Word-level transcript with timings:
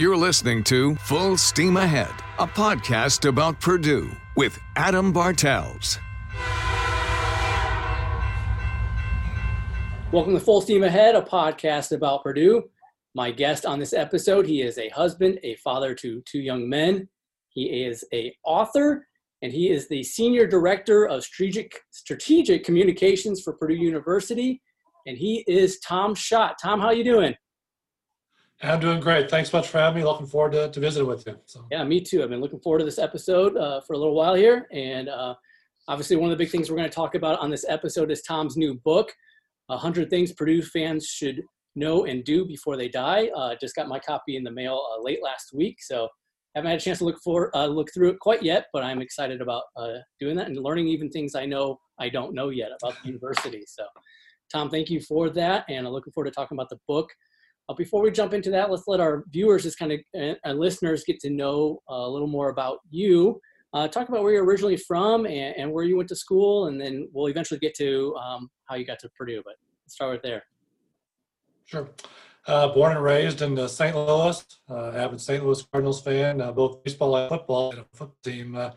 You're 0.00 0.16
listening 0.16 0.64
to 0.64 0.94
Full 0.94 1.36
Steam 1.36 1.76
Ahead, 1.76 2.10
a 2.38 2.46
podcast 2.46 3.28
about 3.28 3.60
Purdue 3.60 4.10
with 4.34 4.58
Adam 4.74 5.12
Bartels. 5.12 5.98
Welcome 10.10 10.32
to 10.32 10.40
Full 10.40 10.62
Steam 10.62 10.84
Ahead, 10.84 11.16
a 11.16 11.20
podcast 11.20 11.92
about 11.92 12.22
Purdue. 12.22 12.70
My 13.14 13.30
guest 13.30 13.66
on 13.66 13.78
this 13.78 13.92
episode, 13.92 14.46
he 14.46 14.62
is 14.62 14.78
a 14.78 14.88
husband, 14.88 15.38
a 15.42 15.56
father 15.56 15.94
to 15.96 16.22
two 16.22 16.40
young 16.40 16.66
men. 16.66 17.06
He 17.50 17.84
is 17.84 18.02
a 18.14 18.34
author, 18.42 19.06
and 19.42 19.52
he 19.52 19.68
is 19.68 19.86
the 19.86 20.02
senior 20.02 20.46
director 20.46 21.06
of 21.08 21.24
strategic 21.24 21.78
strategic 21.90 22.64
communications 22.64 23.42
for 23.42 23.52
Purdue 23.52 23.74
University. 23.74 24.62
And 25.06 25.18
he 25.18 25.44
is 25.46 25.78
Tom 25.80 26.14
Schott. 26.14 26.56
Tom, 26.58 26.80
how 26.80 26.90
you 26.90 27.04
doing? 27.04 27.34
I'm 28.62 28.80
doing 28.80 29.00
great. 29.00 29.30
Thanks 29.30 29.52
much 29.52 29.68
for 29.68 29.78
having 29.78 30.02
me. 30.02 30.04
Looking 30.04 30.26
forward 30.26 30.52
to, 30.52 30.70
to 30.70 30.80
visiting 30.80 31.08
with 31.08 31.26
you. 31.26 31.38
So. 31.46 31.66
Yeah, 31.70 31.82
me 31.84 32.00
too. 32.00 32.22
I've 32.22 32.28
been 32.28 32.40
looking 32.40 32.60
forward 32.60 32.80
to 32.80 32.84
this 32.84 32.98
episode 32.98 33.56
uh, 33.56 33.80
for 33.80 33.94
a 33.94 33.98
little 33.98 34.14
while 34.14 34.34
here. 34.34 34.66
And 34.70 35.08
uh, 35.08 35.34
obviously, 35.88 36.16
one 36.16 36.30
of 36.30 36.36
the 36.36 36.44
big 36.44 36.52
things 36.52 36.70
we're 36.70 36.76
going 36.76 36.88
to 36.88 36.94
talk 36.94 37.14
about 37.14 37.38
on 37.38 37.50
this 37.50 37.64
episode 37.68 38.10
is 38.10 38.20
Tom's 38.22 38.58
new 38.58 38.74
book, 38.84 39.12
100 39.68 40.10
Things 40.10 40.32
Purdue 40.32 40.60
Fans 40.60 41.06
Should 41.06 41.42
Know 41.74 42.04
and 42.04 42.22
Do 42.22 42.44
Before 42.44 42.76
They 42.76 42.88
Die. 42.88 43.30
Uh, 43.34 43.54
just 43.58 43.74
got 43.74 43.88
my 43.88 43.98
copy 43.98 44.36
in 44.36 44.44
the 44.44 44.50
mail 44.50 44.84
uh, 44.92 45.02
late 45.02 45.22
last 45.22 45.54
week. 45.54 45.76
So 45.80 46.08
haven't 46.54 46.70
had 46.70 46.80
a 46.80 46.82
chance 46.82 46.98
to 46.98 47.04
look 47.04 47.18
for 47.22 47.56
uh, 47.56 47.66
look 47.66 47.88
through 47.94 48.10
it 48.10 48.18
quite 48.18 48.42
yet, 48.42 48.66
but 48.72 48.82
I'm 48.82 49.00
excited 49.00 49.40
about 49.40 49.62
uh, 49.76 49.98
doing 50.18 50.36
that 50.36 50.48
and 50.48 50.56
learning 50.58 50.88
even 50.88 51.08
things 51.08 51.34
I 51.34 51.46
know 51.46 51.78
I 51.98 52.08
don't 52.08 52.34
know 52.34 52.50
yet 52.50 52.70
about 52.82 53.00
the 53.00 53.06
university. 53.06 53.62
So, 53.66 53.84
Tom, 54.52 54.68
thank 54.68 54.90
you 54.90 55.00
for 55.00 55.30
that, 55.30 55.64
and 55.68 55.86
I'm 55.86 55.92
looking 55.92 56.12
forward 56.12 56.30
to 56.30 56.34
talking 56.34 56.56
about 56.56 56.68
the 56.68 56.78
book. 56.88 57.08
Uh, 57.70 57.74
before 57.74 58.02
we 58.02 58.10
jump 58.10 58.34
into 58.34 58.50
that, 58.50 58.68
let's 58.68 58.88
let 58.88 58.98
our 58.98 59.22
viewers, 59.30 59.62
just 59.62 59.78
kind 59.78 59.92
of 59.92 60.00
uh, 60.44 60.52
listeners, 60.52 61.04
get 61.06 61.20
to 61.20 61.30
know 61.30 61.80
a 61.88 62.08
little 62.08 62.26
more 62.26 62.48
about 62.48 62.80
you. 62.90 63.40
Uh, 63.72 63.86
talk 63.86 64.08
about 64.08 64.24
where 64.24 64.32
you're 64.32 64.44
originally 64.44 64.76
from 64.76 65.24
and, 65.24 65.54
and, 65.56 65.70
where 65.70 65.84
you 65.84 65.96
went 65.96 66.08
to 66.08 66.16
school, 66.16 66.66
and 66.66 66.80
then 66.80 67.08
we'll 67.12 67.28
eventually 67.28 67.60
get 67.60 67.72
to 67.72 68.12
um, 68.16 68.50
how 68.64 68.74
you 68.74 68.84
got 68.84 68.98
to 68.98 69.08
Purdue. 69.16 69.40
But 69.44 69.54
let's 69.84 69.94
start 69.94 70.10
right 70.10 70.22
there. 70.24 70.42
Sure. 71.66 71.88
Uh, 72.48 72.66
born 72.74 72.96
and 72.96 73.04
raised 73.04 73.40
in 73.40 73.56
uh, 73.56 73.68
St. 73.68 73.94
Louis, 73.94 74.44
uh, 74.68 74.90
avid 74.90 75.20
St. 75.20 75.44
Louis 75.44 75.62
Cardinals 75.70 76.02
fan, 76.02 76.40
uh, 76.40 76.50
both 76.50 76.82
baseball 76.82 77.14
and 77.14 77.28
football, 77.28 77.70
and 77.70 77.80
a 77.80 77.84
football 77.94 78.16
team 78.24 78.56
uh, 78.56 78.70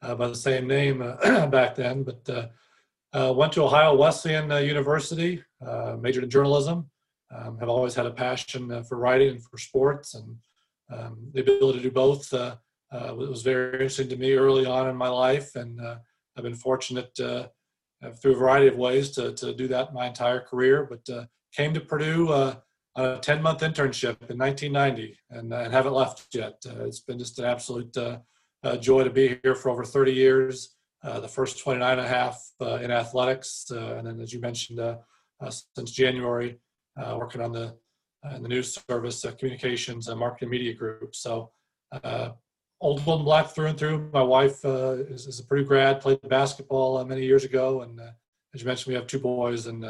uh, 0.00 0.14
by 0.14 0.26
the 0.26 0.34
same 0.34 0.66
name 0.66 1.00
back 1.50 1.74
then. 1.74 2.02
But 2.02 3.36
went 3.36 3.52
to 3.52 3.64
Ohio 3.64 3.94
Wesleyan 3.94 4.50
University, 4.64 5.44
majored 6.00 6.24
in 6.24 6.30
journalism. 6.30 6.88
Um, 7.30 7.58
have 7.58 7.68
always 7.68 7.94
had 7.94 8.06
a 8.06 8.10
passion 8.10 8.82
for 8.84 8.96
writing 8.96 9.30
and 9.30 9.42
for 9.44 9.58
sports, 9.58 10.14
and 10.14 10.36
um, 10.90 11.30
the 11.34 11.42
ability 11.42 11.78
to 11.78 11.84
do 11.84 11.90
both 11.90 12.32
was 12.92 13.42
very 13.42 13.72
interesting 13.74 14.08
to 14.08 14.16
me 14.16 14.32
early 14.32 14.64
on 14.64 14.88
in 14.88 14.96
my 14.96 15.08
life. 15.08 15.54
And 15.56 15.78
I've 15.80 16.42
been 16.42 16.54
fortunate 16.54 17.14
through 17.16 18.32
a 18.32 18.36
variety 18.36 18.68
of 18.68 18.76
ways 18.76 19.10
to, 19.12 19.32
to 19.32 19.52
do 19.52 19.68
that 19.68 19.92
my 19.92 20.06
entire 20.06 20.40
career. 20.40 20.88
But 20.88 21.28
came 21.54 21.74
to 21.74 21.80
Purdue 21.80 22.56
on 22.98 23.04
a 23.04 23.18
10 23.18 23.40
month 23.40 23.60
internship 23.60 24.16
in 24.28 24.36
1990 24.36 25.16
and, 25.30 25.52
uh, 25.52 25.58
and 25.58 25.72
haven't 25.72 25.94
left 25.94 26.26
yet. 26.34 26.56
Uh, 26.66 26.84
it's 26.84 27.00
been 27.00 27.18
just 27.18 27.38
an 27.38 27.44
absolute 27.44 27.96
uh, 27.96 28.18
uh, 28.64 28.76
joy 28.76 29.04
to 29.04 29.10
be 29.10 29.38
here 29.42 29.54
for 29.54 29.70
over 29.70 29.84
30 29.84 30.12
years, 30.12 30.74
uh, 31.04 31.20
the 31.20 31.28
first 31.28 31.60
29 31.60 31.98
and 31.98 32.00
a 32.00 32.08
half 32.08 32.50
in 32.60 32.90
athletics. 32.90 33.66
and 33.70 34.06
then, 34.06 34.20
as 34.20 34.32
you 34.32 34.40
mentioned, 34.40 34.80
since 35.48 35.92
January, 35.92 36.58
Uh, 36.98 37.16
working 37.16 37.40
on 37.40 37.52
the, 37.52 37.74
uh, 38.26 38.34
in 38.34 38.42
the 38.42 38.48
news 38.48 38.76
service, 38.88 39.24
uh, 39.24 39.30
communications, 39.32 40.08
and 40.08 40.18
marketing 40.18 40.50
media 40.50 40.74
group. 40.74 41.14
So, 41.14 41.52
old 42.80 42.98
and 43.06 43.24
black 43.24 43.48
through 43.48 43.66
and 43.66 43.78
through. 43.78 44.10
My 44.12 44.22
wife 44.22 44.64
is, 44.64 45.26
is, 45.26 45.40
a 45.40 45.44
Purdue 45.44 45.64
grad, 45.64 46.00
played 46.00 46.20
basketball 46.28 47.04
many 47.04 47.24
years 47.24 47.44
ago. 47.44 47.82
And 47.82 48.00
as 48.00 48.60
you 48.60 48.66
mentioned, 48.66 48.92
we 48.92 48.94
have 48.94 49.06
two 49.06 49.20
boys, 49.20 49.66
and 49.66 49.84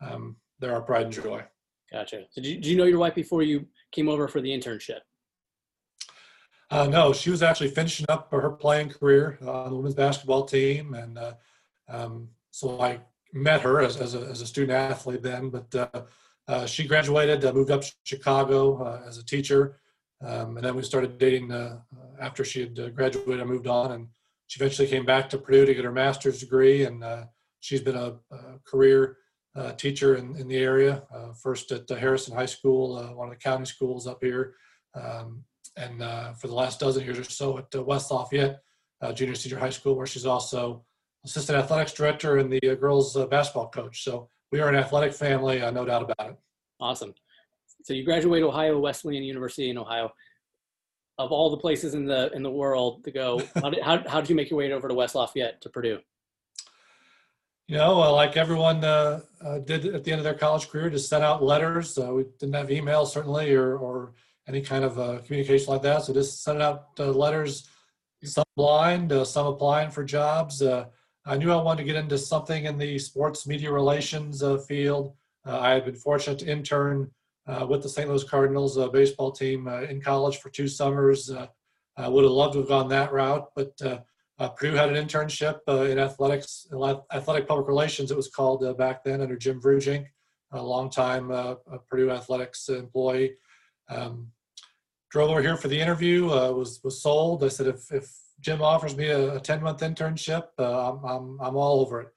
um, 0.00 0.36
they're 0.60 0.74
our 0.74 0.82
pride 0.82 1.04
and 1.04 1.12
joy. 1.12 1.44
Gotcha. 1.92 2.24
So 2.30 2.40
did 2.40 2.46
you, 2.46 2.54
did 2.56 2.66
you 2.66 2.76
know 2.76 2.84
your 2.84 2.98
wife 2.98 3.14
before 3.14 3.42
you 3.42 3.66
came 3.92 4.08
over 4.08 4.26
for 4.28 4.40
the 4.40 4.50
internship? 4.50 5.00
Uh, 6.70 6.86
no, 6.86 7.12
she 7.12 7.30
was 7.30 7.42
actually 7.42 7.68
finishing 7.68 8.06
up 8.08 8.30
her 8.32 8.50
playing 8.50 8.88
career 8.88 9.38
on 9.46 9.70
the 9.70 9.76
women's 9.76 9.94
basketball 9.94 10.44
team, 10.44 10.94
and 10.94 11.18
uh, 11.18 11.34
um, 11.88 12.28
so 12.50 12.80
I 12.80 13.00
met 13.32 13.60
her 13.60 13.80
as, 13.80 13.96
as, 13.96 14.14
a, 14.14 14.20
as 14.20 14.40
a 14.40 14.46
student 14.46 14.72
athlete 14.72 15.22
then. 15.22 15.50
But 15.50 15.72
uh, 16.48 16.52
uh 16.52 16.66
she 16.66 16.86
graduated, 16.86 17.44
uh, 17.44 17.52
moved 17.52 17.70
up 17.70 17.82
to 17.82 17.92
Chicago 18.04 18.82
uh, 18.82 19.02
as 19.06 19.18
a 19.18 19.24
teacher, 19.24 19.80
um, 20.22 20.56
and 20.56 20.64
then 20.64 20.74
we 20.74 20.82
started 20.82 21.18
dating 21.18 21.52
after 22.20 22.44
she 22.44 22.60
had 22.60 22.94
graduated. 22.94 23.40
I 23.40 23.44
moved 23.44 23.66
on, 23.66 23.92
and 23.92 24.08
she 24.46 24.60
eventually 24.60 24.88
came 24.88 25.04
back 25.04 25.28
to 25.30 25.38
Purdue 25.38 25.66
to 25.66 25.74
get 25.74 25.84
her 25.84 25.92
master's 25.92 26.40
degree, 26.40 26.84
and 26.84 27.04
she's 27.60 27.80
been 27.80 27.96
a, 27.96 28.14
a 28.30 28.58
career 28.64 29.18
uh, 29.56 29.72
teacher 29.72 30.16
in, 30.16 30.36
in 30.36 30.48
the 30.48 30.56
area, 30.56 31.02
uh, 31.14 31.32
first 31.32 31.70
at 31.72 31.88
Harrison 31.88 32.34
High 32.34 32.46
School, 32.46 32.96
uh, 32.96 33.14
one 33.14 33.28
of 33.28 33.34
the 33.34 33.40
county 33.40 33.66
schools 33.66 34.06
up 34.06 34.18
here, 34.20 34.54
um, 34.94 35.44
and 35.76 36.00
for 36.38 36.48
the 36.48 36.54
last 36.54 36.80
dozen 36.80 37.04
years 37.04 37.18
or 37.18 37.24
so 37.24 37.58
at 37.58 37.86
West 37.86 38.10
Lafayette 38.10 38.60
Junior 39.14 39.34
Senior 39.34 39.58
High 39.58 39.70
School, 39.70 39.96
where 39.96 40.06
she's 40.06 40.26
also 40.26 40.84
assistant 41.24 41.58
athletics 41.58 41.92
director 41.92 42.38
and 42.38 42.52
the 42.52 42.76
girls 42.76 43.16
basketball 43.30 43.68
coach. 43.68 44.02
So 44.02 44.28
we 44.54 44.60
are 44.60 44.68
an 44.68 44.76
athletic 44.76 45.12
family, 45.12 45.58
no 45.58 45.84
doubt 45.84 46.08
about 46.08 46.30
it. 46.30 46.36
Awesome. 46.78 47.12
So 47.82 47.92
you 47.92 48.04
graduated 48.04 48.46
Ohio 48.46 48.78
Wesleyan 48.78 49.24
University 49.24 49.68
in 49.68 49.76
Ohio. 49.76 50.12
Of 51.18 51.32
all 51.32 51.50
the 51.50 51.56
places 51.56 51.94
in 51.94 52.04
the 52.06 52.30
in 52.34 52.44
the 52.44 52.50
world 52.50 53.02
to 53.02 53.10
go, 53.10 53.42
how 53.56 53.70
did, 53.70 53.82
how, 53.82 54.08
how 54.08 54.20
did 54.20 54.30
you 54.30 54.36
make 54.36 54.50
your 54.50 54.58
way 54.58 54.72
over 54.72 54.86
to 54.86 54.94
West 54.94 55.16
Lafayette 55.16 55.60
to 55.62 55.68
Purdue? 55.70 55.98
you 57.66 57.76
know, 57.76 58.00
uh, 58.00 58.12
like 58.12 58.36
everyone 58.36 58.84
uh, 58.84 59.22
uh, 59.40 59.58
did 59.58 59.86
at 59.86 60.04
the 60.04 60.12
end 60.12 60.20
of 60.20 60.24
their 60.24 60.34
college 60.34 60.68
career, 60.68 60.88
just 60.88 61.08
sent 61.08 61.24
out 61.24 61.42
letters. 61.42 61.98
Uh, 61.98 62.12
we 62.12 62.24
didn't 62.38 62.54
have 62.54 62.70
email 62.70 63.06
certainly, 63.06 63.54
or 63.54 63.76
or 63.76 64.12
any 64.46 64.60
kind 64.60 64.84
of 64.84 64.98
uh, 65.00 65.18
communication 65.26 65.72
like 65.72 65.82
that. 65.82 66.04
So 66.04 66.12
just 66.12 66.44
sent 66.44 66.62
out 66.62 66.90
uh, 67.00 67.10
letters. 67.10 67.68
Some 68.22 68.44
blind, 68.56 69.12
some 69.26 69.46
applying 69.46 69.90
for 69.90 70.04
jobs. 70.04 70.62
I 71.26 71.36
knew 71.36 71.50
I 71.50 71.62
wanted 71.62 71.82
to 71.82 71.86
get 71.86 71.96
into 71.96 72.18
something 72.18 72.66
in 72.66 72.78
the 72.78 72.98
sports 72.98 73.46
media 73.46 73.72
relations 73.72 74.42
field. 74.66 75.14
I 75.44 75.70
had 75.70 75.84
been 75.84 75.94
fortunate 75.94 76.38
to 76.40 76.50
intern 76.50 77.10
with 77.68 77.82
the 77.82 77.88
St. 77.88 78.08
Louis 78.08 78.24
Cardinals 78.24 78.78
baseball 78.92 79.32
team 79.32 79.68
in 79.68 80.00
college 80.00 80.38
for 80.38 80.50
two 80.50 80.68
summers. 80.68 81.30
I 81.96 82.08
would 82.08 82.24
have 82.24 82.32
loved 82.32 82.54
to 82.54 82.60
have 82.60 82.68
gone 82.68 82.88
that 82.88 83.12
route, 83.12 83.48
but 83.54 83.72
uh, 84.38 84.48
Purdue 84.48 84.76
had 84.76 84.94
an 84.94 85.06
internship 85.06 85.60
uh, 85.68 85.82
in 85.82 85.98
athletics, 85.98 86.66
athletic 87.12 87.46
public 87.46 87.68
relations, 87.68 88.10
it 88.10 88.16
was 88.16 88.28
called 88.28 88.64
uh, 88.64 88.72
back 88.72 89.04
then 89.04 89.20
under 89.20 89.36
Jim 89.36 89.60
Vruggink, 89.60 90.06
a 90.52 90.62
longtime 90.62 91.30
uh, 91.30 91.54
Purdue 91.88 92.10
athletics 92.10 92.68
employee. 92.68 93.36
Um, 93.88 94.32
drove 95.10 95.30
over 95.30 95.42
here 95.42 95.56
for 95.56 95.68
the 95.68 95.80
interview, 95.80 96.30
uh, 96.30 96.50
was 96.50 96.80
was 96.82 97.00
sold. 97.00 97.44
I 97.44 97.48
said, 97.48 97.68
if, 97.68 97.92
if 97.92 98.10
Jim 98.40 98.62
offers 98.62 98.96
me 98.96 99.08
a 99.08 99.40
10 99.40 99.62
month 99.62 99.80
internship, 99.80 100.48
uh, 100.58 100.92
I'm, 100.92 101.04
I'm, 101.04 101.40
I'm 101.40 101.56
all 101.56 101.80
over 101.80 102.00
it. 102.02 102.08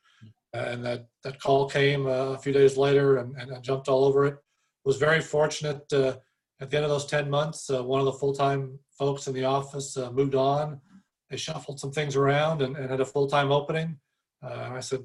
And 0.53 0.83
that, 0.85 1.07
that 1.23 1.41
call 1.41 1.69
came 1.69 2.07
a 2.07 2.37
few 2.37 2.51
days 2.51 2.77
later 2.77 3.17
and, 3.17 3.35
and 3.35 3.53
I 3.53 3.59
jumped 3.59 3.87
all 3.87 4.05
over 4.05 4.25
it. 4.25 4.37
Was 4.85 4.97
very 4.97 5.21
fortunate 5.21 5.91
at 5.91 6.69
the 6.69 6.77
end 6.77 6.85
of 6.85 6.89
those 6.89 7.05
10 7.05 7.29
months. 7.29 7.69
one 7.69 7.99
of 7.99 8.05
the 8.05 8.13
full 8.13 8.33
time 8.33 8.79
folks 8.97 9.27
in 9.27 9.33
the 9.33 9.45
office 9.45 9.97
moved 10.13 10.35
on 10.35 10.81
they 11.29 11.37
shuffled 11.37 11.79
some 11.79 11.91
things 11.91 12.15
around 12.15 12.61
and, 12.61 12.75
and 12.77 12.89
had 12.89 13.01
a 13.01 13.05
full-time 13.05 13.51
opening. 13.51 13.99
Uh, 14.41 14.69
I 14.73 14.79
said, 14.79 15.01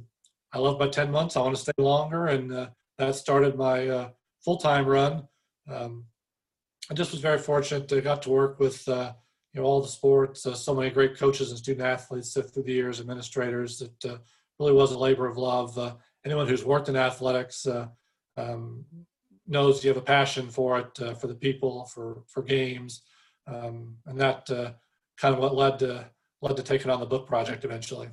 I 0.53 0.59
love 0.59 0.79
my 0.79 0.89
10 0.89 1.11
months. 1.11 1.37
I 1.37 1.41
want 1.41 1.57
to 1.57 1.61
stay 1.63 1.73
longer. 1.79 2.27
And 2.27 2.53
uh, 2.53 2.69
that 2.99 3.15
started 3.15 3.57
my 3.57 3.89
uh, 3.89 4.09
full-time 4.45 4.87
run. 4.87 5.27
Um, 5.69 6.05
I 6.91 6.95
just 6.95 7.13
was 7.13 7.21
very 7.21 7.39
fortunate 7.39 7.89
to 7.89 8.01
got 8.01 8.23
to 8.23 8.31
work 8.31 8.61
with 8.61 8.87
uh, 8.89 9.15
you 9.53 9.61
know 9.61 9.67
all 9.67 9.83
the 9.83 9.89
sports, 9.89 10.47
uh, 10.47 10.55
so 10.55 10.75
many 10.75 10.91
great 10.91 11.17
coaches 11.17 11.51
and 11.51 11.59
student 11.59 11.87
athletes 11.87 12.33
through 12.33 12.63
the 12.63 12.73
years, 12.73 13.01
administrators. 13.01 13.83
It 13.83 14.11
uh, 14.11 14.17
really 14.59 14.73
was 14.73 14.93
a 14.93 14.99
labor 14.99 15.27
of 15.27 15.37
love. 15.37 15.79
anyone 16.25 16.49
who's 16.49 16.65
worked 16.65 16.89
in 16.89 16.97
athletics 16.97 17.67
um, 18.37 18.85
knows 19.47 19.85
you 19.85 19.89
have 19.89 19.99
a 19.99 20.03
passion 20.03 20.49
for 20.49 20.79
it, 20.79 21.19
for 21.19 21.27
the 21.27 21.35
people, 21.35 21.85
for 21.87 22.23
for 22.29 22.43
games, 22.43 23.03
um, 23.47 23.97
and 24.07 24.19
that 24.19 24.47
kind 25.19 25.35
of 25.35 25.39
what 25.39 25.55
led 25.55 25.79
to 25.81 26.07
led 26.41 26.57
to 26.57 26.63
taking 26.63 26.91
on 26.91 27.01
the 27.01 27.07
book 27.07 27.27
project 27.27 27.65
eventually. 27.65 28.09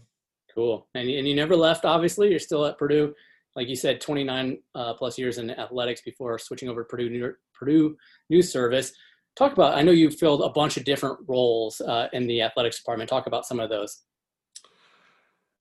Cool. 0.53 0.87
And, 0.95 1.09
and 1.09 1.27
you 1.27 1.35
never 1.35 1.55
left, 1.55 1.85
obviously. 1.85 2.29
You're 2.29 2.39
still 2.39 2.65
at 2.65 2.77
Purdue. 2.77 3.13
Like 3.55 3.67
you 3.67 3.75
said, 3.75 3.99
29 3.99 4.57
uh, 4.75 4.93
plus 4.93 5.17
years 5.17 5.37
in 5.37 5.49
athletics 5.51 6.01
before 6.01 6.37
switching 6.37 6.69
over 6.69 6.83
to 6.83 6.87
Purdue, 6.87 7.09
New 7.09 7.33
Purdue 7.53 7.97
News 8.29 8.51
Service. 8.51 8.93
Talk 9.39 9.53
about, 9.53 9.77
I 9.77 9.83
know 9.83 9.91
you've 9.93 10.17
filled 10.17 10.41
a 10.41 10.49
bunch 10.49 10.75
of 10.75 10.83
different 10.83 11.17
roles 11.25 11.79
uh, 11.79 12.09
in 12.11 12.27
the 12.27 12.41
athletics 12.41 12.77
department. 12.77 13.09
Talk 13.09 13.25
about 13.25 13.45
some 13.45 13.61
of 13.61 13.69
those. 13.69 14.01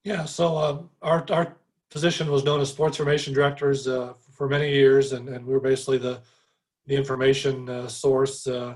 Yeah, 0.02 0.24
so 0.24 0.56
uh, 0.56 0.82
our, 1.00 1.24
our 1.30 1.56
position 1.88 2.28
was 2.28 2.42
known 2.42 2.60
as 2.60 2.70
sports 2.70 2.98
information 2.98 3.32
directors 3.32 3.86
uh, 3.86 4.14
for 4.32 4.48
many 4.48 4.72
years, 4.72 5.12
and, 5.12 5.28
and 5.28 5.46
we 5.46 5.52
were 5.52 5.60
basically 5.60 5.96
the, 5.96 6.18
the 6.86 6.96
information 6.96 7.70
uh, 7.70 7.86
source 7.86 8.48
uh, 8.48 8.74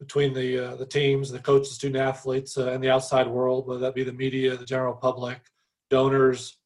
between 0.00 0.34
the 0.34 0.72
uh, 0.72 0.74
the 0.74 0.86
teams, 0.86 1.30
the 1.30 1.38
coaches, 1.38 1.76
student 1.76 2.02
athletes, 2.02 2.56
and 2.56 2.82
the 2.82 2.90
outside 2.90 3.28
world, 3.28 3.68
whether 3.68 3.78
that 3.78 3.94
be 3.94 4.02
the 4.02 4.12
media, 4.12 4.56
the 4.56 4.64
general 4.64 4.94
public, 4.94 5.38
donors, 5.90 6.56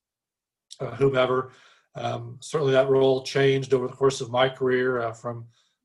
whomever. 0.94 1.52
Um, 1.96 2.38
certainly, 2.40 2.72
that 2.72 2.88
role 2.88 3.22
changed 3.24 3.74
over 3.74 3.88
the 3.88 3.92
course 3.92 4.22
of 4.22 4.30
my 4.30 4.48
career 4.48 5.12
from 5.12 5.44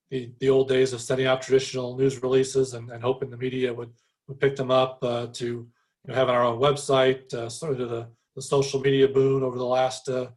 the, 0.10 0.32
the 0.40 0.50
old 0.50 0.68
days 0.68 0.94
of 0.94 1.02
sending 1.02 1.28
out 1.28 1.42
traditional 1.42 1.98
news 1.98 2.22
releases 2.22 2.74
and, 2.74 2.90
and 2.90 3.04
hoping 3.04 3.30
the 3.30 3.38
media 3.38 3.74
would, 3.74 3.92
would 4.28 4.40
pick 4.40 4.56
them 4.56 4.72
up 4.72 5.00
uh, 5.04 5.28
to 5.28 5.46
you 5.46 5.68
know, 6.08 6.16
having 6.16 6.34
our 6.34 6.44
own 6.44 6.60
website, 6.60 7.34
uh, 7.34 7.50
sort 7.50 7.80
of 7.80 7.90
the, 7.90 8.08
the 8.36 8.42
social 8.42 8.80
media 8.80 9.08
boom 9.08 9.44
over 9.44 9.58
the 9.58 9.66
last 9.66 10.08
you 10.08 10.28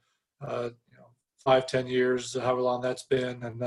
know, 0.42 0.70
five, 1.42 1.66
ten 1.66 1.86
years, 1.86 2.34
however 2.38 2.60
long 2.60 2.80
that's 2.80 3.04
been. 3.04 3.42
And 3.42 3.62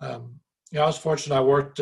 um, 0.00 0.40
you 0.70 0.78
know, 0.78 0.84
I 0.84 0.86
was 0.86 0.98
fortunate. 0.98 1.36
I 1.36 1.40
worked 1.40 1.80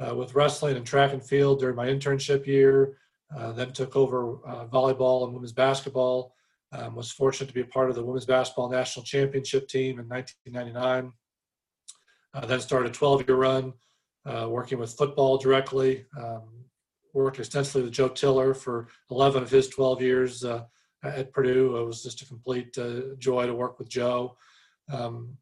uh, 0.00 0.14
with 0.14 0.34
wrestling 0.34 0.76
and 0.76 0.86
track 0.86 1.12
and 1.12 1.22
field 1.22 1.60
during 1.60 1.76
my 1.76 1.86
internship 1.86 2.46
year. 2.46 2.96
Uh, 3.36 3.52
then 3.52 3.72
took 3.72 3.94
over 3.94 4.38
uh, 4.44 4.66
volleyball 4.66 5.24
and 5.24 5.32
women's 5.32 5.52
basketball. 5.52 6.34
Um, 6.72 6.94
was 6.94 7.10
fortunate 7.10 7.48
to 7.48 7.54
be 7.54 7.60
a 7.60 7.66
part 7.66 7.90
of 7.90 7.96
the 7.96 8.04
women's 8.04 8.26
basketball 8.26 8.68
national 8.68 9.04
championship 9.04 9.68
team 9.68 9.98
in 9.98 10.08
1999. 10.08 11.12
Uh, 12.32 12.46
then 12.46 12.60
started 12.60 12.94
a 12.94 12.98
12-year 12.98 13.36
run 13.36 13.72
uh, 14.24 14.46
working 14.48 14.78
with 14.78 14.92
football 14.92 15.36
directly. 15.36 16.06
Um, 16.16 16.64
worked 17.12 17.40
extensively 17.40 17.82
with 17.82 17.92
Joe 17.92 18.08
Tiller 18.08 18.54
for 18.54 18.86
11 19.10 19.42
of 19.42 19.50
his 19.50 19.68
12 19.68 20.00
years 20.00 20.44
uh, 20.44 20.64
at 21.02 21.32
Purdue. 21.32 21.76
It 21.76 21.84
was 21.84 22.02
just 22.02 22.22
a 22.22 22.26
complete 22.26 22.76
joy 23.18 23.46
to 23.46 23.54
work 23.54 23.78
with 23.78 23.88
Joe. 23.88 24.36
Um, 24.92 25.36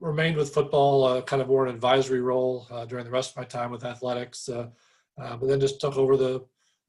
remained 0.00 0.36
with 0.36 0.52
football, 0.52 1.04
uh, 1.04 1.22
kind 1.22 1.40
of 1.40 1.48
more 1.48 1.66
an 1.66 1.74
advisory 1.74 2.20
role 2.20 2.66
uh, 2.70 2.84
during 2.84 3.04
the 3.04 3.10
rest 3.10 3.30
of 3.30 3.36
my 3.36 3.44
time 3.44 3.70
with 3.70 3.84
athletics, 3.84 4.48
uh, 4.48 4.68
uh 5.20 5.36
but 5.36 5.48
then 5.48 5.60
just 5.60 5.80
took 5.80 5.96
over 5.96 6.16
the, 6.16 6.44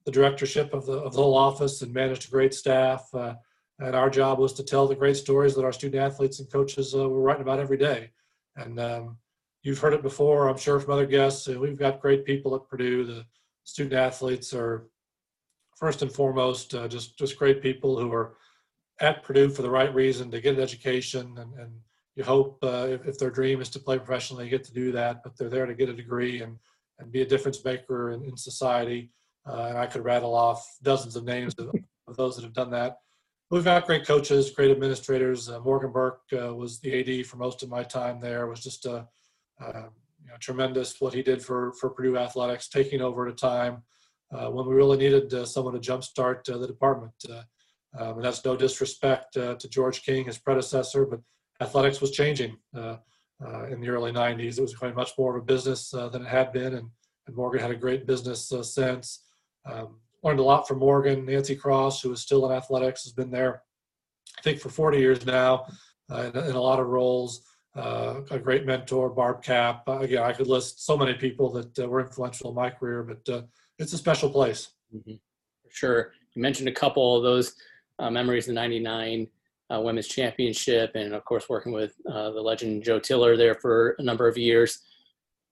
the 0.06 0.12
directorship 0.12 0.74
of 0.74 0.86
the, 0.86 0.94
of 0.94 1.14
the 1.14 1.22
whole 1.22 1.38
office 1.38 1.82
and 1.82 1.94
managed 1.94 2.28
a 2.28 2.32
great 2.32 2.54
staff. 2.54 3.08
Uh, 3.14 3.36
and 3.80 3.96
our 3.96 4.10
job 4.10 4.40
was 4.40 4.54
to 4.54 4.64
tell 4.64 4.88
the 4.88 4.96
great 4.96 5.18
stories 5.18 5.56
that 5.56 5.66
our 5.66 5.74
student 5.74 6.02
athletes 6.02 6.40
and 6.40 6.52
coaches 6.52 6.94
uh, 6.96 7.08
were 7.10 7.22
writing 7.22 7.42
about 7.42 7.60
every 7.60 7.78
day. 7.78 8.12
And 8.56 8.80
um, 8.80 9.18
you've 9.66 9.80
heard 9.80 9.94
it 9.94 10.04
before, 10.04 10.48
I'm 10.48 10.58
sure, 10.58 10.80
from 10.80 10.94
other 10.94 11.08
guests. 11.08 11.48
we've 11.48 11.78
got 11.78 12.00
great 12.00 12.24
people 12.24 12.56
at 12.56 12.68
Purdue. 12.70 13.04
The 13.04 13.26
student 13.64 13.96
athletes 13.96 14.54
are 14.54 14.88
first 15.76 16.02
and 16.02 16.12
foremost 16.12 16.72
just 16.88 17.18
just 17.18 17.38
great 17.38 17.62
people 17.62 18.00
who 18.00 18.14
are 18.14 18.38
at 19.02 19.24
Purdue 19.24 19.50
for 19.50 19.62
the 19.62 19.70
right 19.70 19.94
reason 19.94 20.32
to 20.32 20.40
get 20.40 20.56
an 20.56 20.62
education 20.62 21.38
and, 21.38 21.60
and 21.60 21.72
you 22.16 22.24
hope 22.24 22.60
uh, 22.64 22.88
if, 22.90 23.06
if, 23.06 23.18
their 23.18 23.30
dream 23.30 23.60
is 23.60 23.70
to 23.70 23.80
play 23.80 23.98
professionally, 23.98 24.48
get 24.48 24.64
to 24.64 24.74
do 24.74 24.92
that, 24.94 25.22
but 25.22 25.38
they're 25.38 25.50
there 25.50 25.66
to 25.66 25.74
get 25.74 25.90
a 25.90 25.94
degree 25.94 26.42
and, 26.42 26.58
and 27.00 27.12
be 27.12 27.22
a 27.22 27.26
difference 27.26 27.64
maker 27.66 28.12
in, 28.12 28.24
in 28.24 28.38
society. 28.38 29.12
Uh, 29.46 29.66
and 29.70 29.78
I 29.78 29.86
could 29.86 30.06
rattle 30.06 30.34
off 30.34 30.66
dozens 30.82 31.18
of 31.18 31.26
names 31.26 31.54
of, 31.58 31.76
of, 32.08 32.16
those 32.16 32.36
that 32.36 32.44
have 32.44 32.54
done 32.54 32.72
that. 32.72 33.00
We've 33.52 33.66
got 33.66 33.86
great 33.86 34.08
coaches, 34.08 34.50
great 34.50 34.72
administrators. 34.72 35.50
Uh, 35.50 35.60
Morgan 35.60 35.92
Burke 35.92 36.22
uh, 36.34 36.56
was 36.56 36.80
the 36.80 37.20
AD 37.20 37.26
for 37.28 37.36
most 37.36 37.62
of 37.62 37.70
my 37.70 37.84
time 37.84 38.22
there. 38.22 38.48
Was 38.48 38.64
just 38.64 38.86
a, 38.86 39.08
um, 39.64 39.90
you 40.24 40.30
know, 40.30 40.38
tremendous 40.40 41.00
what 41.00 41.14
he 41.14 41.22
did 41.22 41.44
for 41.44 41.74
for 41.74 41.90
Purdue 41.90 42.18
athletics, 42.18 42.68
taking 42.68 43.02
over 43.02 43.28
at 43.28 43.34
a 43.34 43.36
time 43.36 43.84
uh, 44.34 44.50
when 44.50 44.66
we 44.68 44.76
really 44.76 44.98
needed 44.98 45.34
uh, 45.34 45.46
someone 45.46 45.74
to 45.74 45.80
jumpstart 45.80 46.44
the 46.44 46.68
department. 46.68 47.14
Um, 47.98 48.18
and 48.18 48.26
that's 48.26 48.44
no 48.44 48.58
disrespect 48.58 49.34
to 49.34 49.70
George 49.70 50.04
King, 50.04 50.26
his 50.26 50.38
predecessor, 50.38 51.06
but 51.06 51.22
athletics 51.62 52.02
was 52.02 52.12
changing 52.12 52.58
uh, 52.76 52.98
uh, 53.46 53.66
in 53.68 53.82
the 53.82 53.90
early 53.90 54.12
90s. 54.12 54.58
It 54.58 54.62
was 54.62 54.74
becoming 54.74 54.96
much 54.96 55.12
more 55.18 55.36
of 55.36 55.44
a 55.44 55.46
business 55.46 55.94
uh, 55.94 56.10
than 56.10 56.24
it 56.24 56.28
had 56.28 56.52
been, 56.52 56.74
and, 56.76 56.90
and 57.28 57.36
Morgan 57.36 57.62
had 57.62 57.72
a 57.72 57.76
great 57.76 58.06
business 58.06 58.52
sense. 58.74 59.24
Um, 59.66 60.00
learned 60.24 60.40
a 60.40 60.44
lot 60.44 60.68
from 60.68 60.80
Morgan. 60.80 61.26
Nancy 61.26 61.56
Cross, 61.56 62.02
who 62.02 62.12
is 62.12 62.22
still 62.22 62.50
in 62.50 62.56
athletics, 62.56 63.04
has 63.04 63.14
been 63.14 63.32
there, 63.32 63.62
I 64.38 64.42
think, 64.42 64.60
for 64.60 64.70
40 64.70 64.98
years 64.98 65.26
now 65.26 65.68
in, 66.10 66.38
in, 66.38 66.56
a 66.56 66.62
lot 66.62 66.80
of 66.80 66.88
roles. 66.88 67.42
Uh, 67.76 68.22
a 68.32 68.40
great 68.40 68.66
mentor, 68.66 69.10
Barb 69.10 69.44
Cap. 69.44 69.84
Uh, 69.88 70.00
again, 70.00 70.24
I 70.24 70.32
could 70.32 70.48
list 70.48 70.86
so 70.86 70.98
many 70.98 71.14
people 71.14 71.52
that 71.52 71.78
uh, 71.80 71.88
were 71.88 72.00
influential 72.00 72.50
in 72.50 72.56
my 72.56 72.70
career, 72.70 73.04
but 73.04 73.46
it's 73.78 73.94
a 73.94 73.98
special 73.98 74.30
place. 74.30 74.70
Mm-hmm. 74.96 75.16
Sure. 75.70 76.14
You 76.34 76.42
mentioned 76.42 76.70
a 76.70 76.74
couple 76.74 77.18
of 77.18 77.24
those 77.24 77.56
memories 78.00 78.48
in 78.48 78.56
'99 78.56 79.28
uh, 79.74 79.82
women's 79.82 80.08
championship, 80.08 80.92
and 80.96 81.14
of 81.14 81.26
course 81.26 81.50
working 81.50 81.72
with 81.72 81.94
uh, 82.10 82.32
the 82.32 82.42
legend 82.42 82.84
Joe 82.84 83.00
Tiller 83.00 83.36
there 83.36 83.56
for 83.56 83.96
a 84.00 84.04
number 84.04 84.28
of 84.28 84.38
years. 84.38 84.80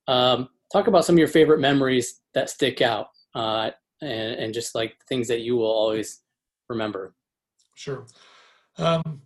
Um, 0.08 0.50
talk 0.72 0.88
about 0.88 1.06
some 1.06 1.16
of 1.16 1.20
your 1.20 1.28
favorite 1.28 1.60
memories 1.60 2.22
that 2.34 2.50
stick 2.50 2.82
out, 2.82 3.08
uh, 3.36 3.72
and, 4.02 4.36
and, 4.36 4.54
just 4.54 4.76
like 4.76 4.96
things 5.08 5.28
that 5.30 5.42
you 5.42 5.56
will 5.56 5.72
always 5.72 6.22
remember. 6.68 7.16
Sure. 7.76 8.06
Um, 8.78 9.22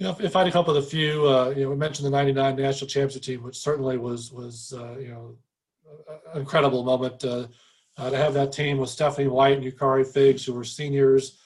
you 0.00 0.06
know, 0.06 0.16
if, 0.18 0.34
I 0.34 0.44
had 0.44 0.52
come 0.52 0.60
up 0.60 0.68
with 0.68 0.78
a 0.78 0.82
few, 0.82 1.28
uh, 1.28 1.50
you 1.50 1.64
know, 1.64 1.70
we 1.70 1.76
mentioned 1.76 2.06
the 2.06 2.10
'99 2.10 2.56
national 2.56 2.88
championship 2.88 3.22
team, 3.22 3.42
which 3.42 3.58
certainly 3.58 3.98
was 3.98 4.32
was 4.32 4.72
uh, 4.76 4.98
you 4.98 5.10
know 5.10 5.36
an 6.32 6.40
incredible 6.40 6.82
moment. 6.82 7.22
Uh, 7.22 7.46
to 7.98 8.16
have 8.16 8.32
that 8.32 8.50
team 8.50 8.78
with 8.78 8.88
Stephanie 8.88 9.28
White 9.28 9.58
and 9.58 9.72
Ukari 9.72 10.06
Figgs, 10.06 10.42
who 10.42 10.54
were 10.54 10.64
seniors, 10.64 11.38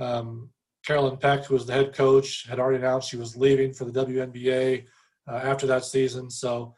um, 0.00 0.50
Carolyn 0.84 1.16
Peck, 1.16 1.44
who 1.44 1.54
was 1.54 1.66
the 1.66 1.72
head 1.72 1.94
coach, 1.94 2.48
had 2.48 2.58
already 2.58 2.78
announced 2.78 3.08
she 3.08 3.16
was 3.16 3.36
leaving 3.36 3.72
for 3.72 3.84
the 3.84 4.04
WNBA 4.04 4.86
uh, 5.28 5.34
after 5.36 5.68
that 5.68 5.84
season. 5.84 6.28
So 6.28 6.74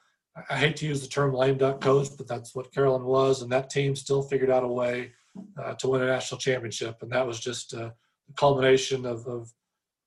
I, 0.51 0.59
hate 0.59 0.77
to 0.77 0.87
use 0.87 1.01
the 1.01 1.09
term 1.09 1.33
lame 1.33 1.57
duck 1.57 1.81
coach, 1.81 2.09
but 2.19 2.29
that's 2.29 2.55
what 2.55 2.75
Carolyn 2.75 3.05
was. 3.05 3.41
And 3.41 3.51
that 3.53 3.71
team 3.71 3.97
still 3.97 4.23
figured 4.23 4.51
out 4.51 4.65
a 4.65 4.69
way 4.69 5.13
uh, 5.57 5.73
to 5.77 5.89
win 5.89 6.03
a 6.03 6.07
national 6.07 6.39
championship. 6.39 6.99
And 7.01 7.11
that 7.13 7.27
was 7.27 7.41
just 7.41 7.73
uh, 7.73 7.91
the 8.27 8.35
culmination 8.37 9.07
of, 9.07 9.27
of 9.27 9.51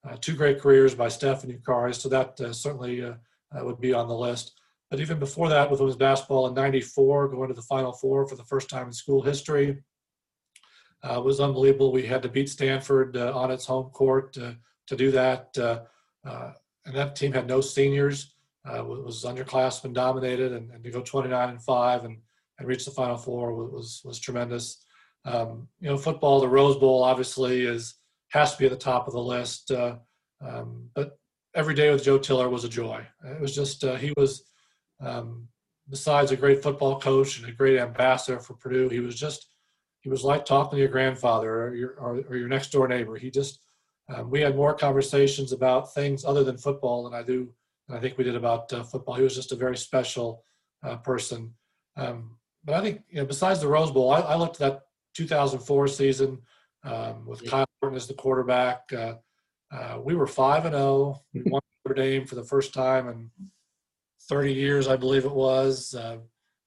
uh, 0.08 0.18
two 0.22 0.36
great 0.36 0.60
careers 0.60 0.96
by 0.96 1.08
Stephanie 1.08 1.60
and 1.66 1.96
So 1.96 2.10
that 2.10 2.40
uh, 2.40 2.54
certainly 2.54 3.04
uh, 3.04 3.14
would 3.54 3.80
be 3.80 3.94
on 3.94 4.08
the 4.08 4.16
list. 4.16 4.54
But 4.90 5.00
even 5.00 5.20
before 5.20 5.50
that, 5.50 5.70
with 5.70 5.80
women's 5.80 5.98
basketball 5.98 6.48
in 6.48 6.54
'94, 6.54 7.30
going 7.30 7.48
to 7.50 7.56
the 7.56 7.62
Final 7.64 7.92
Four 7.92 8.28
for 8.28 8.36
the 8.36 8.44
first 8.44 8.70
time 8.70 8.88
in 8.88 8.94
school 8.94 9.22
history, 9.22 9.82
uh, 11.04 11.22
was 11.22 11.40
unbelievable. 11.40 11.92
We 11.92 12.06
had 12.06 12.22
to 12.24 12.30
beat 12.30 12.50
Stanford 12.50 13.18
uh, 13.18 13.38
on 13.38 13.52
its 13.52 13.66
home 13.66 13.90
court 13.92 14.38
uh, 14.38 14.54
to 14.88 14.96
do 14.96 15.12
that. 15.12 15.50
Uh, 15.58 15.82
uh, 16.28 16.54
and 16.86 16.96
that 16.96 17.16
team 17.16 17.32
had 17.34 17.48
no 17.48 17.62
seniors, 17.62 18.36
uh, 18.66 18.84
was 18.84 19.24
underclassmen 19.24 19.94
dominated, 19.94 20.54
and, 20.54 20.72
and, 20.72 20.84
to 20.84 20.92
go 20.92 21.02
29 21.02 21.50
and 21.50 21.62
5 21.62 22.06
and, 22.06 22.18
and 22.60 22.68
reach 22.68 22.86
the 22.86 22.92
Final 22.92 23.18
Four 23.18 23.54
was, 23.54 24.02
was 24.04 24.20
tremendous. 24.20 24.84
Um, 25.26 25.68
you 25.80 25.90
know, 25.90 25.98
football, 25.98 26.40
the 26.40 26.48
Rose 26.48 26.78
Bowl 26.78 27.04
obviously 27.04 27.66
is 27.66 27.96
has 28.30 28.54
to 28.54 28.60
be 28.60 28.66
at 28.66 28.72
the 28.72 28.78
top 28.78 29.08
of 29.08 29.14
the 29.14 29.20
list. 29.20 29.72
Um, 29.72 30.90
but 30.94 31.18
every 31.56 31.74
day 31.74 31.92
with 31.92 32.04
Joe 32.04 32.18
Tiller 32.18 32.50
was 32.50 32.64
a 32.64 32.70
joy. 32.70 33.06
It 33.24 33.40
was 33.40 33.56
just, 33.56 33.84
he 33.84 34.14
was, 34.18 34.44
um, 35.00 35.48
besides 35.90 36.32
a 36.32 36.38
great 36.38 36.64
football 36.64 37.00
coach 37.00 37.40
and 37.40 37.48
a 37.48 37.52
great 37.52 37.80
ambassador 37.80 38.40
for 38.40 38.56
Purdue, 38.56 38.90
he 38.90 39.00
was 39.00 39.16
just 39.16 39.48
he 40.02 40.10
was 40.10 40.24
like 40.24 40.46
talking 40.46 40.78
to 40.78 40.80
your 40.80 40.90
grandfather 40.90 41.64
or 41.64 41.76
your 41.76 41.90
or, 42.00 42.22
or 42.30 42.38
your 42.38 42.48
next 42.48 42.72
door 42.72 42.88
neighbor. 42.88 43.16
He 43.16 43.32
just 43.32 43.60
um, 44.14 44.30
we 44.30 44.40
had 44.40 44.56
more 44.56 44.76
conversations 44.76 45.52
about 45.52 45.96
things 45.96 46.24
other 46.24 46.44
than 46.44 46.58
football 46.58 47.04
than 47.04 47.14
I 47.16 47.24
do. 47.24 47.50
And 47.88 47.98
I 47.98 48.02
think 48.02 48.16
we 48.16 48.24
did 48.24 48.36
about 48.36 48.72
uh, 48.72 48.84
football. 48.84 49.16
He 49.16 49.24
was 49.24 49.36
just 49.36 49.52
a 49.52 49.56
very 49.56 49.76
special 49.76 50.44
uh, 50.84 50.98
person. 50.98 51.54
Um, 51.98 52.38
but 52.64 52.76
I 52.76 52.82
think 52.82 53.02
you 53.10 53.18
know, 53.18 53.26
besides 53.26 53.60
the 53.60 53.68
Rose 53.68 53.90
Bowl, 53.90 54.12
I, 54.12 54.20
I 54.20 54.36
looked 54.36 54.62
at 54.62 54.74
that 54.74 54.82
2004 55.16 55.88
season 55.88 56.40
um, 56.86 57.26
with 57.26 57.50
Kyle 57.50 57.66
Orton 57.82 57.98
as 57.98 58.08
the 58.08 58.14
quarterback. 58.14 58.92
Uh, 58.94 59.16
uh 59.72 60.00
we 60.04 60.16
were 60.16 60.28
five 60.28 60.66
and 60.66 60.76
zero. 60.76 60.86
Oh. 60.86 61.22
We 61.34 61.42
won 61.44 61.62
Notre 61.86 62.02
Dame 62.02 62.26
for 62.26 62.36
the 62.36 62.44
first 62.44 62.74
time 62.74 63.08
in 63.08 63.32
30 64.28 64.54
years, 64.54 64.88
I 64.88 64.96
believe 64.96 65.26
it 65.26 65.32
was. 65.32 65.94
Uh, 65.94 66.18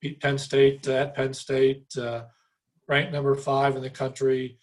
beat 0.01 0.21
Penn 0.21 0.39
State 0.39 0.87
at 0.89 1.15
Penn 1.15 1.35
State. 1.35 1.97
Uh, 1.97 2.25
ranked 2.87 3.13
number 3.13 3.35
five 3.35 3.77
in 3.77 3.83
the 3.83 3.91
country. 3.91 4.59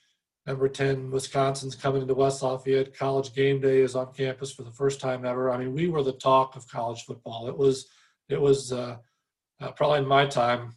Number 0.46 0.70
10, 0.70 1.10
Wisconsin's 1.10 1.76
coming 1.76 2.04
into 2.04 2.14
West 2.14 2.44
Lafayette. 2.44 2.96
College 2.96 3.34
game 3.34 3.60
day 3.60 3.80
is 3.80 3.96
on 3.96 4.14
campus 4.14 4.54
for 4.54 4.64
the 4.64 4.72
first 4.72 5.02
time 5.02 5.26
ever. 5.26 5.52
I 5.52 5.58
mean, 5.58 5.74
we 5.74 5.88
were 5.88 6.04
the 6.04 6.14
talk 6.14 6.56
of 6.56 6.68
college 6.68 7.04
football. 7.04 7.48
It 7.48 7.58
was, 7.58 7.88
it 8.30 8.40
was 8.40 8.72
uh, 8.72 8.98
uh, 9.60 9.72
probably 9.72 10.00
in 10.00 10.08
my 10.08 10.28
time, 10.28 10.76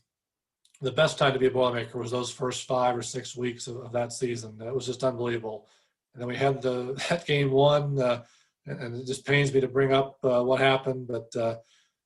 the 0.80 0.92
best 0.92 1.18
time 1.18 1.32
to 1.32 1.38
be 1.38 1.46
a 1.46 1.50
Boilermaker 1.50 1.94
was 1.94 2.10
those 2.10 2.30
first 2.30 2.66
five 2.66 2.96
or 2.96 3.02
six 3.02 3.36
weeks 3.36 3.66
of, 3.66 3.76
of 3.78 3.92
that 3.92 4.12
season. 4.12 4.56
That 4.58 4.74
was 4.74 4.86
just 4.86 5.02
unbelievable. 5.02 5.66
And 6.14 6.20
then 6.20 6.28
we 6.28 6.36
had 6.36 6.62
the 6.62 6.94
that 7.08 7.26
game 7.26 7.50
one, 7.50 8.00
uh, 8.00 8.22
and, 8.66 8.80
and, 8.80 8.96
it 8.96 9.06
just 9.06 9.26
pains 9.26 9.52
me 9.52 9.60
to 9.60 9.68
bring 9.68 9.92
up 9.92 10.18
uh, 10.22 10.42
what 10.42 10.60
happened, 10.60 11.08
but 11.08 11.34
uh, 11.36 11.56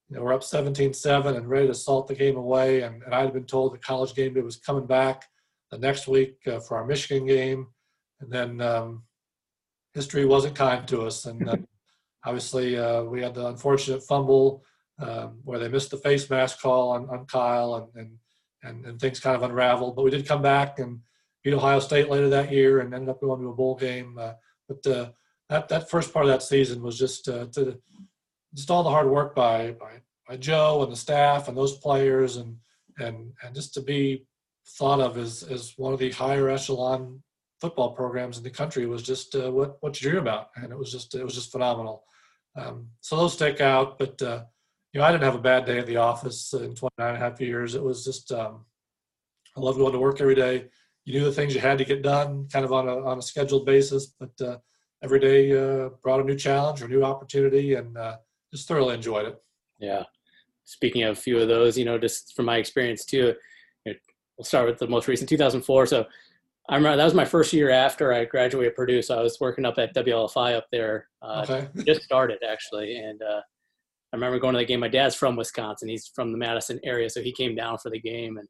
you 0.08 0.16
know, 0.16 0.22
we're 0.22 0.34
up 0.34 0.42
17-7 0.42 1.36
and 1.36 1.48
ready 1.48 1.66
to 1.66 1.74
salt 1.74 2.06
the 2.06 2.14
game 2.14 2.36
away. 2.36 2.82
And, 2.82 3.02
and 3.02 3.14
I 3.14 3.22
had 3.22 3.32
been 3.32 3.46
told 3.46 3.72
the 3.72 3.78
college 3.78 4.14
game 4.14 4.34
day 4.34 4.42
was 4.42 4.56
coming 4.56 4.86
back 4.86 5.24
the 5.70 5.78
next 5.78 6.06
week 6.06 6.36
uh, 6.46 6.60
for 6.60 6.76
our 6.76 6.84
Michigan 6.84 7.26
game, 7.26 7.68
and 8.20 8.30
then 8.30 8.60
um, 8.60 9.04
history 9.94 10.26
wasn't 10.26 10.54
kind 10.54 10.86
to 10.88 11.02
us. 11.02 11.24
And 11.24 11.48
uh, 11.48 11.56
obviously, 12.24 12.78
uh, 12.78 13.04
we 13.04 13.22
had 13.22 13.34
the 13.34 13.46
unfortunate 13.46 14.02
fumble 14.02 14.62
um, 14.98 15.40
where 15.44 15.58
they 15.58 15.68
missed 15.68 15.90
the 15.90 15.96
face 15.96 16.28
mask 16.28 16.60
call 16.60 16.90
on, 16.90 17.08
on 17.08 17.24
Kyle, 17.24 17.74
and, 17.76 17.88
and 17.96 18.18
and, 18.62 18.84
and 18.86 19.00
things 19.00 19.20
kind 19.20 19.36
of 19.36 19.42
unraveled. 19.42 19.96
But 19.96 20.04
we 20.04 20.10
did 20.10 20.28
come 20.28 20.42
back 20.42 20.78
and 20.78 21.00
beat 21.42 21.54
Ohio 21.54 21.80
State 21.80 22.10
later 22.10 22.28
that 22.30 22.52
year 22.52 22.80
and 22.80 22.94
ended 22.94 23.08
up 23.08 23.20
going 23.20 23.40
to 23.40 23.48
a 23.48 23.54
bowl 23.54 23.74
game. 23.74 24.16
Uh, 24.18 24.32
but 24.68 24.86
uh, 24.86 25.10
that 25.48 25.68
that 25.68 25.90
first 25.90 26.12
part 26.12 26.24
of 26.24 26.30
that 26.30 26.42
season 26.42 26.82
was 26.82 26.98
just 26.98 27.28
uh, 27.28 27.46
to 27.52 27.78
just 28.54 28.70
all 28.70 28.82
the 28.82 28.90
hard 28.90 29.08
work 29.08 29.34
by 29.34 29.72
by 29.72 30.00
by 30.28 30.36
Joe 30.36 30.82
and 30.82 30.92
the 30.92 30.96
staff 30.96 31.48
and 31.48 31.56
those 31.56 31.78
players 31.78 32.36
and 32.36 32.56
and 32.98 33.32
and 33.42 33.54
just 33.54 33.74
to 33.74 33.80
be 33.80 34.26
thought 34.78 35.00
of 35.00 35.18
as 35.18 35.42
as 35.42 35.74
one 35.76 35.92
of 35.92 35.98
the 35.98 36.10
higher 36.10 36.48
echelon 36.48 37.22
football 37.60 37.92
programs 37.92 38.38
in 38.38 38.44
the 38.44 38.50
country 38.50 38.86
was 38.86 39.02
just 39.02 39.34
uh, 39.36 39.50
what 39.50 39.76
what 39.80 40.00
you 40.00 40.10
dream 40.10 40.22
about, 40.22 40.48
and 40.56 40.72
it 40.72 40.78
was 40.78 40.90
just 40.90 41.14
it 41.14 41.24
was 41.24 41.34
just 41.34 41.52
phenomenal. 41.52 42.04
Um, 42.56 42.88
so 43.00 43.16
those 43.16 43.34
stick 43.34 43.60
out, 43.60 43.98
but 43.98 44.20
uh, 44.20 44.44
you 44.92 45.00
know 45.00 45.06
I 45.06 45.12
didn't 45.12 45.24
have 45.24 45.34
a 45.34 45.38
bad 45.38 45.64
day 45.64 45.78
at 45.78 45.86
the 45.86 45.96
office 45.96 46.52
in 46.52 46.74
29 46.74 46.90
and 46.98 47.16
a 47.16 47.20
half 47.20 47.40
years. 47.40 47.74
It 47.74 47.82
was 47.82 48.04
just 48.04 48.30
um, 48.32 48.64
I 49.56 49.60
loved 49.60 49.78
going 49.78 49.92
to 49.92 49.98
work 49.98 50.20
every 50.20 50.34
day. 50.34 50.66
You 51.04 51.18
knew 51.18 51.24
the 51.24 51.32
things 51.32 51.54
you 51.54 51.60
had 51.60 51.78
to 51.78 51.84
get 51.84 52.02
done, 52.02 52.48
kind 52.52 52.64
of 52.64 52.72
on 52.72 52.88
a 52.88 53.04
on 53.04 53.18
a 53.18 53.22
scheduled 53.22 53.66
basis, 53.66 54.14
but 54.18 54.40
uh, 54.40 54.58
every 55.02 55.18
day 55.18 55.52
uh, 55.52 55.90
brought 56.02 56.20
a 56.20 56.24
new 56.24 56.36
challenge 56.36 56.82
or 56.82 56.88
new 56.88 57.04
opportunity, 57.04 57.74
and 57.74 57.96
uh, 57.96 58.16
just 58.52 58.68
thoroughly 58.68 58.94
enjoyed 58.94 59.26
it. 59.26 59.42
Yeah. 59.80 60.04
Speaking 60.64 61.02
of 61.02 61.18
a 61.18 61.20
few 61.20 61.38
of 61.40 61.48
those, 61.48 61.76
you 61.76 61.84
know, 61.84 61.98
just 61.98 62.36
from 62.36 62.44
my 62.44 62.58
experience 62.58 63.04
too, 63.04 63.34
you 63.84 63.92
know, 63.92 63.98
we'll 64.38 64.44
start 64.44 64.66
with 64.66 64.78
the 64.78 64.86
most 64.86 65.08
recent 65.08 65.28
2004. 65.28 65.86
So 65.86 66.06
I 66.68 66.76
remember 66.76 66.96
that 66.96 67.04
was 67.04 67.14
my 67.14 67.24
first 67.24 67.52
year 67.52 67.70
after 67.70 68.12
I 68.12 68.24
graduated 68.24 68.76
Purdue. 68.76 69.02
So 69.02 69.18
I 69.18 69.22
was 69.22 69.38
working 69.40 69.64
up 69.64 69.78
at 69.78 69.94
WLFI 69.94 70.56
up 70.56 70.66
there. 70.70 71.08
Uh, 71.20 71.44
Okay. 71.48 71.68
just 71.84 72.02
started 72.02 72.38
actually. 72.48 72.96
And 72.96 73.20
uh, 73.22 73.40
I 74.12 74.16
remember 74.16 74.38
going 74.38 74.54
to 74.54 74.58
the 74.58 74.64
game. 74.64 74.80
My 74.80 74.88
dad's 74.88 75.14
from 75.14 75.36
Wisconsin. 75.36 75.88
He's 75.88 76.10
from 76.14 76.32
the 76.32 76.38
Madison 76.38 76.78
area. 76.84 77.08
So 77.08 77.22
he 77.22 77.32
came 77.32 77.54
down 77.54 77.78
for 77.78 77.90
the 77.90 78.00
game 78.00 78.38
and, 78.38 78.48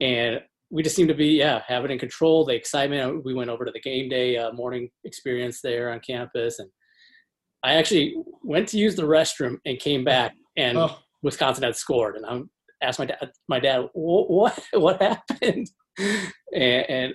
and 0.00 0.40
we 0.70 0.82
just 0.82 0.96
seemed 0.96 1.08
to 1.08 1.14
be, 1.14 1.28
yeah, 1.28 1.62
have 1.66 1.84
it 1.84 1.90
in 1.90 1.98
control. 1.98 2.44
The 2.44 2.54
excitement. 2.54 3.24
We 3.24 3.34
went 3.34 3.50
over 3.50 3.64
to 3.64 3.70
the 3.70 3.80
game 3.80 4.08
day 4.08 4.36
uh, 4.36 4.52
morning 4.52 4.90
experience 5.04 5.60
there 5.60 5.90
on 5.90 6.00
campus. 6.00 6.58
And 6.58 6.68
I 7.62 7.74
actually 7.74 8.16
went 8.42 8.68
to 8.68 8.78
use 8.78 8.96
the 8.96 9.02
restroom 9.02 9.58
and 9.64 9.78
came 9.78 10.04
back 10.04 10.34
and 10.56 10.78
Oh, 10.78 10.98
Wisconsin 11.22 11.64
had 11.64 11.76
scored, 11.76 12.16
and 12.16 12.26
I 12.26 12.40
asked 12.86 12.98
my 12.98 13.06
dad, 13.06 13.30
my 13.48 13.60
dad, 13.60 13.88
what, 13.92 14.58
what 14.72 15.00
happened? 15.00 15.70
And, 16.54 16.90
and 16.90 17.14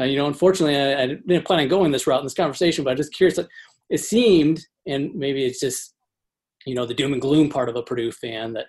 uh, 0.00 0.04
you 0.04 0.16
know, 0.16 0.26
unfortunately, 0.26 0.74
I, 0.74 1.02
I 1.02 1.06
didn't 1.06 1.44
plan 1.44 1.60
on 1.60 1.68
going 1.68 1.92
this 1.92 2.06
route 2.06 2.20
in 2.20 2.24
this 2.24 2.32
conversation, 2.32 2.82
but 2.82 2.90
I'm 2.90 2.96
just 2.96 3.12
curious. 3.12 3.38
It 3.90 3.98
seemed, 3.98 4.60
and 4.86 5.14
maybe 5.14 5.44
it's 5.44 5.60
just, 5.60 5.94
you 6.66 6.74
know, 6.74 6.84
the 6.84 6.94
doom 6.94 7.12
and 7.12 7.22
gloom 7.22 7.48
part 7.48 7.68
of 7.68 7.76
a 7.76 7.82
Purdue 7.82 8.12
fan 8.12 8.52
that 8.54 8.66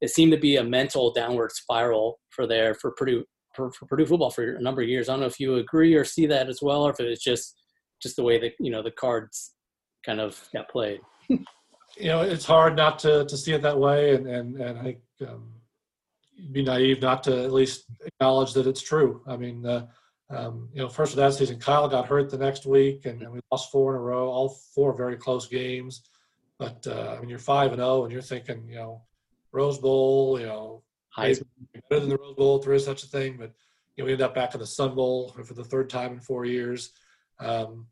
it 0.00 0.10
seemed 0.10 0.32
to 0.32 0.38
be 0.38 0.56
a 0.56 0.64
mental 0.64 1.12
downward 1.12 1.52
spiral 1.52 2.18
for 2.30 2.46
there 2.46 2.74
for 2.74 2.90
Purdue 2.92 3.24
for, 3.54 3.70
for 3.70 3.86
Purdue 3.86 4.06
football 4.06 4.30
for 4.30 4.56
a 4.56 4.60
number 4.60 4.82
of 4.82 4.88
years. 4.88 5.08
I 5.08 5.12
don't 5.12 5.20
know 5.20 5.26
if 5.26 5.38
you 5.38 5.56
agree 5.56 5.94
or 5.94 6.04
see 6.04 6.26
that 6.26 6.48
as 6.48 6.60
well, 6.60 6.82
or 6.82 6.90
if 6.90 6.98
it's 6.98 7.22
just 7.22 7.54
just 8.02 8.16
the 8.16 8.24
way 8.24 8.38
that 8.40 8.52
you 8.58 8.70
know 8.70 8.82
the 8.82 8.90
cards 8.90 9.54
kind 10.04 10.20
of 10.20 10.42
got 10.52 10.68
played. 10.68 11.00
you 11.28 11.38
know, 12.02 12.22
it's 12.22 12.44
hard 12.44 12.76
not 12.76 12.98
to, 13.00 13.24
to 13.24 13.36
see 13.36 13.52
it 13.52 13.62
that 13.62 13.78
way, 13.78 14.14
and 14.14 14.26
and 14.26 14.60
and 14.60 14.78
I 14.78 14.82
think 14.82 14.98
um, 15.26 15.52
be 16.52 16.62
naive 16.62 17.00
not 17.00 17.22
to 17.24 17.44
at 17.44 17.52
least 17.52 17.84
acknowledge 18.04 18.52
that 18.54 18.66
it's 18.66 18.82
true. 18.82 19.22
I 19.26 19.36
mean, 19.36 19.64
uh, 19.64 19.86
um, 20.30 20.68
you 20.72 20.80
know, 20.80 20.88
first 20.88 21.12
of 21.12 21.16
that 21.16 21.34
season, 21.34 21.58
Kyle 21.58 21.88
got 21.88 22.06
hurt 22.06 22.30
the 22.30 22.38
next 22.38 22.66
week, 22.66 23.06
and, 23.06 23.22
and 23.22 23.32
we 23.32 23.40
lost 23.52 23.70
four 23.70 23.94
in 23.94 24.00
a 24.00 24.02
row, 24.02 24.28
all 24.28 24.56
four 24.74 24.96
very 24.96 25.16
close 25.16 25.46
games. 25.46 26.02
But 26.58 26.86
uh, 26.86 27.14
I 27.16 27.20
mean, 27.20 27.28
you're 27.28 27.38
five 27.38 27.72
and 27.72 27.80
zero, 27.80 28.04
and 28.04 28.12
you're 28.12 28.22
thinking, 28.22 28.68
you 28.68 28.76
know, 28.76 29.02
Rose 29.52 29.78
Bowl, 29.78 30.38
you 30.38 30.46
know, 30.46 30.82
better 31.16 32.00
than 32.00 32.08
the 32.08 32.18
Rose 32.18 32.36
Bowl 32.36 32.58
if 32.58 32.64
there 32.64 32.74
is 32.74 32.84
such 32.84 33.02
a 33.02 33.08
thing. 33.08 33.36
But 33.38 33.52
you 33.96 34.02
know, 34.02 34.06
we 34.06 34.12
end 34.12 34.22
up 34.22 34.34
back 34.34 34.54
in 34.54 34.60
the 34.60 34.66
Sun 34.66 34.94
Bowl 34.94 35.34
for 35.44 35.54
the 35.54 35.64
third 35.64 35.90
time 35.90 36.12
in 36.12 36.20
four 36.20 36.44
years. 36.44 36.92
Um, 37.40 37.86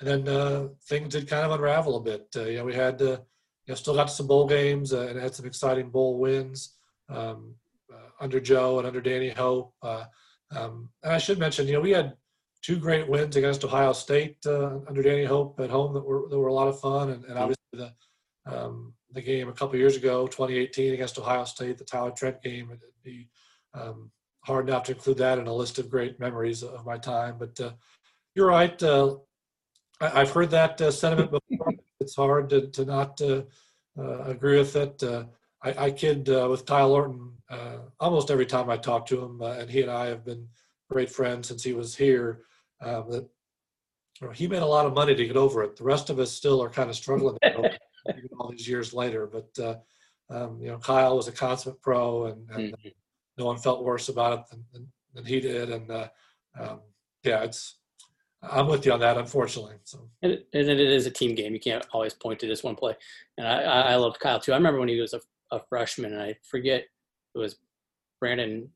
and 0.00 0.08
then 0.08 0.28
uh, 0.28 0.68
things 0.88 1.12
did 1.12 1.28
kind 1.28 1.44
of 1.44 1.52
unravel 1.52 1.96
a 1.96 2.02
bit. 2.02 2.26
Uh, 2.36 2.44
you 2.44 2.58
know, 2.58 2.64
we 2.64 2.74
had 2.74 3.00
uh, 3.00 3.18
you 3.66 3.68
know 3.68 3.74
still 3.74 3.94
got 3.94 4.06
some 4.06 4.26
bowl 4.26 4.46
games 4.46 4.92
uh, 4.92 5.06
and 5.08 5.18
had 5.18 5.34
some 5.34 5.46
exciting 5.46 5.90
bowl 5.90 6.18
wins 6.18 6.76
um, 7.08 7.54
uh, 7.92 8.10
under 8.20 8.40
Joe 8.40 8.78
and 8.78 8.86
under 8.86 9.00
Danny 9.00 9.30
Hope. 9.30 9.72
Uh, 9.82 10.04
um, 10.50 10.90
and 11.02 11.12
I 11.12 11.18
should 11.18 11.38
mention, 11.38 11.66
you 11.66 11.74
know, 11.74 11.80
we 11.80 11.92
had 11.92 12.14
two 12.64 12.78
great 12.78 13.06
wins 13.06 13.36
against 13.36 13.62
Ohio 13.62 13.92
State 13.92 14.38
uh, 14.46 14.78
under 14.88 15.02
Danny 15.02 15.24
Hope 15.24 15.60
at 15.60 15.68
home 15.68 15.92
that 15.92 16.04
were 16.04 16.28
that 16.30 16.38
were 16.38 16.48
a 16.48 16.54
lot 16.54 16.68
of 16.68 16.80
fun, 16.80 17.10
and, 17.10 17.24
and 17.26 17.38
obviously 17.38 17.56
the 17.72 17.92
um, 18.46 18.94
the 19.12 19.20
game 19.20 19.48
a 19.48 19.52
couple 19.52 19.78
years 19.78 19.96
ago, 19.96 20.26
2018 20.26 20.94
against 20.94 21.18
Ohio 21.18 21.44
State, 21.44 21.78
the 21.78 21.84
Tyler 21.84 22.10
Trent 22.10 22.42
game. 22.42 22.70
It'd 22.70 22.80
be 23.02 23.28
um, 23.74 24.10
hard 24.40 24.66
not 24.66 24.86
to 24.86 24.92
include 24.92 25.18
that 25.18 25.38
in 25.38 25.46
a 25.46 25.54
list 25.54 25.78
of 25.78 25.90
great 25.90 26.18
memories 26.18 26.62
of 26.62 26.86
my 26.86 26.96
time. 26.96 27.36
But 27.38 27.60
uh, 27.60 27.72
you're 28.34 28.48
right. 28.48 28.82
Uh, 28.82 29.16
I, 30.00 30.22
I've 30.22 30.30
heard 30.30 30.50
that 30.50 30.80
uh, 30.80 30.90
sentiment 30.90 31.30
before. 31.48 31.74
it's 32.00 32.16
hard 32.16 32.50
to, 32.50 32.68
to 32.68 32.84
not 32.84 33.20
uh, 33.20 33.42
uh, 33.98 34.24
agree 34.24 34.58
with 34.58 34.74
it. 34.76 35.02
Uh, 35.02 35.24
I, 35.62 35.86
I 35.86 35.90
kid 35.90 36.28
uh, 36.28 36.48
with 36.50 36.66
Kyle 36.66 36.92
Orton 36.92 37.32
uh, 37.50 37.78
almost 38.00 38.30
every 38.30 38.46
time 38.46 38.68
I 38.68 38.76
talk 38.76 39.06
to 39.06 39.22
him, 39.22 39.42
uh, 39.42 39.52
and 39.52 39.70
he 39.70 39.82
and 39.82 39.90
I 39.90 40.06
have 40.06 40.24
been 40.24 40.48
great 40.90 41.10
friends 41.10 41.48
since 41.48 41.62
he 41.62 41.72
was 41.72 41.94
here. 41.94 42.40
Um, 42.80 43.10
that 43.10 43.28
you 44.20 44.26
know, 44.26 44.32
he 44.32 44.46
made 44.46 44.62
a 44.62 44.66
lot 44.66 44.86
of 44.86 44.94
money 44.94 45.14
to 45.14 45.26
get 45.26 45.36
over 45.36 45.62
it. 45.62 45.76
The 45.76 45.84
rest 45.84 46.10
of 46.10 46.18
us 46.18 46.30
still 46.30 46.62
are 46.62 46.70
kind 46.70 46.88
of 46.90 46.96
struggling 46.96 47.34
to 47.34 47.40
get 47.42 47.56
over 47.56 47.66
it 47.68 47.80
even 48.16 48.28
all 48.38 48.50
these 48.50 48.68
years 48.68 48.92
later. 48.92 49.26
But 49.26 49.58
uh, 49.58 49.76
um, 50.30 50.60
you 50.60 50.68
know, 50.68 50.78
Kyle 50.78 51.16
was 51.16 51.28
a 51.28 51.32
consummate 51.32 51.80
pro, 51.82 52.26
and, 52.26 52.48
and 52.50 52.74
Mhm. 52.74 52.94
no 53.38 53.46
one 53.46 53.58
felt 53.58 53.84
worse 53.84 54.08
about 54.08 54.38
it 54.38 54.44
than, 54.50 54.64
than, 54.72 54.92
than 55.14 55.24
he 55.24 55.40
did. 55.40 55.70
And 55.70 55.90
uh, 55.90 56.08
um, 56.58 56.80
yeah, 57.24 57.42
it's 57.42 57.76
I'm 58.42 58.66
with 58.68 58.84
you 58.84 58.92
on 58.92 59.00
that, 59.00 59.16
unfortunately. 59.16 59.76
So 59.84 60.08
And 60.22 60.32
it, 60.32 60.48
and 60.52 60.68
it 60.68 60.78
is 60.80 61.06
a 61.06 61.10
team 61.10 61.34
game. 61.34 61.54
You 61.54 61.60
can't 61.60 61.84
always 61.92 62.14
point 62.14 62.38
to 62.40 62.46
just 62.46 62.62
one 62.64 62.76
play. 62.76 62.94
And 63.38 63.48
I, 63.48 63.62
I 63.62 63.80
I 63.92 63.96
loved 63.96 64.20
Kyle 64.20 64.38
too. 64.38 64.52
I 64.52 64.56
remember 64.56 64.78
when 64.80 64.88
he 64.88 65.00
was 65.00 65.14
a, 65.14 65.20
a 65.50 65.60
freshman, 65.68 66.12
and 66.12 66.22
I 66.22 66.36
forget 66.42 66.84
it 67.34 67.38
was 67.38 67.56
Brandon 68.20 68.70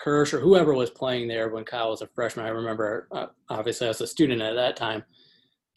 Kirsch 0.00 0.32
or 0.32 0.40
whoever 0.40 0.74
was 0.74 0.90
playing 0.90 1.28
there 1.28 1.48
when 1.48 1.64
Kyle 1.64 1.90
was 1.90 2.02
a 2.02 2.06
freshman. 2.06 2.46
I 2.46 2.50
remember, 2.50 3.08
uh, 3.10 3.26
obviously, 3.48 3.86
I 3.86 3.90
was 3.90 4.00
a 4.00 4.06
student 4.06 4.40
at 4.40 4.54
that 4.54 4.76
time, 4.76 5.04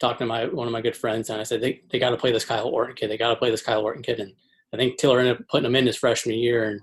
talking 0.00 0.18
to 0.18 0.26
my 0.26 0.46
one 0.46 0.66
of 0.66 0.72
my 0.72 0.80
good 0.80 0.96
friends, 0.96 1.30
and 1.30 1.40
I 1.40 1.44
said 1.44 1.60
they 1.60 1.82
they 1.90 1.98
got 1.98 2.10
to 2.10 2.16
play 2.16 2.32
this 2.32 2.44
Kyle 2.44 2.68
Orton 2.68 2.94
kid. 2.94 3.08
They 3.08 3.18
got 3.18 3.30
to 3.30 3.36
play 3.36 3.50
this 3.50 3.62
Kyle 3.62 3.82
Orton 3.82 4.02
kid. 4.02 4.20
And 4.20 4.32
I 4.72 4.76
think 4.76 4.98
Tiller 4.98 5.18
ended 5.18 5.38
up 5.38 5.48
putting 5.48 5.66
him 5.66 5.76
in 5.76 5.86
his 5.86 5.96
freshman 5.96 6.36
year, 6.36 6.70
and 6.70 6.80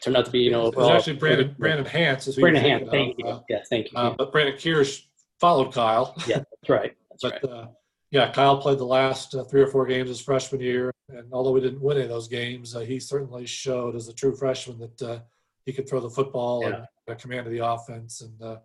turned 0.00 0.16
out 0.16 0.24
to 0.24 0.30
be 0.30 0.40
you 0.40 0.50
know 0.50 0.68
it 0.68 0.76
was 0.76 0.88
actually 0.88 1.16
Brandon 1.16 1.54
Brandon 1.58 1.86
Hance. 1.86 2.26
Is 2.26 2.36
Brandon 2.36 2.62
Hance. 2.62 2.88
Thank 2.90 3.18
you. 3.18 3.40
Yeah, 3.48 3.62
thank 3.68 3.92
you. 3.92 3.98
Uh, 3.98 4.14
but 4.16 4.32
Brandon 4.32 4.58
Kirsch 4.58 5.02
followed 5.38 5.72
Kyle. 5.72 6.14
yeah, 6.26 6.38
that's 6.38 6.68
right. 6.68 6.96
That's 7.10 7.24
right. 7.24 7.40
But 7.42 7.52
uh, 7.52 7.66
yeah, 8.10 8.32
Kyle 8.32 8.58
played 8.58 8.78
the 8.78 8.84
last 8.84 9.34
uh, 9.34 9.44
three 9.44 9.62
or 9.62 9.68
four 9.68 9.86
games 9.86 10.08
his 10.08 10.20
freshman 10.20 10.60
year, 10.60 10.92
and 11.08 11.32
although 11.32 11.52
we 11.52 11.60
didn't 11.60 11.80
win 11.80 11.96
any 11.96 12.04
of 12.04 12.10
those 12.10 12.28
games, 12.28 12.74
uh, 12.74 12.80
he 12.80 12.98
certainly 12.98 13.46
showed 13.46 13.94
as 13.94 14.08
a 14.08 14.12
true 14.12 14.34
freshman 14.34 14.78
that 14.78 15.02
uh, 15.02 15.18
he 15.64 15.72
could 15.72 15.88
throw 15.88 16.00
the 16.00 16.10
football 16.10 16.66
and 16.66 16.74
uh, 17.08 17.14
command 17.16 17.46
of 17.46 17.52
the 17.52 17.64
offense, 17.64 18.20
and 18.20 18.40
uh, 18.42 18.58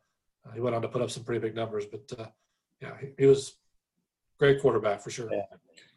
uh, 0.45 0.51
he 0.53 0.59
went 0.59 0.75
on 0.75 0.81
to 0.81 0.87
put 0.87 1.01
up 1.01 1.11
some 1.11 1.23
pretty 1.23 1.39
big 1.39 1.55
numbers. 1.55 1.85
But 1.85 2.19
uh, 2.19 2.27
yeah, 2.81 2.91
he, 2.99 3.07
he 3.17 3.25
was 3.25 3.55
great 4.39 4.61
quarterback 4.61 5.01
for 5.01 5.09
sure. 5.09 5.29
Yeah. 5.31 5.43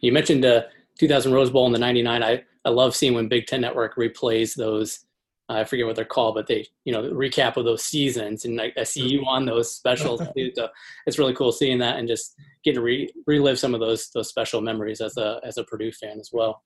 You 0.00 0.12
mentioned 0.12 0.44
uh, 0.44 0.62
2000 0.98 1.32
Rose 1.32 1.50
Bowl 1.50 1.66
in 1.66 1.72
the 1.72 1.78
99. 1.78 2.22
I, 2.22 2.42
I 2.64 2.68
love 2.70 2.94
seeing 2.94 3.14
when 3.14 3.28
Big 3.28 3.46
Ten 3.46 3.60
Network 3.60 3.96
replays 3.96 4.54
those. 4.54 5.04
I 5.50 5.64
forget 5.64 5.86
what 5.86 5.96
they're 5.96 6.04
called, 6.04 6.34
but 6.34 6.46
they, 6.46 6.66
you 6.84 6.92
know, 6.92 7.00
the 7.00 7.14
recap 7.14 7.56
of 7.56 7.64
those 7.64 7.82
seasons. 7.82 8.44
And 8.44 8.60
I, 8.60 8.70
I 8.76 8.82
see 8.82 9.08
you 9.08 9.24
on 9.24 9.46
those 9.46 9.74
specials 9.74 10.20
too. 10.36 10.52
So 10.54 10.68
it's 11.06 11.18
really 11.18 11.32
cool 11.32 11.52
seeing 11.52 11.78
that 11.78 11.98
and 11.98 12.06
just 12.06 12.34
getting 12.62 12.76
to 12.76 12.82
re, 12.82 13.08
relive 13.26 13.58
some 13.58 13.72
of 13.72 13.80
those 13.80 14.10
those 14.10 14.28
special 14.28 14.60
memories 14.60 15.00
as 15.00 15.16
a 15.16 15.40
as 15.44 15.56
a 15.56 15.64
Purdue 15.64 15.92
fan 15.92 16.20
as 16.20 16.30
well. 16.32 16.62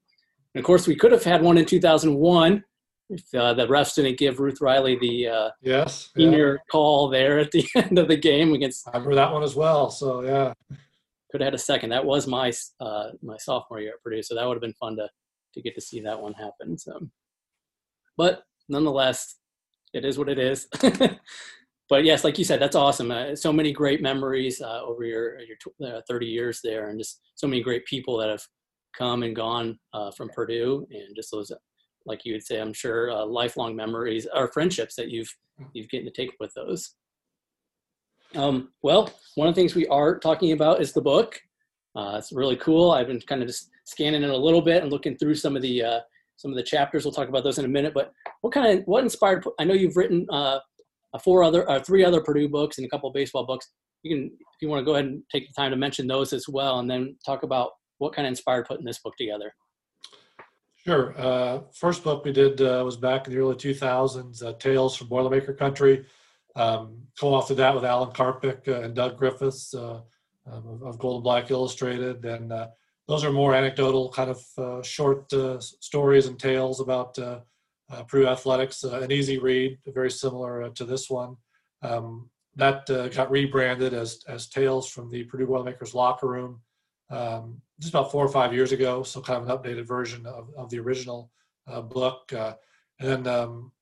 And 0.55 0.61
of 0.61 0.67
course, 0.67 0.89
we 0.89 0.97
could 0.97 1.12
have 1.12 1.23
had 1.23 1.43
one 1.43 1.59
in 1.59 1.65
2001 1.65 2.65
if 3.12 3.35
uh, 3.35 3.54
the 3.54 3.66
refs 3.66 3.95
didn't 3.95 4.19
give 4.19 4.40
Ruth 4.40 4.61
Riley 4.61 4.99
the 4.99 5.28
uh, 5.28 5.50
Yes, 5.61 6.11
yeah. 6.16 6.25
senior 6.25 6.61
call 6.71 7.09
there 7.09 7.38
at 7.38 7.50
the 7.50 7.66
end 7.76 7.99
of 7.99 8.09
the 8.09 8.16
game 8.16 8.54
against 8.54 8.88
I 8.88 8.92
remember 8.92 9.14
that 9.16 9.33
one 9.33 9.42
as 9.42 9.54
well. 9.54 9.90
So 9.90 10.23
yeah, 10.23 10.54
could 11.31 11.40
have 11.40 11.49
had 11.49 11.54
a 11.54 11.59
second. 11.59 11.90
That 11.90 12.04
was 12.04 12.26
my 12.26 12.52
uh, 12.81 13.11
my 13.23 13.37
sophomore 13.38 13.81
year 13.81 13.92
at 13.95 14.02
Purdue, 14.02 14.23
so 14.23 14.35
that 14.35 14.47
would 14.47 14.54
have 14.54 14.62
been 14.62 14.75
fun 14.75 14.97
to 14.97 15.09
to 15.54 15.62
get 15.62 15.75
to 15.75 15.81
see 15.81 16.00
that 16.00 16.21
one 16.21 16.33
happen. 16.33 16.78
So, 16.78 16.99
but 18.16 18.42
nonetheless, 18.69 19.37
it 19.92 20.04
is 20.04 20.19
what 20.19 20.28
it 20.28 20.38
is. 20.38 20.66
but 21.88 22.04
yes, 22.04 22.25
like 22.25 22.38
you 22.38 22.45
said, 22.45 22.61
that's 22.61 22.76
awesome. 22.76 23.11
Uh, 23.11 23.37
so 23.37 23.52
many 23.52 23.73
great 23.73 24.00
memories 24.00 24.61
uh, 24.62 24.81
over 24.83 25.04
your 25.04 25.38
your 25.40 25.97
uh, 25.97 26.00
30 26.09 26.26
years 26.26 26.61
there, 26.64 26.88
and 26.88 26.99
just 26.99 27.21
so 27.35 27.47
many 27.47 27.62
great 27.62 27.85
people 27.87 28.16
that 28.19 28.31
have 28.31 28.42
come 28.97 29.23
and 29.23 29.35
gone 29.37 29.78
uh, 29.95 30.11
from 30.12 30.28
Purdue, 30.31 30.87
and 30.90 31.14
just 31.16 31.31
those, 31.31 31.50
like 32.06 32.25
you 32.25 32.32
would 32.35 32.44
say, 32.44 32.61
I'm 32.61 32.73
sure, 32.73 33.11
uh, 33.11 33.25
lifelong 33.25 33.76
memories 33.76 34.26
or 34.35 34.50
friendships 34.52 34.94
that 34.97 35.11
you've 35.11 35.35
you've 35.73 35.88
getting 35.88 36.06
to 36.06 36.12
take 36.12 36.35
with 36.40 36.52
those. 36.54 36.94
Um, 38.35 38.71
well, 38.82 39.12
one 39.35 39.49
of 39.49 39.54
the 39.54 39.61
things 39.61 39.75
we 39.75 39.87
are 39.88 40.18
talking 40.18 40.52
about 40.52 40.80
is 40.80 40.92
the 40.92 41.02
book. 41.02 41.38
Uh, 41.94 42.14
it's 42.18 42.32
really 42.32 42.56
cool. 42.56 42.92
I've 42.92 43.09
been 43.09 43.21
kind 43.21 43.42
of 43.42 43.49
just 43.49 43.68
scanning 43.85 44.23
it 44.23 44.30
a 44.30 44.37
little 44.37 44.62
bit 44.62 44.82
and 44.82 44.90
looking 44.90 45.16
through 45.16 45.35
some 45.35 45.56
of 45.56 45.62
the 45.62 45.82
uh, 45.82 46.00
some 46.37 46.50
of 46.50 46.56
the 46.56 46.62
chapters. 46.62 47.04
We'll 47.04 47.12
talk 47.12 47.28
about 47.28 47.44
those 47.44 47.59
in 47.59 47.64
a 47.64 47.68
minute. 47.68 47.94
But 47.94 48.12
what 48.40 48.52
kind 48.52 48.78
of 48.78 48.85
what 48.87 49.04
inspired? 49.04 49.44
I 49.59 49.64
know 49.64 49.75
you've 49.75 49.97
written 49.97 50.26
uh, 50.30 50.59
four 51.23 51.44
other, 51.44 51.68
uh, 51.68 51.80
three 51.80 52.04
other 52.04 52.21
Purdue 52.21 52.49
books 52.49 52.78
and 52.78 52.87
a 52.87 52.90
couple 52.90 53.09
of 53.09 53.14
baseball 53.14 53.47
books. 53.47 53.68
You 54.02 54.16
can, 54.16 54.26
if 54.26 54.62
you 54.62 54.68
want 54.68 54.80
to 54.80 54.85
go 54.85 54.94
ahead 54.94 55.04
and 55.04 55.23
take 55.30 55.47
the 55.47 55.54
time 55.54 55.71
to 55.71 55.76
mention 55.76 56.06
those 56.06 56.32
as 56.32 56.47
well, 56.49 56.80
and 56.80 56.90
then 56.90 57.16
talk 57.25 57.42
about 57.42 57.71
what 57.99 58.14
kind 58.14 58.26
of 58.26 58.30
inspired 58.30 58.66
putting 58.66 58.85
this 58.85 58.99
book 58.99 59.14
together. 59.16 59.52
Sure. 60.85 61.15
Uh, 61.17 61.61
first 61.73 62.03
book 62.03 62.25
we 62.25 62.33
did 62.33 62.61
uh, 62.61 62.83
was 62.85 62.97
back 62.97 63.27
in 63.27 63.33
the 63.33 63.39
early 63.39 63.55
2000s, 63.55 64.45
uh, 64.45 64.53
Tales 64.55 64.97
from 64.97 65.09
Boilermaker 65.09 65.57
Country. 65.57 66.05
Um, 66.57 67.03
co-authored 67.19 67.57
that 67.57 67.75
with 67.75 67.85
Alan 67.85 68.11
Karpick 68.11 68.67
uh, 68.67 68.83
and 68.83 68.95
Doug 68.95 69.17
Griffiths 69.17 69.73
uh, 69.75 70.01
um, 70.51 70.67
of, 70.67 70.83
of 70.83 70.99
Gold 70.99 71.19
and 71.19 71.25
Black 71.25 71.53
Illustrated, 71.53 72.25
and 72.25 72.53
uh, 72.53 72.69
those 73.07 73.25
are 73.25 73.31
more 73.31 73.55
anecdotal, 73.55 74.11
kind 74.11 74.29
of 74.31 74.85
short 74.85 75.33
stories 75.62 76.27
and 76.27 76.39
tales 76.39 76.81
about 76.81 77.15
Purdue 78.09 78.27
athletics. 78.27 78.83
an 78.83 79.12
easy 79.12 79.39
read, 79.39 79.79
very 79.87 80.11
similar 80.11 80.69
to 80.71 80.85
this 80.85 81.09
one. 81.09 81.37
Um, 81.83 82.29
that 82.57 82.87
got 83.15 83.31
rebranded 83.31 83.95
as 83.95 84.23
as 84.29 84.49
Tales 84.49 84.89
from 84.89 85.11
the 85.11 85.25
Purdue 85.25 85.47
Boilermakers 85.47 85.95
locker 85.95 86.27
room 86.27 86.61
um, 87.12 87.61
just 87.78 87.92
about 87.92 88.11
four 88.11 88.25
or 88.25 88.28
five 88.28 88.52
years 88.52 88.73
ago. 88.73 89.02
So 89.02 89.21
kind 89.21 89.42
of 89.42 89.49
an 89.49 89.57
updated 89.57 89.87
version 89.87 90.26
of, 90.26 90.50
of 90.57 90.71
the 90.71 90.81
original 90.81 91.31
uh, 91.69 91.83
book. 91.83 92.33
Uh, 92.33 92.54
and 92.99 93.09
then 93.09 93.26
um, 93.26 93.73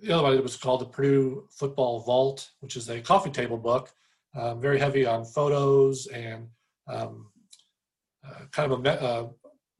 the 0.00 0.12
other 0.12 0.22
one 0.22 0.42
was 0.42 0.56
called 0.56 0.80
the 0.80 0.86
Purdue 0.86 1.48
Football 1.50 2.00
Vault, 2.00 2.50
which 2.60 2.76
is 2.76 2.88
a 2.88 3.00
coffee 3.00 3.30
table 3.30 3.58
book, 3.58 3.92
um, 4.38 4.60
very 4.60 4.78
heavy 4.78 5.04
on 5.04 5.24
photos 5.24 6.06
and 6.06 6.46
um, 6.86 7.26
uh, 8.26 8.44
kind 8.52 8.72
of 8.72 8.86
a, 8.86 9.02
uh, 9.02 9.28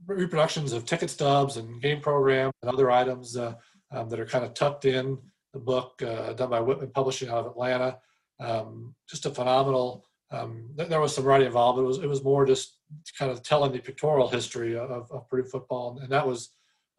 reproductions 0.06 0.72
of 0.72 0.84
ticket 0.84 1.10
stubs 1.10 1.56
and 1.56 1.80
game 1.80 2.00
programs 2.00 2.54
and 2.62 2.72
other 2.72 2.90
items 2.90 3.36
uh, 3.36 3.54
um, 3.92 4.08
that 4.08 4.18
are 4.18 4.26
kind 4.26 4.44
of 4.44 4.54
tucked 4.54 4.84
in 4.84 5.18
the 5.52 5.58
book, 5.58 5.98
done 5.98 6.48
by 6.48 6.60
Whitman 6.60 6.90
Publishing 6.90 7.28
out 7.28 7.38
of 7.38 7.46
Atlanta. 7.46 7.98
Um, 8.38 8.94
just 9.08 9.26
a 9.26 9.30
phenomenal 9.30 10.04
um, 10.32 10.70
there 10.76 11.00
was 11.00 11.14
some 11.14 11.24
writing 11.24 11.46
involved. 11.46 11.78
It 11.78 11.82
was 11.82 11.98
it 11.98 12.08
was 12.08 12.22
more 12.22 12.46
just 12.46 12.76
kind 13.18 13.30
of 13.30 13.42
telling 13.42 13.72
the 13.72 13.80
pictorial 13.80 14.28
history 14.28 14.76
of, 14.76 15.10
of 15.10 15.28
Purdue 15.28 15.48
football, 15.48 15.98
and 16.00 16.10
that 16.10 16.26
was 16.26 16.50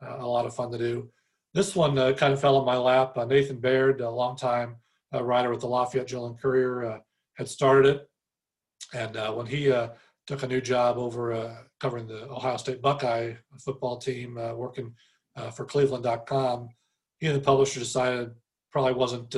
uh, 0.06 0.18
a 0.20 0.28
lot 0.28 0.46
of 0.46 0.56
fun 0.56 0.72
to 0.72 0.78
do. 0.78 1.10
This 1.54 1.76
one 1.76 1.98
uh, 1.98 2.14
kind 2.14 2.34
of 2.34 2.42
fell 2.42 2.60
in 2.60 2.66
my 2.66 2.78
lap. 2.78 3.18
Uh, 3.18 3.26
Nathan 3.26 3.60
Baird, 3.60 4.02
a 4.02 4.10
longtime 4.10 4.78
uh, 5.14 5.24
writer 5.24 5.50
with 5.50 5.62
the 5.62 5.68
Lafayette 5.68 6.08
Journal 6.08 6.28
and 6.28 6.40
Courier, 6.40 6.86
uh, 6.86 7.00
had 7.36 7.48
started 7.48 7.86
it, 7.96 8.10
and 8.94 9.16
uh, 9.16 9.32
when 9.34 9.46
he 9.46 9.74
took 10.28 10.44
a 10.44 10.48
new 10.48 10.62
job 10.62 10.98
over 10.98 11.58
covering 11.80 12.08
the 12.08 12.30
Ohio 12.30 12.58
State 12.58 12.82
Buckeye 12.82 13.34
football 13.60 13.98
team, 13.98 14.36
working 14.56 14.94
for 15.54 15.66
Cleveland.com, 15.66 16.70
he 17.20 17.28
and 17.28 17.36
the 17.36 17.42
publisher 17.42 17.80
decided 17.80 18.32
probably 18.72 18.94
wasn't 18.94 19.36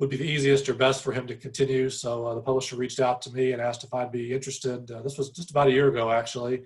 would 0.00 0.08
be 0.08 0.16
the 0.16 0.24
easiest 0.24 0.68
or 0.68 0.74
best 0.74 1.04
for 1.04 1.12
him 1.12 1.26
to 1.26 1.36
continue. 1.36 1.90
So 1.90 2.26
uh, 2.26 2.34
the 2.34 2.40
publisher 2.40 2.74
reached 2.74 3.00
out 3.00 3.20
to 3.22 3.32
me 3.32 3.52
and 3.52 3.60
asked 3.60 3.84
if 3.84 3.92
I'd 3.92 4.10
be 4.10 4.32
interested. 4.32 4.90
Uh, 4.90 5.02
this 5.02 5.18
was 5.18 5.28
just 5.30 5.50
about 5.50 5.68
a 5.68 5.72
year 5.72 5.88
ago, 5.88 6.10
actually, 6.10 6.64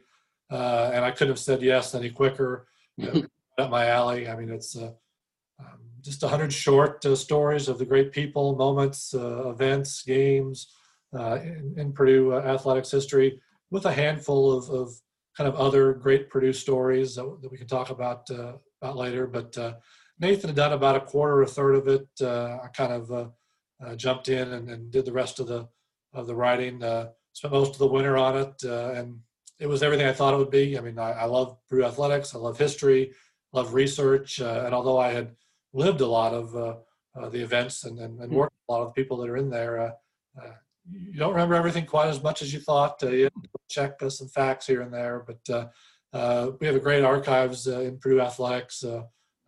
uh, 0.50 0.92
and 0.94 1.04
I 1.04 1.10
couldn't 1.10 1.32
have 1.32 1.38
said 1.40 1.60
yes 1.60 1.94
any 1.94 2.10
quicker. 2.10 2.68
up 3.58 3.70
my 3.70 3.88
alley. 3.88 4.28
I 4.28 4.36
mean, 4.36 4.50
it's 4.50 4.76
uh, 4.76 4.92
um, 5.60 5.80
just 6.00 6.22
a 6.22 6.28
hundred 6.28 6.52
short 6.52 7.04
uh, 7.06 7.14
stories 7.14 7.68
of 7.68 7.78
the 7.78 7.84
great 7.84 8.12
people, 8.12 8.56
moments, 8.56 9.14
uh, 9.14 9.48
events, 9.48 10.02
games 10.02 10.68
in, 11.12 11.74
in, 11.76 11.92
Purdue 11.92 12.34
athletics 12.34 12.90
history, 12.90 13.40
with 13.70 13.86
a 13.86 13.92
handful 13.92 14.52
of, 14.52 14.68
of, 14.70 14.92
kind 15.36 15.48
of 15.48 15.56
other 15.56 15.92
great 15.92 16.30
Purdue 16.30 16.52
stories 16.52 17.16
that, 17.16 17.38
that 17.42 17.50
we 17.50 17.58
can 17.58 17.66
talk 17.66 17.90
about 17.90 18.28
about 18.30 18.96
later. 18.96 19.26
But 19.26 19.56
Nathan 20.18 20.50
had 20.50 20.56
done 20.56 20.72
about 20.72 20.96
a 20.96 21.00
quarter, 21.00 21.34
or 21.34 21.42
a 21.42 21.46
third 21.46 21.74
of 21.74 21.88
it. 21.88 22.06
Uh, 22.20 22.58
I 22.62 22.68
kind 22.68 22.92
of 22.92 23.12
uh, 23.12 23.26
uh, 23.84 23.96
jumped 23.96 24.28
in 24.28 24.52
and, 24.52 24.70
and, 24.70 24.90
did 24.90 25.04
the 25.04 25.12
rest 25.12 25.40
of 25.40 25.48
the 25.48 25.68
of 26.12 26.26
the 26.26 26.34
writing. 26.34 26.82
Uh, 26.82 27.08
spent 27.32 27.52
most 27.52 27.72
of 27.72 27.78
the 27.78 27.86
winter 27.86 28.16
on 28.16 28.36
it, 28.36 28.54
uh, 28.64 28.92
and 28.92 29.18
it 29.58 29.66
was 29.66 29.82
everything 29.82 30.06
I 30.06 30.12
thought 30.12 30.34
it 30.34 30.38
would 30.38 30.50
be. 30.50 30.78
I 30.78 30.80
mean, 30.80 30.98
I, 30.98 31.12
I 31.12 31.24
love 31.24 31.56
Purdue 31.68 31.84
athletics. 31.84 32.34
I 32.34 32.38
love 32.38 32.56
history. 32.58 33.12
Love 33.52 33.74
research. 33.74 34.40
Uh, 34.40 34.62
and 34.64 34.74
although 34.74 34.98
I 34.98 35.10
had 35.10 35.34
lived 35.72 36.00
a 36.00 36.06
lot 36.06 36.32
of 36.32 36.52
the 37.32 37.42
events 37.42 37.84
and, 37.84 37.98
and, 37.98 38.20
and, 38.20 38.30
hmm. 38.30 38.38
worked 38.38 38.54
with 38.54 38.68
a 38.68 38.72
lot 38.72 38.82
of 38.82 38.88
the 38.94 39.00
people 39.02 39.16
that 39.18 39.30
are 39.30 39.36
in 39.36 39.50
there, 39.50 39.94
you 40.90 41.18
don't 41.18 41.32
remember 41.32 41.54
everything 41.54 41.86
quite 41.86 42.08
as 42.08 42.22
much 42.22 42.42
as 42.42 42.52
you 42.52 42.60
thought. 42.60 43.02
you 43.02 43.28
check 43.68 44.00
some 44.08 44.28
facts 44.28 44.66
here 44.66 44.82
and 44.82 44.92
there, 44.92 45.24
but 45.26 45.72
we 46.60 46.66
have 46.66 46.76
a 46.76 46.80
great 46.80 47.02
archives 47.02 47.66
in 47.66 47.98
Purdue 47.98 48.20
athletics 48.20 48.84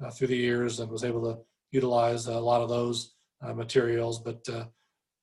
uh, 0.02 0.10
through 0.10 0.28
the 0.28 0.36
years 0.36 0.80
and 0.80 0.90
was 0.90 1.04
able 1.04 1.22
to 1.22 1.40
utilize 1.70 2.26
a 2.26 2.38
lot 2.38 2.60
of 2.60 2.68
those 2.68 3.14
uh, 3.42 3.52
materials. 3.52 4.18
But 4.18 4.46
uh, 4.48 4.64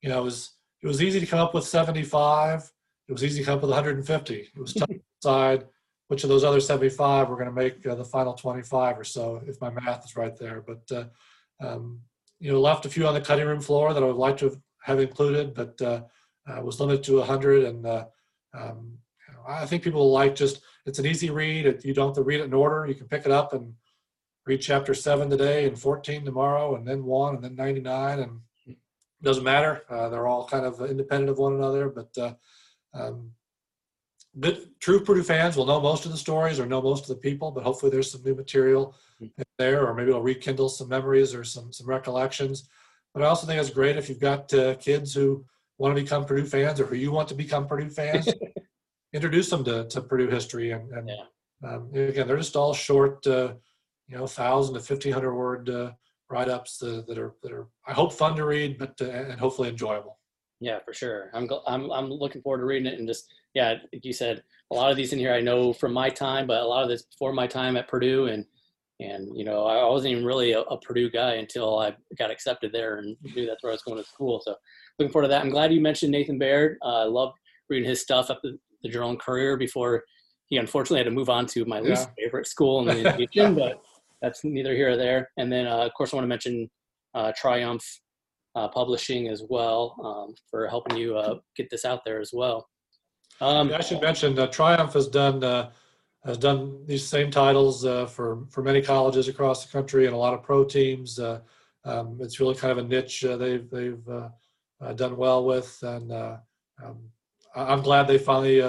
you 0.02 0.10
know, 0.10 0.20
it 0.20 0.24
was 0.24 0.52
it 0.82 0.88
was 0.88 1.02
easy 1.02 1.20
to 1.20 1.26
come 1.26 1.40
up 1.40 1.54
with 1.54 1.66
75. 1.66 2.72
It 3.08 3.12
was 3.12 3.24
easy 3.24 3.40
to 3.40 3.46
come 3.46 3.56
up 3.56 3.62
with 3.62 3.72
150. 3.72 4.36
It 4.36 4.50
was 4.60 4.74
tough 4.74 4.88
to 4.88 5.00
decide 5.22 5.66
which 6.08 6.24
of 6.24 6.30
those 6.30 6.44
other 6.44 6.60
75 6.60 7.30
were 7.30 7.36
going 7.36 7.48
to 7.48 7.52
make 7.52 7.86
uh, 7.88 7.96
the 7.96 8.06
final 8.06 8.34
25 8.34 9.00
or 9.00 9.04
so, 9.04 9.42
if 9.48 9.60
my 9.62 9.70
math 9.70 10.06
is 10.06 10.16
right 10.16 10.38
there. 10.38 10.62
But 10.62 10.92
uh, 10.92 11.06
um, 11.66 12.02
you 12.40 12.52
know, 12.52 12.60
left 12.60 12.86
a 12.86 12.90
few 12.90 13.08
on 13.08 13.14
the 13.14 13.22
cutting 13.22 13.48
room 13.48 13.62
floor 13.62 13.94
that 13.94 14.04
I 14.04 14.06
would 14.06 14.16
like 14.16 14.38
to 14.38 14.62
have 14.84 15.00
included, 15.00 15.54
but 15.54 15.82
uh, 15.82 16.02
was 16.62 16.80
limited 16.80 17.04
to 17.06 17.18
100. 17.20 17.64
And 17.64 17.86
um, 18.54 18.98
I 19.48 19.66
think 19.66 19.84
people 19.84 20.12
like 20.12 20.36
just 20.36 20.62
it's 20.86 21.00
an 21.00 21.06
easy 21.06 21.30
read. 21.30 21.82
You 21.84 21.94
don't 21.94 22.10
have 22.10 22.16
to 22.16 22.24
read 22.24 22.42
it 22.42 22.46
in 22.46 22.54
order. 22.54 22.86
You 22.86 22.96
can 22.96 23.08
pick 23.08 23.26
it 23.26 23.32
up 23.32 23.54
and 23.54 23.74
read 24.45 24.62
chapter 24.62 24.93
seven 24.93 25.29
today 25.29 25.67
and 25.67 25.79
14 25.79 26.25
tomorrow 26.25 26.75
and 26.75 26.88
then 26.88 27.06
one 27.06 27.36
and 27.36 27.43
then 27.43 27.56
99 27.56 28.19
and 28.19 28.39
it 28.67 28.77
doesn't 29.21 29.43
matter. 29.43 29.84
Uh, 29.89 30.10
they're 30.10 30.27
all 30.27 30.47
kind 30.47 30.65
of 30.65 30.82
independent 30.82 31.29
of 31.29 31.38
one 31.38 31.53
another 31.53 31.89
but 31.89 32.17
uh, 32.17 32.34
um, 32.93 33.32
good, 34.39 34.69
true 34.79 34.99
purdue 34.99 35.23
fans 35.23 35.56
will 35.56 35.65
know 35.65 35.79
most 35.79 36.06
of 36.06 36.12
the 36.12 36.17
stories 36.17 36.60
or 36.60 36.65
know 36.65 36.82
most 36.82 37.03
of 37.03 37.10
the 37.10 37.21
people 37.21 37.51
but 37.51 37.63
hopefully 37.63 37.91
there's 37.91 38.12
some 38.12 38.23
new 38.23 38.36
material 38.36 38.95
there 39.58 39.88
or 39.88 39.93
maybe 39.93 40.10
it'll 40.10 40.21
rekindle 40.21 40.69
some 40.69 40.89
memories 40.89 41.34
or 41.34 41.43
some 41.43 41.71
some 41.71 41.88
recollections. 41.88 42.69
But 43.13 43.23
i 43.23 43.27
also 43.27 43.47
think 43.47 43.62
it's 43.62 43.69
great 43.69 43.97
if 43.97 44.10
you've 44.10 44.19
got 44.19 44.53
uh, 44.53 44.75
kids 44.75 45.13
who 45.13 45.45
want 45.77 45.95
to 45.95 46.01
become 46.03 46.25
purdue 46.25 46.45
fans 46.45 46.79
or 46.79 46.86
who 46.86 46.95
you 46.95 47.12
want 47.12 47.29
to 47.29 47.36
become 47.36 47.67
purdue 47.67 47.89
fans 47.89 48.27
introduce 49.13 49.49
them 49.49 49.63
to, 49.63 49.88
to 49.88 50.01
purdue 50.01 50.27
history 50.27 50.71
and, 50.71 50.91
and 50.91 51.10
yeah. 51.10 51.69
um, 51.69 51.89
again 51.93 52.27
they're 52.27 52.38
just 52.38 52.56
all 52.56 52.73
short 52.73 53.25
uh, 53.27 53.53
you 54.13 54.19
know, 54.19 54.28
thousand 54.28 54.76
to 54.76 54.80
fifteen 54.80 55.12
hundred 55.12 55.34
word 55.34 55.69
uh, 55.69 55.91
write 56.30 56.47
ups 56.47 56.84
uh, 56.84 57.02
that 57.08 57.17
are 57.17 57.34
that 57.41 57.52
are 57.52 57.67
I 57.88 57.93
hope 57.93 58.13
fun 58.13 58.36
to 58.36 58.45
read, 58.45 58.78
but 58.78 58.93
uh, 59.02 59.06
and 59.06 59.39
hopefully 59.39 59.69
enjoyable. 59.69 60.19
Yeah, 60.60 60.80
for 60.86 60.93
sure. 60.93 61.32
I'm 61.34 61.49
I'm 61.65 61.91
I'm 61.91 62.12
looking 62.12 62.43
forward 62.43 62.60
to 62.60 62.65
reading 62.65 62.86
it 62.86 62.99
and 62.99 63.08
just 63.08 63.34
yeah, 63.56 63.76
like 63.91 64.06
you 64.06 64.13
said, 64.13 64.43
a 64.71 64.76
lot 64.76 64.91
of 64.91 64.97
these 64.97 65.13
in 65.13 65.19
here 65.19 65.34
I 65.34 65.41
know 65.41 65.73
from 65.73 65.93
my 65.93 66.10
time, 66.10 66.45
but 66.45 66.62
a 66.62 66.65
lot 66.65 66.84
of 66.84 66.89
this 66.89 67.02
before 67.02 67.34
my 67.34 67.47
time 67.47 67.76
at 67.76 67.88
Purdue 67.88 68.28
and 68.28 68.45
and 68.99 69.36
you 69.36 69.45
know 69.45 69.65
I 69.65 69.84
wasn't 69.89 70.12
even 70.12 70.26
really 70.26 70.52
a, 70.52 70.62
a 70.62 70.80
Purdue 70.80 71.10
guy 71.10 71.34
until 71.36 71.80
I 71.80 71.95
got 72.19 72.30
accepted 72.30 72.71
there 72.71 72.97
and 72.97 73.17
knew 73.23 73.47
that's 73.47 73.63
where 73.63 73.71
I 73.71 73.76
was 73.76 73.82
going 73.82 73.97
to 73.97 74.08
school. 74.08 74.43
So 74.45 74.56
looking 74.99 75.12
forward 75.12 75.26
to 75.26 75.30
that. 75.30 75.41
I'm 75.41 75.49
glad 75.49 75.73
you 75.73 75.82
mentioned 75.82 76.12
Nathan 76.12 76.38
Baird. 76.38 76.78
Uh, 76.84 77.02
I 77.02 77.06
love 77.06 77.34
reading 77.67 77.89
his 77.89 77.99
stuff 77.99 78.30
at 78.30 78.38
the, 78.43 78.60
the 78.84 79.17
Courier 79.19 79.58
before 79.58 80.04
he 80.49 80.58
unfortunately 80.58 80.99
had 80.99 81.06
to 81.06 81.12
move 81.12 81.32
on 81.32 81.47
to 81.47 81.65
my 81.65 81.80
yeah. 81.80 81.89
least 81.89 82.10
favorite 82.15 82.45
school 82.45 82.88
in 82.88 83.04
the 83.04 83.12
nation, 83.17 83.56
but 83.56 83.82
that's 84.24 84.44
neither 84.46 84.74
here 84.74 84.92
or 84.92 84.98
there. 84.98 85.30
And 85.38 85.52
then, 85.52 85.68
uh, 85.68 85.80
of 85.80 85.94
course, 85.94 86.14
I 86.14 86.16
want 86.16 86.24
to 86.24 86.30
mention 86.30 86.72
uh, 87.14 87.34
Triumph 87.36 87.86
uh, 88.56 88.70
Publishing 88.70 89.28
as 89.28 89.44
well 89.48 89.96
um, 90.04 90.34
for 90.50 90.68
helping 90.68 90.98
you 90.98 91.18
uh, 91.18 91.40
get 91.58 91.70
this 91.70 91.84
out 91.86 92.00
there 92.06 92.22
as 92.22 92.32
well. 92.34 92.68
Um, 93.42 93.70
yeah, 93.70 93.78
I 93.78 93.82
should 93.82 94.02
mention 94.02 94.40
uh, 94.40 94.48
Triumph 94.48 94.94
has 94.94 95.10
done 95.10 95.44
uh, 95.44 95.72
has 96.24 96.38
done 96.38 96.86
these 96.86 97.06
same 97.06 97.30
titles 97.30 97.84
for 98.12 98.46
for 98.50 98.64
many 98.64 98.82
colleges 98.82 99.28
across 99.28 99.66
the 99.66 99.72
country 99.72 100.06
and 100.06 100.16
a 100.16 100.18
lot 100.18 100.34
of 100.34 100.42
pro 100.42 100.64
teams. 100.64 101.20
Um, 101.20 102.18
it's 102.22 102.40
really 102.40 102.56
kind 102.56 102.72
of 102.72 102.78
a 102.78 102.88
niche 102.88 103.26
they've 103.28 103.70
they've 103.70 104.06
done 104.96 105.18
well 105.18 105.44
with, 105.44 105.78
and 105.82 106.12
um, 106.14 106.98
I'm 107.56 107.82
glad 107.82 108.08
they 108.08 108.20
finally 108.20 108.62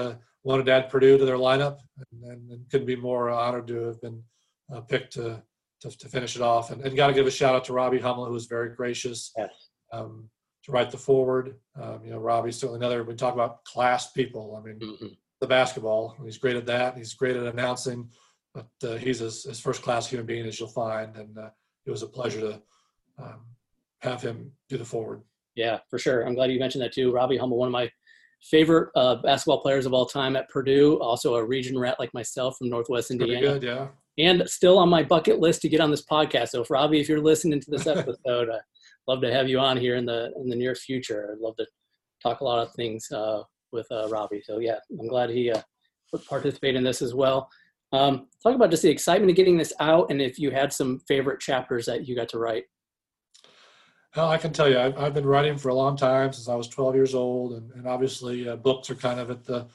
wanted 0.42 0.66
to 0.66 0.72
add 0.72 0.90
Purdue 0.90 1.18
to 1.18 1.24
their 1.24 1.36
lineup, 1.36 1.78
and, 2.10 2.24
and, 2.24 2.50
and 2.50 2.70
couldn't 2.70 2.86
be 2.86 2.96
more 2.96 3.30
honored 3.30 3.68
to 3.68 3.76
have 3.84 4.00
been 4.00 4.24
uh, 4.72 4.80
pick 4.80 5.10
to, 5.10 5.42
to, 5.80 5.90
to 5.98 6.08
finish 6.08 6.36
it 6.36 6.42
off. 6.42 6.70
And, 6.70 6.80
and 6.82 6.96
got 6.96 7.08
to 7.08 7.12
give 7.12 7.26
a 7.26 7.30
shout 7.30 7.54
out 7.54 7.64
to 7.64 7.72
Robbie 7.72 7.98
Hummel, 7.98 8.26
who 8.26 8.32
was 8.32 8.46
very 8.46 8.74
gracious 8.74 9.32
yes. 9.36 9.50
um, 9.92 10.28
to 10.64 10.72
write 10.72 10.90
the 10.90 10.96
foreword. 10.96 11.56
Um, 11.80 12.00
you 12.04 12.10
know, 12.10 12.18
Robbie's 12.18 12.56
certainly 12.56 12.78
another. 12.78 13.04
We 13.04 13.14
talk 13.14 13.34
about 13.34 13.64
class 13.64 14.12
people. 14.12 14.56
I 14.56 14.66
mean, 14.66 14.78
mm-hmm. 14.78 15.06
the 15.40 15.46
basketball. 15.46 16.16
He's 16.24 16.38
great 16.38 16.56
at 16.56 16.66
that. 16.66 16.96
He's 16.96 17.14
great 17.14 17.36
at 17.36 17.44
announcing, 17.44 18.08
but 18.54 18.68
uh, 18.82 18.96
he's 18.96 19.20
as, 19.20 19.46
as 19.46 19.60
first 19.60 19.82
class 19.82 20.08
human 20.08 20.26
being 20.26 20.46
as 20.46 20.58
you'll 20.58 20.68
find. 20.68 21.16
And 21.16 21.36
uh, 21.36 21.50
it 21.86 21.90
was 21.90 22.02
a 22.02 22.06
pleasure 22.06 22.40
to 22.40 22.62
um, 23.18 23.40
have 24.00 24.22
him 24.22 24.52
do 24.68 24.78
the 24.78 24.84
foreword. 24.84 25.22
Yeah, 25.54 25.78
for 25.88 25.98
sure. 25.98 26.26
I'm 26.26 26.34
glad 26.34 26.50
you 26.50 26.58
mentioned 26.58 26.82
that 26.82 26.92
too. 26.92 27.12
Robbie 27.12 27.36
Hummel, 27.36 27.58
one 27.58 27.68
of 27.68 27.72
my 27.72 27.90
favorite 28.42 28.90
uh, 28.94 29.16
basketball 29.16 29.60
players 29.60 29.86
of 29.86 29.92
all 29.92 30.04
time 30.04 30.36
at 30.36 30.48
Purdue, 30.48 30.98
also 31.00 31.36
a 31.36 31.44
region 31.44 31.78
rat 31.78 31.96
like 31.98 32.12
myself 32.12 32.56
from 32.58 32.68
Northwest 32.68 33.10
Indiana. 33.10 33.38
Pretty 33.38 33.54
good, 33.54 33.62
yeah. 33.62 33.88
And 34.18 34.48
still 34.48 34.78
on 34.78 34.88
my 34.88 35.02
bucket 35.02 35.40
list 35.40 35.62
to 35.62 35.68
get 35.68 35.80
on 35.80 35.90
this 35.90 36.04
podcast. 36.04 36.50
So, 36.50 36.62
if 36.62 36.70
Robbie, 36.70 37.00
if 37.00 37.08
you're 37.08 37.20
listening 37.20 37.60
to 37.60 37.70
this 37.70 37.86
episode, 37.86 38.48
I'd 38.50 38.60
love 39.08 39.20
to 39.22 39.32
have 39.32 39.48
you 39.48 39.58
on 39.58 39.76
here 39.76 39.96
in 39.96 40.06
the 40.06 40.32
in 40.36 40.48
the 40.48 40.56
near 40.56 40.74
future. 40.74 41.30
I'd 41.32 41.40
love 41.40 41.56
to 41.56 41.66
talk 42.22 42.40
a 42.40 42.44
lot 42.44 42.66
of 42.66 42.72
things 42.74 43.10
uh, 43.10 43.42
with 43.72 43.86
uh, 43.90 44.08
Robbie. 44.08 44.42
So, 44.44 44.58
yeah, 44.58 44.78
I'm 44.98 45.08
glad 45.08 45.30
he 45.30 45.50
uh, 45.50 45.60
participate 46.28 46.76
in 46.76 46.84
this 46.84 47.02
as 47.02 47.14
well. 47.14 47.48
Um, 47.92 48.26
talk 48.42 48.54
about 48.54 48.70
just 48.70 48.82
the 48.82 48.90
excitement 48.90 49.30
of 49.30 49.36
getting 49.36 49.56
this 49.56 49.72
out, 49.78 50.10
and 50.10 50.20
if 50.20 50.38
you 50.38 50.50
had 50.50 50.72
some 50.72 51.00
favorite 51.06 51.40
chapters 51.40 51.86
that 51.86 52.08
you 52.08 52.16
got 52.16 52.28
to 52.30 52.38
write. 52.38 52.64
Well, 54.16 54.30
I 54.30 54.38
can 54.38 54.52
tell 54.52 54.68
you, 54.68 54.78
I've, 54.78 54.96
I've 54.96 55.14
been 55.14 55.26
writing 55.26 55.56
for 55.56 55.68
a 55.70 55.74
long 55.74 55.96
time 55.96 56.32
since 56.32 56.48
I 56.48 56.54
was 56.54 56.68
12 56.68 56.94
years 56.94 57.14
old, 57.14 57.54
and, 57.54 57.70
and 57.72 57.86
obviously 57.86 58.48
uh, 58.48 58.56
books 58.56 58.90
are 58.90 58.94
kind 58.94 59.18
of 59.18 59.30
at 59.30 59.44
the, 59.44 59.66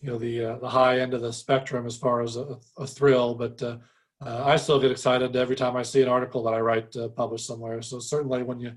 you 0.00 0.10
know, 0.10 0.18
the 0.18 0.44
uh, 0.44 0.58
the 0.58 0.68
high 0.68 1.00
end 1.00 1.14
of 1.14 1.22
the 1.22 1.32
spectrum 1.32 1.86
as 1.86 1.96
far 1.96 2.22
as 2.22 2.36
a, 2.36 2.58
a 2.76 2.86
thrill. 2.86 3.34
But 3.34 3.62
uh, 3.62 3.78
uh 4.24 4.42
I 4.44 4.56
still 4.56 4.80
get 4.80 4.90
excited 4.90 5.34
every 5.36 5.56
time 5.56 5.76
I 5.76 5.82
see 5.82 6.02
an 6.02 6.08
article 6.08 6.42
that 6.44 6.54
I 6.54 6.60
write 6.60 6.94
uh, 6.96 7.08
published 7.08 7.46
somewhere. 7.46 7.82
So 7.82 7.98
certainly, 7.98 8.42
when 8.42 8.60
you 8.60 8.72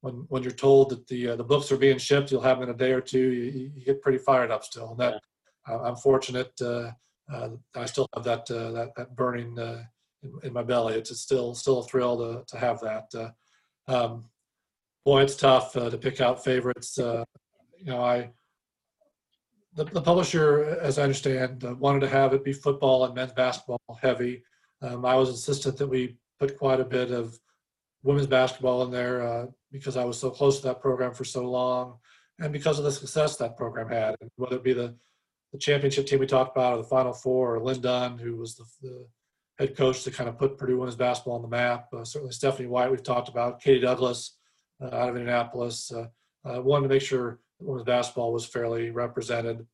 when 0.00 0.26
when 0.28 0.42
you're 0.42 0.52
told 0.52 0.90
that 0.90 1.06
the 1.08 1.30
uh, 1.30 1.36
the 1.36 1.44
books 1.44 1.72
are 1.72 1.76
being 1.76 1.98
shipped, 1.98 2.30
you'll 2.30 2.42
have 2.42 2.58
them 2.58 2.68
in 2.68 2.74
a 2.74 2.78
day 2.78 2.92
or 2.92 3.00
two. 3.00 3.18
You, 3.32 3.70
you 3.74 3.84
get 3.84 4.02
pretty 4.02 4.18
fired 4.18 4.50
up 4.50 4.64
still, 4.64 4.90
and 4.90 5.00
that 5.00 5.20
yeah. 5.68 5.78
I'm 5.78 5.96
fortunate. 5.96 6.52
I 6.62 7.86
still 7.86 8.08
have 8.14 8.24
that 8.24 8.46
that 8.46 8.92
that 8.96 9.16
burning 9.16 9.56
in, 10.22 10.32
in, 10.42 10.52
my 10.52 10.62
belly. 10.62 10.94
It's, 10.94 11.10
it's 11.10 11.20
still 11.20 11.54
still 11.54 11.80
a 11.80 11.84
thrill 11.84 12.16
to 12.18 12.44
to 12.46 12.58
have 12.58 12.80
that. 12.80 13.34
Um, 13.88 14.26
boy, 15.04 15.22
it's 15.22 15.36
tough 15.36 15.76
uh, 15.76 15.90
to 15.90 15.98
pick 15.98 16.20
out 16.20 16.44
favorites. 16.44 16.98
Uh, 16.98 17.24
you 17.78 17.86
know, 17.86 18.02
I 18.02 18.30
the, 19.74 19.84
the 19.84 20.02
publisher, 20.02 20.78
as 20.80 20.98
I 20.98 21.02
understand, 21.02 21.64
uh, 21.64 21.74
wanted 21.74 22.00
to 22.00 22.08
have 22.08 22.32
it 22.34 22.44
be 22.44 22.52
football 22.52 23.04
and 23.04 23.14
men's 23.14 23.32
basketball 23.32 23.80
heavy. 24.00 24.42
Um, 24.82 25.04
I 25.04 25.14
was 25.14 25.28
insistent 25.28 25.76
that 25.78 25.86
we 25.86 26.16
put 26.38 26.58
quite 26.58 26.80
a 26.80 26.84
bit 26.84 27.10
of 27.10 27.38
women's 28.02 28.26
basketball 28.26 28.82
in 28.84 28.90
there 28.90 29.22
uh, 29.22 29.46
because 29.70 29.96
I 29.96 30.04
was 30.04 30.18
so 30.18 30.30
close 30.30 30.58
to 30.60 30.68
that 30.68 30.80
program 30.80 31.12
for 31.12 31.24
so 31.24 31.48
long, 31.48 31.98
and 32.38 32.52
because 32.52 32.78
of 32.78 32.84
the 32.84 32.92
success 32.92 33.36
that 33.36 33.56
program 33.56 33.88
had, 33.88 34.16
and 34.20 34.30
whether 34.36 34.56
it 34.56 34.64
be 34.64 34.72
the 34.72 34.96
the 35.52 35.58
championship 35.58 36.06
team 36.06 36.20
we 36.20 36.26
talked 36.26 36.56
about, 36.56 36.74
or 36.74 36.76
the 36.76 36.84
Final 36.84 37.12
Four, 37.12 37.56
or 37.56 37.60
Lin 37.60 37.80
Dunn, 37.80 38.18
who 38.18 38.36
was 38.36 38.54
the, 38.54 38.64
the 38.82 39.06
head 39.58 39.76
coach 39.76 40.04
to 40.04 40.10
kind 40.10 40.28
of 40.28 40.38
put 40.38 40.56
Purdue 40.56 40.78
women's 40.78 40.96
basketball 40.96 41.34
on 41.34 41.42
the 41.42 41.48
map. 41.48 41.88
Uh, 41.92 42.04
certainly, 42.04 42.32
Stephanie 42.32 42.68
White, 42.68 42.90
we've 42.90 43.02
talked 43.02 43.28
about, 43.28 43.60
Katie 43.60 43.80
Douglas, 43.80 44.36
uh, 44.80 44.94
out 44.94 45.08
of 45.08 45.16
Indianapolis. 45.16 45.92
Uh, 45.92 46.06
uh, 46.48 46.62
wanted 46.62 46.84
to 46.88 46.94
make 46.94 47.02
sure 47.02 47.40
women's 47.60 47.86
basketball 47.86 48.32
was 48.32 48.46
fairly 48.46 48.90
represented. 48.90 49.66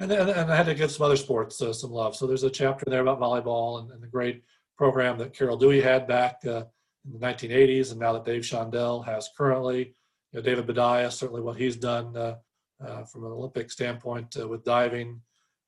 And 0.00 0.10
then 0.10 0.28
and 0.28 0.52
I 0.52 0.56
had 0.56 0.66
to 0.66 0.74
give 0.74 0.90
some 0.90 1.06
other 1.06 1.16
sports 1.16 1.58
some 1.58 1.90
love. 1.90 2.16
So 2.16 2.26
there's 2.26 2.42
a 2.42 2.50
chapter 2.50 2.84
there 2.88 3.02
about 3.02 3.20
volleyball 3.20 3.80
and, 3.80 3.90
and 3.92 4.02
the 4.02 4.08
great 4.08 4.42
program 4.76 5.18
that 5.18 5.34
Carol 5.34 5.56
Dewey 5.56 5.80
had 5.80 6.08
back 6.08 6.44
in 6.44 6.64
the 7.12 7.18
1980s, 7.18 7.90
and 7.90 8.00
now 8.00 8.12
that 8.12 8.24
Dave 8.24 8.42
Shondell 8.42 9.04
has 9.04 9.30
currently. 9.36 9.94
You 10.32 10.40
know, 10.40 10.42
David 10.42 10.66
Boudia, 10.66 11.12
certainly 11.12 11.42
what 11.42 11.56
he's 11.56 11.76
done 11.76 12.16
uh, 12.16 12.36
uh, 12.84 13.04
from 13.04 13.24
an 13.24 13.30
Olympic 13.30 13.70
standpoint 13.70 14.36
uh, 14.40 14.48
with 14.48 14.64
diving. 14.64 15.20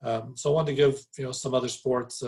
Um, 0.02 0.36
so 0.36 0.50
I 0.50 0.54
wanted 0.54 0.72
to 0.72 0.76
give 0.76 1.00
you 1.16 1.24
know 1.24 1.32
some 1.32 1.54
other 1.54 1.68
sports 1.68 2.22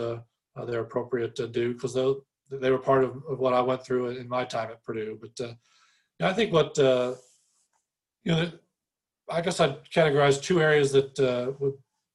their 0.67 0.81
appropriate 0.81 1.35
due 1.53 1.73
because 1.73 1.93
they, 1.93 2.13
they 2.51 2.71
were 2.71 2.79
part 2.79 3.03
of, 3.03 3.15
of, 3.29 3.39
what 3.39 3.53
I 3.53 3.61
went 3.61 3.85
through 3.85 4.09
in 4.09 4.27
my 4.27 4.43
time 4.43 4.69
at 4.71 4.83
Purdue. 4.83 5.17
But 5.21 5.55
I 6.21 6.33
think 6.33 6.51
what 6.51 6.77
uh, 6.77 7.15
you 8.23 8.31
know, 8.31 8.51
I 9.29 9.41
guess 9.41 9.59
I'd 9.59 9.83
categorize 9.85 10.41
two 10.41 10.61
areas 10.61 10.91
that 10.91 11.19
uh, 11.19 11.51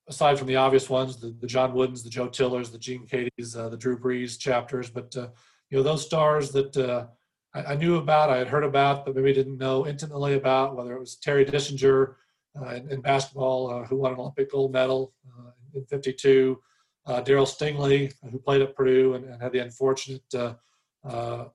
aside 0.09 0.39
from 0.39 0.49
the 0.49 0.57
obvious 0.57 0.91
ones, 0.91 1.17
the, 1.17 1.35
the 1.41 1.47
John 1.47 1.73
Woodens, 1.73 2.03
the 2.03 2.11
Joe 2.11 2.29
Tillers, 2.29 2.71
the 2.71 2.79
Gene 2.79 3.07
Keadys, 3.07 3.57
uh, 3.57 3.69
the 3.69 3.77
Drew 3.77 3.99
Brees 3.99 4.39
chapters, 4.39 4.91
but 4.91 5.17
uh, 5.17 5.29
you 5.71 5.79
know 5.79 5.83
those 5.83 6.05
stars 6.05 6.51
that 6.53 6.77
uh, 6.77 7.07
I, 7.55 7.73
I, 7.73 7.77
knew 7.77 7.97
about, 7.97 8.31
I 8.31 8.39
had 8.39 8.49
heard 8.49 8.65
about, 8.65 9.05
but 9.05 9.15
maybe 9.15 9.33
didn't 9.33 9.59
know 9.59 9.87
intimately 9.87 10.35
about, 10.35 10.77
whether 10.77 10.95
it 10.95 11.01
was 11.01 11.17
Terry 11.17 11.45
Dischinger 11.45 12.15
uh, 12.61 12.71
in, 12.71 12.91
in, 12.91 13.01
basketball, 13.01 13.85
who 13.85 13.97
won 13.97 14.13
an 14.13 14.19
Olympic 14.19 14.51
gold 14.51 14.73
medal 14.73 15.15
in 15.75 15.85
'52, 15.87 16.61
Darryl 17.09 17.47
Stingley, 17.47 18.13
who 18.31 18.39
played 18.39 18.63
at 18.63 18.77
Purdue 18.77 19.15
and, 19.15 19.25
and 19.25 19.43
had 19.43 19.53
the 19.53 19.59
unfortunate 19.61 20.23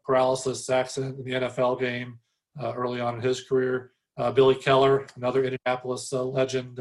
paralysis 0.03 0.69
accident 0.69 1.17
in 1.19 1.23
the 1.23 1.47
NFL 1.47 1.79
game 1.79 2.19
early 2.61 2.99
on 2.99 3.15
in 3.15 3.21
his 3.21 3.43
career. 3.43 3.91
Uh, 4.19 4.31
Billy 4.31 4.55
Keller, 4.55 5.07
another 5.15 5.43
Indianapolis 5.43 6.11
uh, 6.11 6.23
legend, 6.23 6.79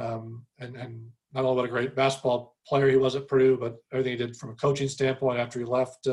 um, 0.00 0.46
and, 0.58 0.76
and 0.76 1.06
not 1.34 1.44
only 1.44 1.56
what 1.56 1.64
a 1.64 1.68
great 1.68 1.96
basketball 1.96 2.56
player 2.66 2.88
he 2.88 2.96
was 2.96 3.16
at 3.16 3.28
Purdue, 3.28 3.56
but 3.58 3.76
everything 3.92 4.12
he 4.12 4.24
did 4.24 4.36
from 4.36 4.50
a 4.50 4.54
coaching 4.54 4.88
standpoint 4.88 5.38
after 5.38 5.58
he 5.58 5.64
left 5.64 6.06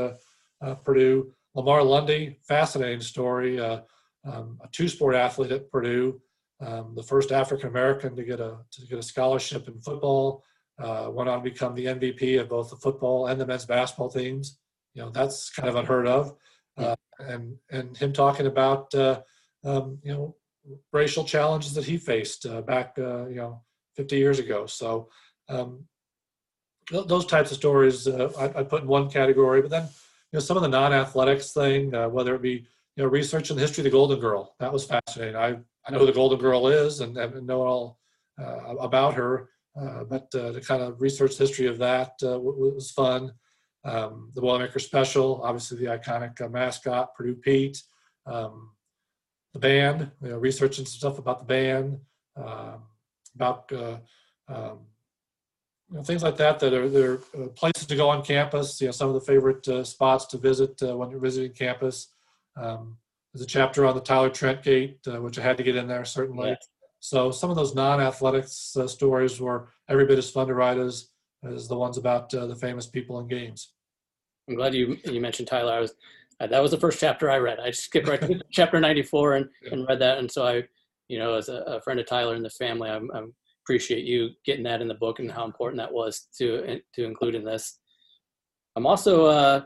Purdue. 0.83 1.31
Lamar 1.53 1.83
Lundy, 1.83 2.39
fascinating 2.47 3.01
story. 3.01 3.59
Um, 3.59 4.59
a 4.61 4.67
two-sport 4.71 5.15
athlete 5.15 5.51
at 5.51 5.71
Purdue, 5.71 6.19
um, 6.59 6.93
the 6.95 7.03
first 7.03 7.31
African 7.31 7.69
American 7.69 8.15
to 8.15 8.23
get 8.23 8.39
a 8.39 8.57
to 8.71 8.85
get 8.87 8.99
a 8.99 9.03
scholarship 9.03 9.67
in 9.67 9.79
football. 9.79 10.43
Uh, 10.79 11.09
went 11.11 11.29
on 11.29 11.43
to 11.43 11.49
become 11.49 11.73
the 11.73 11.85
MVP 11.85 12.39
of 12.39 12.49
both 12.49 12.69
the 12.69 12.75
football 12.75 13.27
and 13.27 13.39
the 13.39 13.45
men's 13.45 13.65
basketball 13.65 14.09
teams. 14.09 14.59
You 14.93 15.03
know 15.03 15.11
that's 15.11 15.49
kind 15.49 15.69
of 15.69 15.75
unheard 15.75 16.07
of. 16.07 16.35
Uh, 16.77 16.95
and 17.19 17.55
and 17.71 17.95
him 17.97 18.11
talking 18.11 18.47
about 18.47 18.93
uh, 18.93 19.21
um, 19.63 19.99
you 20.03 20.13
know 20.13 20.35
racial 20.91 21.23
challenges 21.23 21.73
that 21.73 21.85
he 21.85 21.97
faced 21.97 22.45
uh, 22.45 22.61
back 22.61 22.95
uh, 22.97 23.25
you 23.27 23.35
know 23.35 23.61
50 23.95 24.17
years 24.17 24.39
ago. 24.39 24.65
So 24.65 25.09
um, 25.49 25.85
th- 26.89 27.07
those 27.07 27.25
types 27.25 27.51
of 27.51 27.57
stories 27.57 28.07
uh, 28.07 28.31
I, 28.37 28.59
I, 28.59 28.63
put 28.63 28.83
in 28.83 28.87
one 28.87 29.09
category. 29.09 29.61
But 29.61 29.71
then 29.71 29.83
you 29.83 30.33
know 30.33 30.39
some 30.39 30.57
of 30.57 30.63
the 30.63 30.69
non-athletics 30.69 31.53
thing, 31.53 31.93
uh, 31.93 32.09
whether 32.09 32.35
it 32.35 32.41
be 32.41 32.65
you 32.95 33.03
know 33.03 33.07
research 33.07 33.49
in 33.49 33.55
the 33.55 33.61
history 33.61 33.81
of 33.81 33.85
the 33.85 33.91
Golden 33.91 34.19
Girl, 34.19 34.55
that 34.59 34.71
was 34.71 34.85
fascinating. 34.85 35.35
I 35.35 35.57
I 35.85 35.91
know 35.91 35.99
who 35.99 36.05
the 36.05 36.11
Golden 36.11 36.39
Girl 36.39 36.67
is 36.67 36.99
and, 36.99 37.17
and 37.17 37.47
know 37.47 37.61
all 37.61 37.99
about 38.37 39.13
her. 39.15 39.49
but 40.09 40.29
to 40.31 40.61
kind 40.61 40.83
of 40.83 41.01
research 41.01 41.37
the 41.37 41.43
history 41.43 41.67
of 41.67 41.77
that 41.77 42.17
w- 42.19 42.73
was 42.75 42.91
fun 42.91 43.31
um, 43.87 44.31
the 44.35 44.41
Boilermaker 44.41 44.81
Special, 44.81 45.41
obviously 45.43 45.77
the 45.77 45.85
iconic 45.85 46.41
uh, 46.41 46.49
mascot, 46.49 47.15
Purdue 47.15 47.35
Pete, 47.35 47.81
um, 48.25 48.71
the 49.57 49.67
band, 49.67 50.11
you 50.21 50.29
know, 50.29 50.37
researching 50.37 50.85
some 50.85 50.97
stuff 50.97 51.19
about 51.19 51.39
the 51.39 51.45
band, 51.45 51.99
uh, 52.35 52.77
about 53.35 53.71
uh, 53.71 53.97
um, 54.47 54.79
you 55.89 55.97
know, 55.97 56.03
things 56.03 56.23
like 56.23 56.37
that 56.37 56.59
that 56.59 56.73
are 56.73 56.89
there 56.89 57.19
uh, 57.37 57.47
places 57.55 57.87
to 57.87 57.95
go 57.95 58.09
on 58.09 58.23
campus. 58.23 58.79
You 58.79 58.87
know, 58.87 58.91
some 58.91 59.07
of 59.07 59.15
the 59.15 59.21
favorite 59.21 59.67
uh, 59.67 59.83
spots 59.83 60.25
to 60.27 60.37
visit 60.37 60.81
uh, 60.83 60.95
when 60.95 61.09
you're 61.09 61.19
visiting 61.19 61.53
campus. 61.53 62.09
Um, 62.55 62.97
there's 63.33 63.43
a 63.43 63.47
chapter 63.47 63.85
on 63.85 63.95
the 63.95 64.01
Tyler 64.01 64.29
Trent 64.29 64.63
Gate, 64.63 64.99
which 65.05 65.37
I 65.37 65.43
had 65.43 65.57
to 65.57 65.63
get 65.63 65.75
in 65.75 65.87
there 65.87 66.05
certainly. 66.05 66.49
Yeah. 66.49 66.55
So 66.99 67.31
some 67.31 67.51
of 67.51 67.55
those 67.55 67.75
non-athletics 67.75 68.75
stories 68.87 69.39
were 69.39 69.69
every 69.87 70.05
bit 70.05 70.17
as 70.17 70.31
fun 70.31 70.47
to 70.47 70.55
write 70.55 70.77
as 70.77 71.09
as 71.43 71.67
the 71.67 71.77
ones 71.77 71.97
about 71.97 72.31
the 72.31 72.55
famous 72.55 72.87
people 72.87 73.19
and 73.19 73.29
games. 73.29 73.73
I'm 74.49 74.55
glad 74.55 74.73
you 74.73 74.97
you 75.05 75.21
mentioned 75.21 75.47
Tyler. 75.47 75.73
I 75.73 75.79
was 75.79 75.93
uh, 76.39 76.47
that 76.47 76.61
was 76.61 76.71
the 76.71 76.79
first 76.79 76.99
chapter 76.99 77.29
I 77.29 77.37
read. 77.37 77.59
I 77.59 77.71
skipped 77.71 78.07
right 78.07 78.21
to 78.21 78.39
chapter 78.51 78.79
94 78.79 79.35
and, 79.35 79.49
yeah. 79.63 79.73
and 79.73 79.87
read 79.87 79.99
that. 79.99 80.19
And 80.19 80.31
so 80.31 80.45
I, 80.45 80.63
you 81.07 81.19
know, 81.19 81.35
as 81.35 81.49
a, 81.49 81.61
a 81.61 81.81
friend 81.81 81.99
of 81.99 82.05
Tyler 82.05 82.35
and 82.35 82.45
the 82.45 82.49
family, 82.49 82.89
I 82.89 82.99
appreciate 83.63 84.05
you 84.05 84.29
getting 84.45 84.63
that 84.63 84.81
in 84.81 84.87
the 84.87 84.93
book 84.93 85.19
and 85.19 85.31
how 85.31 85.45
important 85.45 85.77
that 85.79 85.91
was 85.91 86.27
to 86.37 86.79
to 86.93 87.05
include 87.05 87.35
in 87.35 87.43
this. 87.43 87.79
I'm 88.75 88.85
also 88.85 89.25
uh, 89.25 89.61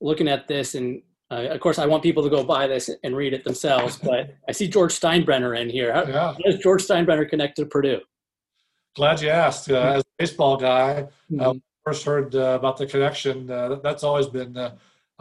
looking 0.00 0.28
at 0.28 0.46
this, 0.46 0.74
and 0.74 1.00
uh, 1.30 1.46
of 1.50 1.60
course, 1.60 1.78
I 1.78 1.86
want 1.86 2.02
people 2.02 2.22
to 2.22 2.30
go 2.30 2.44
buy 2.44 2.66
this 2.66 2.90
and 3.02 3.16
read 3.16 3.32
it 3.32 3.44
themselves. 3.44 3.96
But 4.02 4.36
I 4.48 4.52
see 4.52 4.68
George 4.68 4.98
Steinbrenner 4.98 5.58
in 5.58 5.70
here. 5.70 5.92
How, 5.92 6.04
yeah. 6.04 6.32
how 6.32 6.38
does 6.44 6.58
George 6.58 6.82
Steinbrenner 6.82 7.28
connect 7.28 7.56
to 7.56 7.66
Purdue? 7.66 8.00
Glad 8.94 9.22
you 9.22 9.30
asked. 9.30 9.70
Uh, 9.70 9.94
as 9.96 10.02
a 10.02 10.04
baseball 10.18 10.56
guy, 10.56 11.06
mm-hmm 11.30 11.58
first 11.84 12.04
heard 12.04 12.34
uh, 12.34 12.56
about 12.58 12.76
the 12.76 12.86
connection, 12.86 13.50
uh, 13.50 13.76
that's 13.82 14.04
always 14.04 14.26
been. 14.26 14.56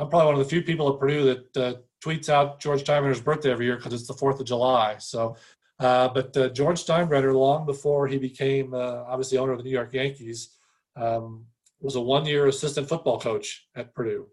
Uh, 0.02 0.04
I'm 0.04 0.10
probably 0.10 0.26
one 0.26 0.36
of 0.36 0.40
the 0.40 0.50
few 0.50 0.64
people 0.64 0.92
at 0.92 1.00
Purdue 1.00 1.24
that 1.26 1.58
uh, 1.58 1.74
tweets 2.04 2.30
out 2.30 2.60
George 2.60 2.84
Steinbrenner's 2.84 3.22
birthday 3.22 3.52
every 3.52 3.66
year 3.66 3.78
because 3.78 3.94
it's 3.94 4.08
the 4.08 4.14
Fourth 4.14 4.40
of 4.40 4.46
July. 4.46 4.96
So, 4.98 5.36
uh, 5.80 6.10
but 6.10 6.36
uh, 6.36 6.50
George 6.50 6.84
Steinbrenner, 6.84 7.34
long 7.34 7.66
before 7.66 8.08
he 8.08 8.18
became 8.18 8.74
obviously 8.74 9.38
owner 9.38 9.52
of 9.52 9.60
the 9.60 9.64
New 9.64 9.72
York 9.72 9.94
Yankees, 9.94 10.56
um, 10.96 11.46
was 11.80 11.96
a 11.96 12.02
one-year 12.02 12.48
assistant 12.48 12.88
football 12.88 13.20
coach 13.20 13.68
at 13.76 13.94
Purdue. 13.96 14.28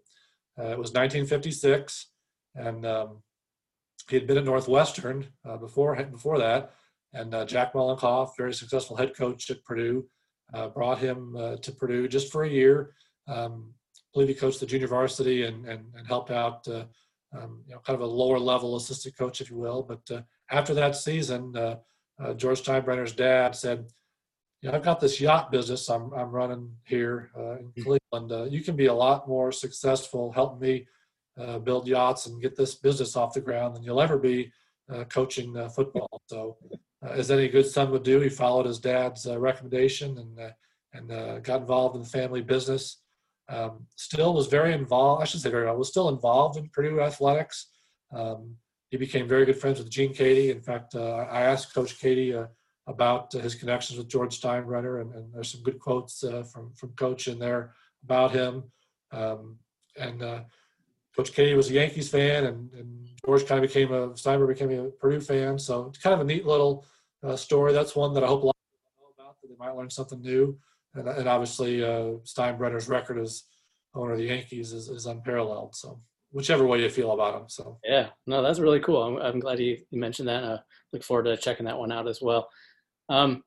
it 0.57 0.77
was 0.77 0.93
1956, 0.93 2.07
and 2.55 2.85
um, 2.85 3.23
he 4.07 4.15
had 4.15 4.27
been 4.27 4.37
at 4.37 4.45
Northwestern 4.45 5.27
before 5.59 5.95
before 6.05 6.37
that. 6.37 6.73
And 7.13 7.31
Jack 7.47 7.73
Mollenkopf, 7.73 8.37
very 8.37 8.53
successful 8.53 8.95
head 8.95 9.15
coach 9.15 9.49
at 9.49 9.63
Purdue, 9.63 10.05
uh, 10.53 10.67
brought 10.67 10.99
him 10.99 11.35
uh, 11.35 11.55
to 11.55 11.71
Purdue 11.71 12.07
just 12.07 12.31
for 12.31 12.43
a 12.43 12.49
year. 12.49 12.93
Um, 13.27 13.73
believe 14.13 14.29
he 14.29 14.33
coached 14.35 14.59
the 14.59 14.65
junior 14.65 14.87
varsity 14.87 15.43
and, 15.43 15.65
and, 15.67 15.85
and 15.95 16.07
helped 16.07 16.31
out, 16.31 16.67
uh, 16.67 16.85
um, 17.37 17.63
you 17.67 17.73
know, 17.73 17.81
kind 17.81 17.95
of 17.95 18.01
a 18.01 18.05
lower 18.11 18.39
level 18.39 18.75
assistant 18.75 19.17
coach, 19.17 19.41
if 19.41 19.49
you 19.49 19.57
will. 19.57 19.83
But 19.83 20.23
after 20.49 20.73
that 20.73 20.95
season, 20.95 21.53
George 22.35 22.63
Steinbrenner's 22.63 23.13
dad 23.13 23.55
said, 23.55 23.85
you 24.61 24.69
know, 24.69 24.75
I've 24.75 24.83
got 24.83 24.99
this 24.99 25.21
yacht 25.21 25.51
business 25.51 25.89
I'm, 25.89 26.13
I'm 26.13 26.31
running 26.31 26.71
here 26.83 27.31
uh, 27.37 27.57
in 27.59 27.71
Hmm. 27.77 27.81
Cleveland. 27.83 28.31
Uh, 28.31 28.43
you 28.45 28.61
can 28.61 28.75
be 28.75 28.87
a 28.87 28.93
lot 28.93 29.27
more 29.27 29.51
successful 29.51 30.31
helping 30.31 30.59
me 30.59 30.87
uh, 31.39 31.59
build 31.59 31.87
yachts 31.87 32.25
and 32.25 32.41
get 32.41 32.57
this 32.57 32.75
business 32.75 33.15
off 33.15 33.33
the 33.33 33.41
ground 33.41 33.75
than 33.75 33.83
you'll 33.83 34.01
ever 34.01 34.17
be 34.17 34.51
uh, 34.93 35.05
coaching 35.05 35.55
uh, 35.55 35.69
football. 35.69 36.21
So, 36.27 36.57
uh, 37.05 37.11
as 37.11 37.31
any 37.31 37.47
good 37.47 37.65
son 37.65 37.91
would 37.91 38.03
do, 38.03 38.19
he 38.19 38.27
followed 38.27 38.65
his 38.65 38.79
dad's 38.79 39.25
uh, 39.25 39.39
recommendation 39.39 40.17
and 40.17 40.39
uh, 40.39 40.51
and 40.91 41.11
uh, 41.11 41.39
got 41.39 41.61
involved 41.61 41.95
in 41.95 42.01
the 42.01 42.09
family 42.09 42.41
business. 42.41 43.01
Um, 43.49 43.87
still 43.95 44.33
was 44.33 44.47
very 44.47 44.73
involved. 44.73 45.21
I 45.21 45.25
should 45.25 45.41
say 45.41 45.49
very 45.49 45.65
well. 45.65 45.75
Was 45.75 45.89
still 45.89 46.09
involved 46.09 46.57
in 46.57 46.69
Purdue 46.69 47.01
athletics. 47.01 47.67
Um, 48.13 48.55
he 48.89 48.97
became 48.97 49.27
very 49.27 49.45
good 49.45 49.59
friends 49.59 49.79
with 49.79 49.89
Gene 49.89 50.13
Keady. 50.13 50.49
In 50.49 50.61
fact, 50.61 50.95
uh, 50.95 51.27
I 51.31 51.41
asked 51.41 51.73
Coach 51.73 51.99
Keady 51.99 52.35
uh, 52.35 52.47
about 52.87 53.31
his 53.31 53.55
connections 53.55 53.97
with 53.97 54.07
George 54.07 54.39
Steinbrenner, 54.39 55.01
and, 55.01 55.13
and 55.13 55.33
there's 55.33 55.51
some 55.51 55.63
good 55.63 55.79
quotes 55.79 56.23
uh, 56.23 56.43
from 56.43 56.73
from 56.73 56.89
Coach 56.91 57.27
in 57.27 57.39
there 57.39 57.73
about 58.03 58.31
him. 58.31 58.63
Um, 59.11 59.57
and 59.97 60.21
uh, 60.21 60.41
Coach 61.15 61.33
Keady 61.33 61.55
was 61.55 61.69
a 61.69 61.73
Yankees 61.73 62.09
fan, 62.09 62.45
and, 62.45 62.71
and 62.73 63.07
George 63.25 63.45
kind 63.45 63.63
of 63.63 63.69
became 63.69 63.91
a 63.91 64.09
Steinbrenner 64.09 64.47
became 64.47 64.71
a 64.71 64.89
Purdue 64.89 65.21
fan. 65.21 65.59
So 65.59 65.87
it's 65.87 65.99
kind 65.99 66.13
of 66.13 66.21
a 66.21 66.23
neat 66.23 66.45
little 66.45 66.85
uh, 67.23 67.35
story. 67.35 67.73
That's 67.73 67.95
one 67.95 68.13
that 68.13 68.23
I 68.23 68.27
hope 68.27 68.43
a 68.43 68.45
lot 68.47 68.55
of 68.55 68.79
people 68.79 69.13
know 69.17 69.23
about. 69.23 69.41
That 69.41 69.47
they 69.49 69.55
might 69.57 69.75
learn 69.75 69.89
something 69.89 70.21
new. 70.21 70.57
And, 70.95 71.07
and 71.07 71.27
obviously, 71.27 71.83
uh, 71.83 72.17
Steinbrenner's 72.23 72.89
record 72.89 73.19
as 73.19 73.43
owner 73.95 74.13
of 74.13 74.17
the 74.17 74.25
Yankees 74.25 74.73
is, 74.73 74.89
is 74.89 75.05
unparalleled. 75.05 75.75
So 75.75 76.01
whichever 76.31 76.65
way 76.65 76.81
you 76.81 76.89
feel 76.89 77.11
about 77.11 77.41
him. 77.41 77.47
So 77.47 77.79
Yeah, 77.83 78.09
no, 78.27 78.41
that's 78.41 78.59
really 78.59 78.79
cool. 78.79 79.01
I'm, 79.01 79.17
I'm 79.17 79.39
glad 79.39 79.59
you, 79.59 79.77
you 79.89 79.99
mentioned 79.99 80.27
that. 80.27 80.43
Uh, 80.43 80.57
look 80.93 81.03
forward 81.03 81.23
to 81.23 81.37
checking 81.37 81.65
that 81.65 81.77
one 81.77 81.91
out 81.91 82.07
as 82.07 82.21
well. 82.21 82.49
Um, 83.09 83.43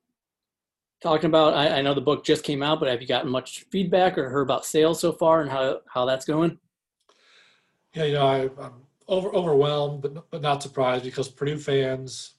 talking 1.03 1.27
about, 1.27 1.55
I, 1.55 1.79
I 1.79 1.83
know 1.83 1.95
the 1.95 2.01
book 2.01 2.25
just 2.25 2.45
came 2.45 2.63
out, 2.63 2.81
but 2.81 2.89
have 2.89 3.01
you 3.01 3.09
gotten 3.09 3.31
much 3.31 3.65
feedback 3.71 4.19
or 4.19 4.29
heard 4.29 4.43
about 4.43 4.67
sales 4.67 5.01
so 5.01 5.13
far 5.13 5.41
and 5.41 5.51
how, 5.51 5.81
how 5.93 6.05
that's 6.05 6.25
going? 6.25 6.59
yeah, 7.95 8.05
you 8.05 8.15
know, 8.15 8.27
I, 8.27 8.43
I'm 8.61 8.73
over 9.09 9.35
overwhelmed, 9.35 10.03
but 10.03 10.31
but 10.31 10.43
not 10.43 10.63
surprised 10.63 11.05
because 11.05 11.29
Purdue 11.29 11.59
fans 11.59 12.35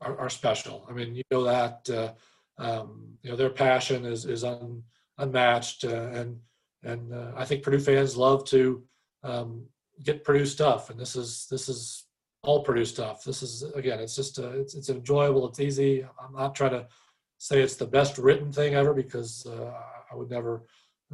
are, 0.00 0.18
are 0.18 0.30
special. 0.30 0.86
I 0.88 0.92
mean, 0.92 1.14
you 1.14 1.22
know 1.30 1.44
that 1.44 1.90
uh, 1.90 2.12
um, 2.58 3.16
you 3.22 3.30
know 3.30 3.36
their 3.36 3.50
passion 3.50 4.04
is 4.04 4.24
is 4.24 4.44
un, 4.44 4.82
unmatched, 5.18 5.84
uh, 5.84 6.08
and 6.12 6.38
and 6.82 7.12
uh, 7.12 7.32
I 7.36 7.44
think 7.44 7.62
Purdue 7.62 7.80
fans 7.80 8.16
love 8.16 8.44
to 8.46 8.84
um, 9.22 9.66
get 10.02 10.24
Purdue 10.24 10.46
stuff, 10.46 10.90
and 10.90 10.98
this 10.98 11.16
is 11.16 11.46
this 11.50 11.68
is 11.68 12.04
all 12.42 12.62
Purdue 12.62 12.84
stuff. 12.84 13.24
This 13.24 13.42
is 13.42 13.62
again, 13.74 14.00
it's 14.00 14.16
just 14.16 14.38
uh, 14.38 14.50
it's 14.50 14.74
it's 14.74 14.88
enjoyable, 14.88 15.48
it's 15.48 15.60
easy. 15.60 16.04
I'm 16.04 16.34
not 16.34 16.54
trying 16.54 16.72
to 16.72 16.86
say 17.38 17.60
it's 17.60 17.76
the 17.76 17.86
best 17.86 18.18
written 18.18 18.52
thing 18.52 18.74
ever 18.74 18.92
because 18.92 19.46
uh, 19.46 19.72
I 20.10 20.14
would 20.14 20.30
never 20.30 20.64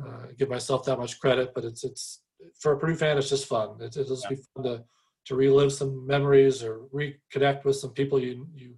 uh, 0.03 0.27
give 0.39 0.49
myself 0.49 0.85
that 0.85 0.99
much 0.99 1.21
credit, 1.21 1.53
but 1.55 1.65
it's 1.65 1.85
it's 1.85 2.23
for 2.59 2.73
a 2.73 2.79
Purdue 2.79 2.97
fan, 2.97 3.19
it's 3.19 3.31
just 3.31 3.47
fun. 3.47 3.77
It, 3.81 3.97
it'll 3.97 4.17
just 4.17 4.29
be 4.29 4.37
fun 4.55 4.65
to 4.65 4.85
to 5.27 5.35
relive 5.35 5.73
some 5.73 6.07
memories 6.07 6.63
or 6.63 6.81
reconnect 6.93 7.65
with 7.65 7.77
some 7.77 7.91
people 7.91 8.21
you 8.21 8.47
you 8.55 8.75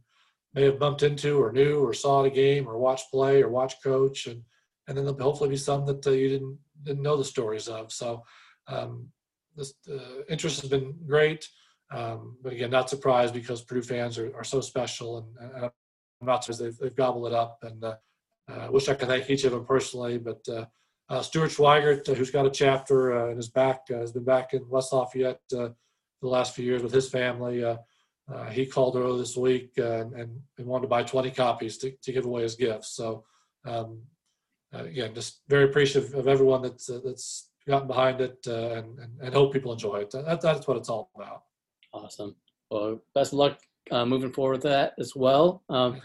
may 0.57 0.65
have 0.65 0.81
bumped 0.81 1.05
into 1.05 1.41
or 1.41 1.53
knew 1.53 1.79
or 1.79 1.93
saw 1.93 2.25
at 2.25 2.27
a 2.27 2.31
game 2.31 2.67
or 2.67 2.79
watched 2.79 3.11
play 3.13 3.43
or 3.43 3.49
watched 3.49 3.83
coach, 3.85 4.27
and 4.27 4.43
and 4.89 4.97
then 4.97 5.05
there'll 5.05 5.21
hopefully 5.21 5.51
be 5.51 5.57
some 5.57 5.87
that 5.87 6.05
uh, 6.07 6.11
you 6.11 6.29
didn't 6.29 6.59
didn't 6.83 7.03
know 7.03 7.17
the 7.17 7.25
stories 7.25 7.69
of. 7.69 7.93
So 7.93 8.25
um, 8.67 9.09
this 9.55 9.75
uh, 9.89 10.23
interest 10.29 10.63
has 10.63 10.71
been 10.71 10.97
great, 11.07 11.49
um, 11.93 12.37
but 12.43 12.53
again, 12.53 12.71
not 12.71 12.91
surprised 12.91 13.35
because 13.35 13.63
Purdue 13.63 13.83
fans 13.83 14.19
are, 14.19 14.35
are 14.35 14.45
so 14.45 14.61
special, 14.61 15.19
and, 15.19 15.55
and 15.55 15.65
I'm 15.65 16.27
not 16.27 16.43
surprised 16.43 16.63
they've, 16.65 16.79
they've 16.79 16.97
gobbled 16.97 17.27
it 17.27 17.35
up. 17.35 17.59
And 17.63 17.85
uh, 17.85 17.97
I 18.49 18.71
wish 18.71 18.89
I 18.89 18.95
could 18.95 19.09
thank 19.09 19.31
each 19.31 19.45
of 19.45 19.53
them 19.53 19.65
personally, 19.65 20.19
but. 20.19 20.41
Uh, 20.49 20.65
uh, 21.09 21.23
Stuart 21.23 21.51
Schweigert, 21.51 22.09
uh, 22.09 22.15
who's 22.15 22.33
got 22.33 22.47
a 22.47 22.51
chapter 22.51 23.17
uh, 23.17 23.31
in 23.31 23.37
his 23.37 23.49
back, 23.49 23.83
uh, 23.93 23.99
has 23.99 24.13
been 24.13 24.25
back 24.25 24.55
in 24.55 24.69
West 24.69 24.93
Lafayette 24.93 25.41
uh, 25.57 25.69
the 26.21 26.29
last 26.29 26.55
few 26.55 26.65
years 26.65 26.83
with 26.83 26.93
his 26.93 27.09
family. 27.09 27.63
Uh, 28.33 28.47
he 28.51 28.67
called 28.67 28.97
earlier 28.97 29.19
this 29.19 29.37
week 29.37 29.71
uh, 29.79 30.01
and, 30.01 30.41
and 30.59 30.67
wanted 30.67 30.83
to 30.83 30.89
buy 30.89 31.03
20 31.03 31.31
copies 31.31 31.79
to, 31.79 31.93
to 32.03 32.13
give 32.13 32.27
away 32.27 32.43
as 32.43 32.57
gifts. 32.57 32.89
So, 32.97 33.25
um, 33.65 34.03
uh, 34.75 34.85
again, 34.85 35.15
just 35.15 35.43
very 35.49 35.65
appreciative 35.65 36.15
of 36.15 36.27
everyone 36.27 36.63
that's 36.63 36.91
uh, 36.91 37.01
that's 37.05 37.51
gotten 37.69 37.87
behind 37.87 38.21
it 38.21 38.39
uh, 38.49 38.71
and, 38.75 38.99
and 38.99 39.13
and 39.23 39.35
hope 39.35 39.53
people 39.53 39.73
enjoy 39.73 39.97
it. 39.99 40.11
That, 40.11 40.41
that's 40.41 40.67
what 40.67 40.77
it's 40.77 40.89
all 40.89 41.11
about. 41.15 41.43
Awesome. 41.93 42.35
Well, 42.71 43.01
best 43.15 43.33
of 43.33 43.39
luck 43.39 43.59
uh, 43.91 44.05
moving 44.05 44.33
forward 44.33 44.55
with 44.55 44.63
that 44.63 44.95
as 44.99 45.15
well. 45.15 45.63
Um, 45.69 46.01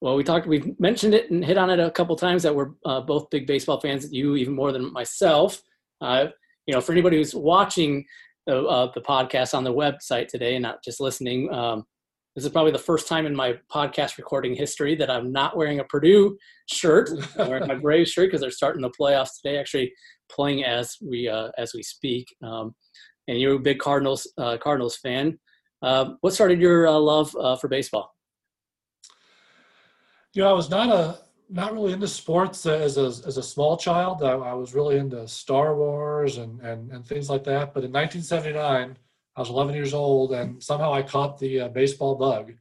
well, 0.00 0.16
we 0.16 0.24
talked, 0.24 0.46
we've 0.46 0.78
mentioned 0.78 1.14
it 1.14 1.30
and 1.30 1.44
hit 1.44 1.58
on 1.58 1.70
it 1.70 1.80
a 1.80 1.90
couple 1.90 2.16
times 2.16 2.42
that 2.42 2.54
we're 2.54 2.70
uh, 2.84 3.00
both 3.00 3.30
big 3.30 3.46
baseball 3.46 3.80
fans. 3.80 4.12
You 4.12 4.36
even 4.36 4.54
more 4.54 4.72
than 4.72 4.92
myself. 4.92 5.62
Uh, 6.00 6.26
you 6.66 6.74
know, 6.74 6.80
for 6.80 6.92
anybody 6.92 7.16
who's 7.16 7.34
watching 7.34 8.04
uh, 8.52 8.88
the 8.94 9.00
podcast 9.00 9.54
on 9.54 9.64
the 9.64 9.72
website 9.72 10.28
today 10.28 10.54
and 10.54 10.62
not 10.62 10.82
just 10.84 11.00
listening, 11.00 11.52
um, 11.52 11.84
this 12.36 12.44
is 12.44 12.50
probably 12.50 12.72
the 12.72 12.78
first 12.78 13.08
time 13.08 13.24
in 13.24 13.34
my 13.34 13.58
podcast 13.72 14.18
recording 14.18 14.54
history 14.54 14.94
that 14.94 15.10
I'm 15.10 15.32
not 15.32 15.56
wearing 15.56 15.80
a 15.80 15.84
Purdue 15.84 16.36
shirt. 16.70 17.08
I'm 17.38 17.48
wearing 17.48 17.66
my 17.66 17.76
Braves 17.76 18.10
shirt 18.10 18.28
because 18.28 18.42
they're 18.42 18.50
starting 18.50 18.82
the 18.82 18.90
playoffs 18.90 19.40
today. 19.42 19.56
Actually, 19.58 19.90
playing 20.30 20.62
as 20.62 20.96
we 21.02 21.28
uh, 21.28 21.48
as 21.56 21.72
we 21.74 21.82
speak. 21.82 22.26
Um, 22.42 22.74
and 23.26 23.40
you're 23.40 23.54
a 23.54 23.58
big 23.58 23.78
Cardinals 23.78 24.30
uh, 24.36 24.58
Cardinals 24.58 24.98
fan. 24.98 25.38
Uh, 25.82 26.10
what 26.20 26.34
started 26.34 26.60
your 26.60 26.86
uh, 26.86 26.92
love 26.92 27.34
uh, 27.36 27.56
for 27.56 27.68
baseball? 27.68 28.14
You 30.34 30.42
know, 30.42 30.50
I 30.50 30.52
was 30.52 30.68
not 30.68 30.90
a 30.90 31.18
not 31.48 31.72
really 31.72 31.92
into 31.92 32.08
sports 32.08 32.66
as 32.66 32.98
a 32.98 33.06
as 33.06 33.36
a 33.36 33.42
small 33.42 33.76
child. 33.76 34.22
I, 34.22 34.32
I 34.32 34.52
was 34.54 34.74
really 34.74 34.96
into 34.98 35.26
Star 35.28 35.76
Wars 35.76 36.38
and, 36.38 36.60
and 36.60 36.90
and 36.90 37.06
things 37.06 37.30
like 37.30 37.44
that. 37.44 37.72
But 37.74 37.84
in 37.84 37.92
1979, 37.92 38.96
I 39.36 39.40
was 39.40 39.50
11 39.50 39.74
years 39.74 39.94
old, 39.94 40.32
and 40.32 40.62
somehow 40.62 40.92
I 40.92 41.02
caught 41.02 41.38
the 41.38 41.60
uh, 41.62 41.68
baseball 41.68 42.14
bug. 42.16 42.52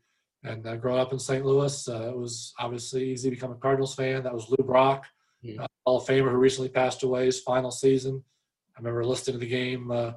And 0.44 0.68
uh, 0.68 0.76
growing 0.76 1.00
up 1.00 1.12
in 1.12 1.18
St. 1.18 1.44
Louis, 1.44 1.88
uh, 1.88 2.10
it 2.10 2.16
was 2.18 2.54
obviously 2.60 3.10
easy 3.10 3.30
to 3.30 3.36
become 3.36 3.52
a 3.52 3.56
Cardinals 3.56 3.96
fan. 3.96 4.22
That 4.24 4.34
was 4.34 4.50
Lou 4.50 4.64
Brock, 4.64 5.06
Hmm. 5.44 5.60
uh, 5.62 5.68
Hall 5.86 5.98
of 5.98 6.08
Famer 6.08 6.30
who 6.32 6.38
recently 6.38 6.70
passed 6.70 7.04
away. 7.04 7.26
His 7.26 7.40
final 7.40 7.72
season. 7.72 8.24
I 8.76 8.80
remember 8.80 9.06
listening 9.06 9.36
to 9.36 9.40
the 9.40 9.48
game 9.50 9.90
uh, 9.90 10.12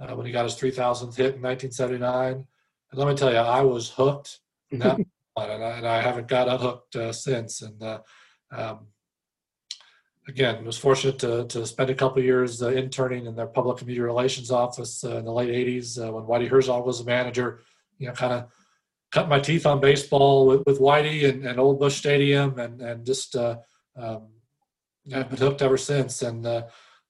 uh, 0.00 0.14
when 0.16 0.26
he 0.26 0.32
got 0.32 0.44
his 0.44 0.56
3,000th 0.56 1.16
hit 1.16 1.36
in 1.36 1.42
1979. 1.42 2.32
And 2.32 2.98
let 2.98 3.08
me 3.08 3.14
tell 3.14 3.30
you, 3.30 3.38
I 3.38 3.62
was 3.62 3.90
hooked 3.90 4.40
that 4.72 4.98
and 5.48 5.64
I, 5.64 5.70
and 5.78 5.86
I 5.86 6.00
haven't 6.02 6.28
got 6.28 6.48
unhooked 6.48 6.96
uh, 6.96 7.12
since. 7.12 7.62
And 7.62 7.82
uh, 7.82 8.00
um, 8.50 8.88
again, 10.28 10.64
was 10.64 10.76
fortunate 10.76 11.18
to, 11.20 11.46
to 11.46 11.66
spend 11.66 11.90
a 11.90 11.94
couple 11.94 12.22
years 12.22 12.62
uh, 12.62 12.68
interning 12.70 13.26
in 13.26 13.36
their 13.36 13.46
public 13.46 13.84
media 13.84 14.02
relations 14.02 14.50
office 14.50 15.04
uh, 15.04 15.16
in 15.18 15.24
the 15.24 15.32
late 15.32 15.50
'80s 15.50 15.98
uh, 15.98 16.12
when 16.12 16.24
Whitey 16.24 16.48
Herzog 16.48 16.84
was 16.86 16.98
the 16.98 17.04
manager. 17.04 17.60
You 17.98 18.08
know, 18.08 18.14
kind 18.14 18.32
of 18.32 18.48
cut 19.12 19.28
my 19.28 19.40
teeth 19.40 19.66
on 19.66 19.80
baseball 19.80 20.46
with, 20.46 20.62
with 20.66 20.80
Whitey 20.80 21.28
and, 21.28 21.44
and 21.44 21.58
Old 21.58 21.80
Busch 21.80 21.96
Stadium, 21.96 22.58
and 22.58 22.80
and 22.80 23.06
just 23.06 23.36
uh, 23.36 23.56
um, 23.96 24.28
I've 25.14 25.28
been 25.30 25.38
hooked 25.38 25.62
ever 25.62 25.76
since. 25.76 26.22
And 26.22 26.46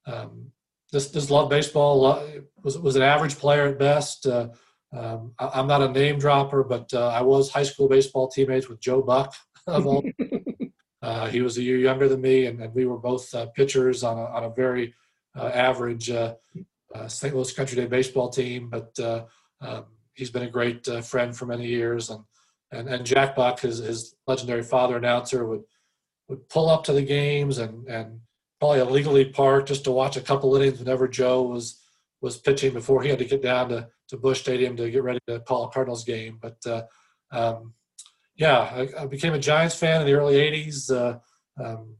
um, 0.07 0.53
just 0.93 1.13
just 1.13 1.31
love 1.31 1.49
baseball. 1.51 2.01
Lo- 2.01 2.43
Was 2.63 2.79
was 2.79 2.97
an 2.97 3.03
average 3.03 3.37
player 3.37 3.69
at 3.69 3.79
best. 3.79 4.27
Um, 4.93 5.33
I, 5.39 5.51
I'm 5.55 5.67
not 5.67 5.83
a 5.83 5.89
name 5.89 6.19
dropper, 6.19 6.65
but 6.65 6.93
uh, 6.93 7.09
I 7.09 7.23
was 7.23 7.51
high 7.51 7.63
school 7.63 7.89
baseball 7.89 8.29
teammates 8.29 8.69
with 8.69 8.81
Joe 8.81 9.03
Buck 9.03 9.35
of 9.67 9.87
all. 9.87 10.05
uh, 11.03 11.29
he 11.29 11.43
was 11.43 11.59
a 11.59 11.63
year 11.63 11.79
younger 11.79 12.09
than 12.09 12.21
me, 12.21 12.47
and, 12.47 12.61
and 12.61 12.75
we 12.75 12.87
were 12.87 12.99
both 12.99 13.33
uh, 13.35 13.47
pitchers 13.47 14.03
on 14.03 14.19
a, 14.19 14.25
on 14.25 14.45
a 14.45 14.51
very 14.51 14.95
uh, 15.37 15.49
average 15.49 16.11
uh, 16.11 16.35
uh, 16.95 17.09
St. 17.09 17.35
Louis 17.35 17.53
Country 17.53 17.77
Day 17.77 17.87
baseball 17.87 18.29
team. 18.29 18.69
But 18.69 18.99
uh, 18.99 19.25
um, 19.61 19.85
he's 20.15 20.31
been 20.31 20.43
a 20.43 20.51
great 20.51 20.87
uh, 20.89 21.01
friend 21.01 21.37
for 21.37 21.47
many 21.47 21.67
years, 21.67 22.11
and 22.11 22.25
and, 22.73 22.89
and 22.89 23.05
Jack 23.05 23.35
Buck, 23.35 23.61
his, 23.61 23.79
his 23.79 24.15
legendary 24.29 24.63
father 24.63 24.97
announcer, 24.97 25.47
would 25.47 25.63
would 26.29 26.49
pull 26.49 26.69
up 26.69 26.85
to 26.85 26.93
the 26.93 27.03
games 27.03 27.59
and 27.59 27.87
and 27.89 28.21
probably 28.61 28.81
illegally 28.81 29.25
park 29.25 29.67
just 29.67 29.85
to 29.85 29.91
watch 29.91 30.17
a 30.17 30.21
couple 30.21 30.55
innings 30.55 30.79
whenever 30.79 31.09
Joe 31.09 31.43
was 31.43 31.81
was 32.21 32.37
pitching 32.37 32.73
before 32.73 33.03
he 33.03 33.09
had 33.09 33.19
to 33.19 33.25
get 33.25 33.43
down 33.43 33.69
to, 33.71 33.89
to 34.09 34.17
Busch 34.17 34.41
Stadium 34.41 34.77
to 34.77 34.91
get 34.91 35.03
ready 35.03 35.21
to 35.27 35.41
call 35.41 35.65
a 35.65 35.71
Cardinals 35.71 36.05
game. 36.05 36.39
But 36.41 36.59
uh, 36.67 36.83
um, 37.33 37.75
yeah, 38.37 38.59
I, 38.59 39.03
I, 39.03 39.07
became 39.07 39.35
a 39.35 39.39
Giants 39.39 39.75
fan 39.75 40.01
in 40.01 40.07
the 40.07 40.15
early 40.15 40.35
'80s 40.35 40.91
uh, 40.91 41.19
um, 41.63 41.97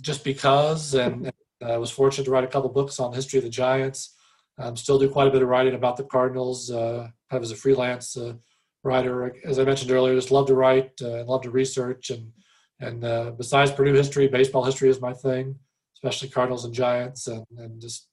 just 0.00 0.24
because, 0.24 0.94
and, 0.94 1.26
and 1.60 1.70
I 1.70 1.78
was 1.78 1.90
fortunate 1.90 2.24
to 2.24 2.30
write 2.30 2.44
a 2.44 2.48
couple 2.48 2.68
books 2.70 3.00
on 3.00 3.10
the 3.10 3.16
history 3.16 3.38
of 3.38 3.44
the 3.44 3.50
Giants. 3.50 4.14
Um, 4.58 4.76
still 4.76 4.98
do 4.98 5.08
quite 5.08 5.28
a 5.28 5.30
bit 5.30 5.42
of 5.42 5.48
writing 5.48 5.74
about 5.74 5.96
the 5.96 6.04
Cardinals, 6.04 6.70
uh, 6.70 7.08
kind 7.30 7.38
of 7.38 7.42
as 7.42 7.52
a 7.52 7.56
freelance 7.56 8.16
uh, 8.16 8.34
writer. 8.82 9.34
As 9.44 9.58
I 9.58 9.64
mentioned 9.64 9.90
earlier, 9.90 10.14
just 10.14 10.30
love 10.30 10.46
to 10.48 10.54
write 10.54 10.92
uh, 11.00 11.18
and 11.18 11.28
love 11.28 11.42
to 11.42 11.50
research. 11.50 12.10
And 12.10 12.32
and 12.80 13.04
uh, 13.04 13.32
besides 13.36 13.70
Purdue 13.70 13.94
history, 13.94 14.28
baseball 14.28 14.64
history 14.64 14.88
is 14.88 15.00
my 15.00 15.12
thing, 15.12 15.56
especially 15.94 16.28
Cardinals 16.28 16.64
and 16.64 16.74
Giants, 16.74 17.26
and 17.26 17.44
and 17.56 17.80
just 17.80 18.08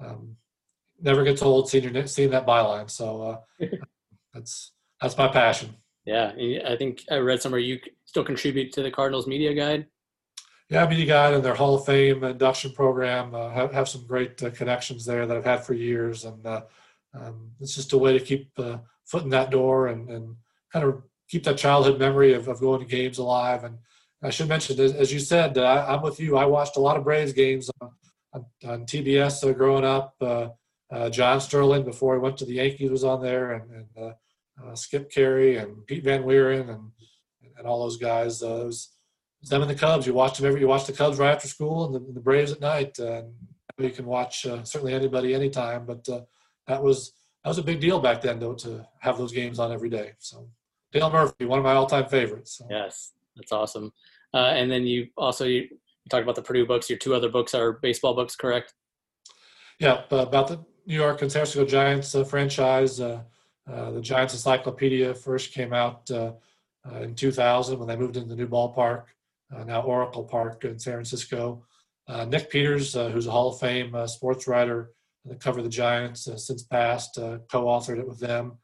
um, 0.00 0.36
never 1.00 1.24
gets 1.24 1.42
old 1.42 1.68
seeing 1.68 2.06
seeing 2.06 2.30
that 2.30 2.46
byline. 2.46 2.90
So 2.90 3.22
uh, 3.60 3.66
that's 4.34 4.72
that's 5.00 5.16
my 5.16 5.28
passion. 5.28 5.74
Yeah, 6.04 6.32
I 6.64 6.76
think 6.76 7.02
I 7.10 7.16
read 7.16 7.42
somewhere 7.42 7.60
you 7.60 7.80
still 8.04 8.24
contribute 8.24 8.72
to 8.74 8.82
the 8.82 8.90
Cardinals 8.90 9.26
media 9.26 9.52
guide. 9.54 9.86
Yeah, 10.68 10.86
media 10.86 11.06
guide 11.06 11.34
and 11.34 11.44
their 11.44 11.54
Hall 11.54 11.76
of 11.76 11.84
Fame 11.84 12.24
induction 12.24 12.72
program 12.72 13.34
uh, 13.34 13.50
have, 13.50 13.72
have 13.72 13.88
some 13.88 14.06
great 14.06 14.42
uh, 14.42 14.50
connections 14.50 15.04
there 15.04 15.26
that 15.26 15.36
I've 15.36 15.44
had 15.44 15.64
for 15.64 15.74
years, 15.74 16.24
and 16.24 16.44
uh, 16.44 16.62
um, 17.14 17.52
it's 17.60 17.74
just 17.74 17.92
a 17.92 17.98
way 17.98 18.16
to 18.16 18.24
keep 18.24 18.50
uh, 18.58 18.78
foot 19.04 19.22
in 19.22 19.30
that 19.30 19.50
door 19.50 19.88
and, 19.88 20.08
and 20.10 20.36
kind 20.72 20.84
of 20.84 21.02
keep 21.28 21.44
that 21.44 21.56
childhood 21.56 21.98
memory 21.98 22.34
of, 22.34 22.48
of 22.48 22.60
going 22.60 22.80
to 22.80 22.86
games 22.86 23.18
alive. 23.18 23.64
And 23.64 23.78
I 24.22 24.30
should 24.30 24.48
mention, 24.48 24.78
as 24.80 25.12
you 25.12 25.20
said, 25.20 25.56
I, 25.58 25.94
am 25.94 26.02
with 26.02 26.18
you. 26.18 26.36
I 26.36 26.46
watched 26.46 26.76
a 26.76 26.80
lot 26.80 26.96
of 26.96 27.04
Braves 27.04 27.32
games 27.32 27.70
on, 27.80 27.90
on, 28.36 28.70
on 28.70 28.86
TBS 28.86 29.48
uh, 29.48 29.52
growing 29.52 29.84
up. 29.84 30.14
Uh, 30.20 30.48
uh, 30.92 31.10
John 31.10 31.40
Sterling, 31.40 31.84
before 31.84 32.14
he 32.14 32.20
went 32.20 32.36
to 32.38 32.44
the 32.44 32.54
Yankees, 32.54 32.90
was 32.90 33.04
on 33.04 33.20
there, 33.20 33.52
and, 33.52 33.70
and 33.70 33.86
uh, 33.98 34.12
uh, 34.64 34.74
Skip 34.74 35.10
Caray 35.10 35.56
and 35.56 35.84
Pete 35.86 36.04
Van 36.04 36.22
Wieren 36.22 36.70
and 36.70 36.90
and 37.58 37.66
all 37.66 37.82
those 37.82 37.96
guys. 37.96 38.42
Uh, 38.42 38.60
it, 38.60 38.66
was, 38.66 38.90
it 39.38 39.42
was 39.42 39.50
them 39.50 39.62
and 39.62 39.70
the 39.70 39.74
Cubs. 39.74 40.06
You 40.06 40.14
watched 40.14 40.36
them 40.36 40.46
every. 40.46 40.60
You 40.60 40.68
watched 40.68 40.86
the 40.86 40.92
Cubs 40.92 41.18
right 41.18 41.34
after 41.34 41.48
school 41.48 41.86
and 41.86 41.94
the, 41.94 42.12
the 42.12 42.20
Braves 42.20 42.52
at 42.52 42.60
night. 42.60 42.98
and 42.98 43.32
you 43.78 43.90
can 43.90 44.06
watch 44.06 44.42
certainly 44.42 44.94
anybody 44.94 45.34
anytime, 45.34 45.84
but 45.84 46.06
that 46.66 46.82
was 46.82 47.12
that 47.42 47.50
was 47.50 47.58
a 47.58 47.62
big 47.62 47.80
deal 47.80 48.00
back 48.00 48.20
then, 48.20 48.38
though, 48.38 48.54
to 48.54 48.86
have 49.00 49.18
those 49.18 49.32
games 49.32 49.58
on 49.58 49.72
every 49.72 49.88
day. 49.90 50.12
So 50.18 50.48
Dale 50.92 51.10
Murphy, 51.10 51.44
one 51.44 51.58
of 51.58 51.64
my 51.64 51.74
all-time 51.74 52.08
favorites. 52.08 52.58
So. 52.58 52.66
Yes, 52.70 53.12
that's 53.36 53.52
awesome. 53.52 53.92
Uh, 54.34 54.52
and 54.54 54.70
then 54.70 54.84
you 54.84 55.08
also 55.16 55.44
you, 55.44 55.68
you, 56.06 56.10
talked 56.10 56.22
about 56.22 56.36
the 56.36 56.42
Purdue 56.42 56.66
books. 56.66 56.88
Your 56.88 56.98
two 56.98 57.14
other 57.14 57.28
books 57.28 57.54
are 57.54 57.72
baseball 57.72 58.14
books, 58.14 58.36
correct? 58.36 58.74
Yeah, 59.78 60.02
uh, 60.10 60.18
about 60.18 60.48
the 60.48 60.64
New 60.86 60.94
York 60.94 61.22
and 61.22 61.30
San 61.30 61.40
Francisco 61.40 61.66
Giants 61.66 62.14
uh, 62.14 62.24
franchise. 62.24 63.00
Uh, 63.00 63.22
uh, 63.70 63.90
the 63.90 64.00
Giants 64.00 64.34
Encyclopedia 64.34 65.12
first 65.14 65.52
came 65.52 65.72
out 65.72 66.10
uh, 66.10 66.32
in 67.00 67.14
2000 67.14 67.78
when 67.78 67.88
they 67.88 67.96
moved 67.96 68.16
into 68.16 68.28
the 68.28 68.36
new 68.36 68.46
ballpark, 68.46 69.06
now 69.66 69.82
Oracle 69.82 70.22
Park 70.22 70.64
in 70.64 70.78
San 70.78 70.94
Francisco. 70.94 71.64
Nick 72.28 72.48
Peters, 72.48 72.94
who's 72.94 73.26
a 73.26 73.30
Hall 73.30 73.52
of 73.52 73.58
Fame 73.58 73.96
sports 74.06 74.46
writer 74.46 74.92
that 75.24 75.40
covered 75.40 75.62
the 75.62 75.68
Giants, 75.68 76.28
since 76.36 76.62
passed, 76.62 77.16
co-authored 77.50 77.98
it 77.98 78.06
with 78.06 78.20
them. 78.20 78.56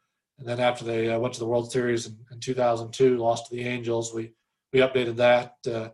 And 0.43 0.49
then 0.49 0.59
after 0.59 0.85
they 0.85 1.09
uh, 1.09 1.21
went 1.21 1.35
to 1.35 1.41
the 1.41 1.47
World 1.47 1.71
Series 1.71 2.07
in, 2.07 2.17
in, 2.33 2.41
2002, 2.41 3.17
lost 3.17 3.47
to 3.47 3.55
the 3.55 3.63
Angels, 3.63 4.13
we 4.13 4.33
we 4.73 4.81
updated 4.81 5.15
that, 5.17 5.55
uh, 5.73 5.91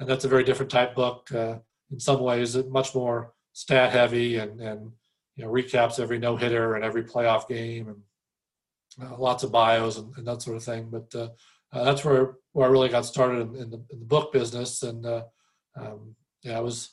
and 0.00 0.08
that's 0.08 0.24
a 0.24 0.28
very 0.28 0.42
different 0.42 0.70
type 0.70 0.94
book. 0.94 1.30
Uh, 1.32 1.56
in 1.92 2.00
some 2.00 2.20
ways, 2.20 2.56
much 2.68 2.94
more 2.94 3.32
stat 3.52 3.92
heavy 3.92 4.36
and 4.36 4.60
and 4.60 4.90
you 5.36 5.44
know 5.44 5.50
recaps 5.50 6.00
every 6.00 6.18
no 6.18 6.36
hitter 6.36 6.74
and 6.74 6.84
every 6.84 7.04
playoff 7.04 7.46
game 7.46 7.88
and 7.88 9.06
uh, 9.06 9.16
lots 9.18 9.44
of 9.44 9.52
bios 9.52 9.98
and, 9.98 10.12
and, 10.16 10.26
that 10.26 10.42
sort 10.42 10.56
of 10.56 10.64
thing. 10.64 10.88
But 10.90 11.14
uh, 11.14 11.28
uh, 11.72 11.84
that's 11.84 12.04
where 12.04 12.34
where 12.52 12.66
I 12.66 12.70
really 12.70 12.88
got 12.88 13.06
started 13.06 13.40
in, 13.40 13.56
in, 13.56 13.70
the, 13.70 13.84
in 13.90 14.00
the, 14.00 14.06
book 14.06 14.32
business, 14.32 14.82
and 14.82 15.06
um, 15.06 16.16
yeah, 16.42 16.58
I 16.58 16.60
was. 16.60 16.90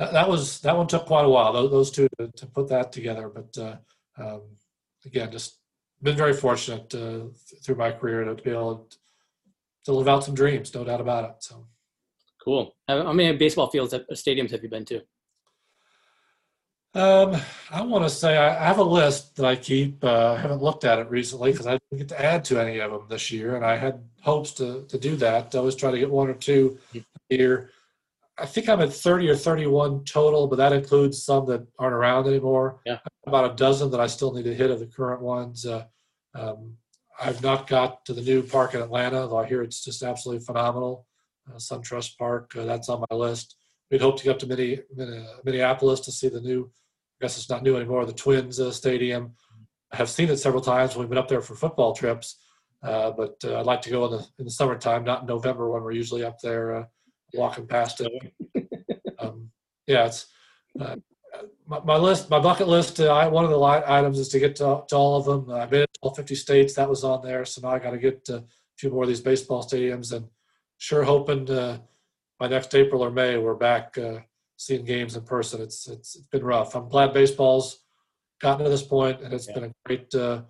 That, 0.00 0.12
that, 0.12 0.28
was 0.28 0.58
that 0.62 0.76
one 0.76 0.88
took 0.88 1.06
quite 1.06 1.24
a 1.24 1.28
while. 1.28 1.52
Those, 1.52 1.70
those 1.70 1.90
two 1.92 2.08
to, 2.18 2.26
to, 2.26 2.46
put 2.46 2.68
that 2.70 2.90
together, 2.90 3.28
but 3.28 3.80
um, 4.18 4.42
again, 5.04 5.30
just 5.30 5.60
been 6.02 6.16
very 6.16 6.34
fortunate 6.34 6.92
uh, 6.94 7.26
through 7.62 7.76
my 7.76 7.92
career 7.92 8.24
to 8.24 8.34
be 8.34 8.50
able 8.50 8.88
to 9.84 9.92
live 9.92 10.08
out 10.08 10.24
some 10.24 10.34
dreams, 10.34 10.74
no 10.74 10.84
doubt 10.84 11.00
about 11.00 11.30
it. 11.30 11.36
So 11.40 11.66
cool. 12.44 12.76
How 12.86 13.12
many 13.12 13.36
baseball 13.36 13.70
fields, 13.70 13.94
stadiums 14.12 14.50
have 14.50 14.62
you 14.62 14.68
been 14.68 14.84
to? 14.86 15.00
Um, 16.94 17.36
I 17.72 17.82
want 17.82 18.04
to 18.04 18.10
say 18.10 18.38
I 18.38 18.64
have 18.64 18.78
a 18.78 18.84
list 18.84 19.34
that 19.36 19.46
I 19.46 19.56
keep. 19.56 20.04
Uh, 20.04 20.34
I 20.34 20.40
haven't 20.40 20.62
looked 20.62 20.84
at 20.84 21.00
it 21.00 21.10
recently 21.10 21.50
because 21.50 21.66
I 21.66 21.72
didn't 21.72 21.98
get 21.98 22.08
to 22.10 22.24
add 22.24 22.44
to 22.44 22.60
any 22.60 22.78
of 22.78 22.92
them 22.92 23.06
this 23.08 23.32
year, 23.32 23.56
and 23.56 23.64
I 23.64 23.76
had 23.76 24.00
hopes 24.20 24.52
to 24.54 24.84
to 24.86 24.98
do 24.98 25.16
that. 25.16 25.54
I 25.54 25.58
always 25.58 25.74
try 25.74 25.90
to 25.90 25.98
get 25.98 26.10
one 26.10 26.28
or 26.28 26.34
two 26.34 26.78
a 26.94 27.02
year. 27.30 27.70
I 28.38 28.46
think 28.46 28.68
I'm 28.68 28.80
at 28.80 28.92
30 28.92 29.30
or 29.30 29.36
31 29.36 30.04
total, 30.04 30.48
but 30.48 30.56
that 30.56 30.72
includes 30.72 31.22
some 31.22 31.46
that 31.46 31.66
aren't 31.78 31.94
around 31.94 32.26
anymore. 32.26 32.80
Yeah. 32.84 32.98
About 33.26 33.52
a 33.52 33.54
dozen 33.54 33.90
that 33.92 34.00
I 34.00 34.08
still 34.08 34.32
need 34.32 34.44
to 34.44 34.54
hit 34.54 34.72
of 34.72 34.80
the 34.80 34.86
current 34.86 35.22
ones. 35.22 35.64
Uh, 35.64 35.84
um, 36.34 36.76
I've 37.20 37.42
not 37.42 37.68
got 37.68 38.04
to 38.06 38.12
the 38.12 38.22
new 38.22 38.42
park 38.42 38.74
in 38.74 38.80
Atlanta, 38.80 39.28
though 39.28 39.38
I 39.38 39.46
hear 39.46 39.62
it's 39.62 39.84
just 39.84 40.02
absolutely 40.02 40.44
phenomenal. 40.44 41.06
Uh, 41.48 41.56
SunTrust 41.56 42.16
Park, 42.16 42.52
uh, 42.56 42.64
that's 42.64 42.88
on 42.88 43.04
my 43.10 43.16
list. 43.16 43.56
We'd 43.90 44.00
hope 44.00 44.16
to 44.18 44.24
get 44.24 44.30
up 44.30 44.38
to 44.40 44.46
Mini, 44.46 44.80
Minneapolis 45.44 46.00
to 46.00 46.12
see 46.12 46.28
the 46.28 46.40
new, 46.40 46.70
I 47.20 47.24
guess 47.24 47.36
it's 47.36 47.50
not 47.50 47.62
new 47.62 47.76
anymore, 47.76 48.06
the 48.06 48.12
Twins 48.12 48.58
uh, 48.58 48.70
Stadium. 48.70 49.32
I 49.92 49.96
have 49.96 50.08
seen 50.08 50.30
it 50.30 50.38
several 50.38 50.62
times 50.62 50.94
when 50.94 51.00
we've 51.04 51.10
been 51.10 51.18
up 51.18 51.28
there 51.28 51.42
for 51.42 51.54
football 51.54 51.94
trips, 51.94 52.40
uh, 52.82 53.10
but 53.10 53.36
uh, 53.44 53.60
I'd 53.60 53.66
like 53.66 53.82
to 53.82 53.90
go 53.90 54.06
in 54.06 54.12
the, 54.12 54.26
in 54.38 54.44
the 54.46 54.50
summertime, 54.50 55.04
not 55.04 55.22
in 55.22 55.26
November 55.26 55.70
when 55.70 55.82
we're 55.82 55.92
usually 55.92 56.24
up 56.24 56.40
there 56.40 56.74
uh, 56.74 56.84
walking 57.34 57.66
past 57.66 58.00
it. 58.00 58.32
um, 59.18 59.50
yeah, 59.86 60.06
it's 60.06 60.26
my, 61.66 61.80
my, 61.84 61.96
list, 61.96 62.30
my 62.30 62.38
bucket 62.38 62.68
list. 62.68 63.00
Uh, 63.00 63.12
I, 63.12 63.26
one 63.28 63.44
of 63.44 63.50
the 63.50 63.60
items 63.60 64.18
is 64.18 64.28
to 64.30 64.38
get 64.38 64.56
to, 64.56 64.82
to 64.88 64.96
all 64.96 65.16
of 65.16 65.24
them. 65.24 65.54
I've 65.54 65.70
been 65.70 65.82
to 65.82 66.00
all 66.02 66.14
50 66.14 66.34
states. 66.34 66.74
That 66.74 66.88
was 66.88 67.04
on 67.04 67.22
there. 67.22 67.44
So 67.44 67.60
now 67.62 67.74
I 67.74 67.78
got 67.78 67.90
to 67.90 67.98
get 67.98 68.24
to 68.26 68.36
a 68.36 68.44
few 68.78 68.90
more 68.90 69.02
of 69.02 69.08
these 69.08 69.20
baseball 69.20 69.62
stadiums, 69.62 70.12
and 70.12 70.26
sure 70.84 71.02
hoping 71.02 71.50
uh, 71.50 71.78
by 72.38 72.46
next 72.46 72.74
April 72.74 73.02
or 73.02 73.10
May 73.10 73.38
we're 73.38 73.54
back 73.54 73.96
uh, 73.96 74.18
seeing 74.56 74.84
games 74.84 75.16
in 75.16 75.22
person. 75.22 75.62
It's, 75.62 75.88
it's 75.88 76.16
it's 76.16 76.26
been 76.26 76.44
rough. 76.44 76.74
I'm 76.74 76.90
glad 76.90 77.14
baseball's 77.14 77.80
gotten 78.38 78.64
to 78.64 78.70
this 78.70 78.82
point, 78.82 79.22
and 79.22 79.32
it's 79.32 79.48
yeah. 79.48 79.54
been 79.54 79.64
a 79.64 79.74
great 79.86 80.14
uh, 80.14 80.42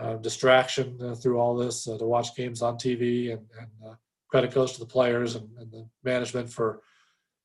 uh, 0.00 0.14
distraction 0.16 1.14
through 1.16 1.38
all 1.38 1.54
this 1.54 1.84
to 1.84 1.98
watch 2.00 2.34
games 2.34 2.62
on 2.62 2.76
TV. 2.76 3.32
And, 3.32 3.42
and 3.60 3.96
credit 4.28 4.54
goes 4.54 4.72
to 4.72 4.80
the 4.80 4.86
players 4.86 5.34
and, 5.34 5.48
and, 5.58 5.70
the 5.70 5.86
management 6.02 6.48
for 6.50 6.80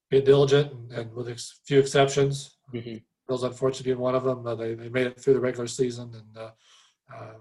being 0.10 0.24
diligent, 0.24 0.72
and, 0.72 0.92
and 0.92 1.14
with 1.14 1.28
a 1.28 1.36
few 1.66 1.80
exceptions. 1.80 2.58
Mm-hmm. 2.74 2.98
Bills, 3.28 3.44
unfortunately, 3.44 3.92
being 3.92 4.00
one 4.00 4.16
of 4.16 4.24
them. 4.24 4.48
Uh, 4.48 4.56
they, 4.56 4.76
they 4.76 4.90
made 4.90 5.08
it 5.08 5.20
through 5.20 5.34
the 5.34 5.40
regular 5.42 5.68
season, 5.68 6.10
and 6.16 6.38
uh, 6.38 6.52
uh, 7.14 7.34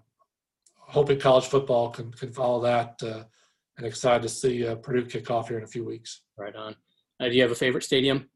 hoping 0.74 1.20
college 1.20 1.46
football 1.46 1.88
can, 1.90 2.11
can 2.11 2.32
follow 2.32 2.61
that. 2.62 3.00
Uh, 3.78 3.84
and 3.84 3.86
excited 3.86 4.22
to 4.22 4.28
see 4.28 4.66
uh, 4.66 4.74
Purdue 4.76 5.06
kick 5.06 5.30
off 5.30 5.48
here 5.48 5.58
in 5.58 5.64
a 5.64 5.68
few 5.68 5.84
weeks. 5.84 6.22
Right 6.36 6.54
on. 6.54 6.74
do 7.20 7.30
you 7.30 7.42
have 7.42 7.50
a 7.50 7.56
favorite 7.56 7.84
stadium? 7.84 8.28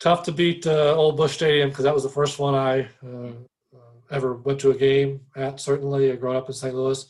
Tough 0.00 0.22
to 0.24 0.32
beat 0.32 0.66
Old 0.66 1.16
Busch 1.16 1.34
Stadium 1.34 1.70
because 1.70 1.84
that 1.84 1.94
was 1.94 2.02
the 2.02 2.10
first 2.10 2.38
one 2.38 2.54
I 2.54 2.88
ever 4.10 4.34
went 4.34 4.60
to 4.60 4.70
a 4.70 4.76
game 4.76 5.20
at. 5.34 5.60
Certainly, 5.60 6.14
growing 6.16 6.36
up 6.36 6.48
in 6.48 6.52
St. 6.52 6.74
Louis, 6.74 7.06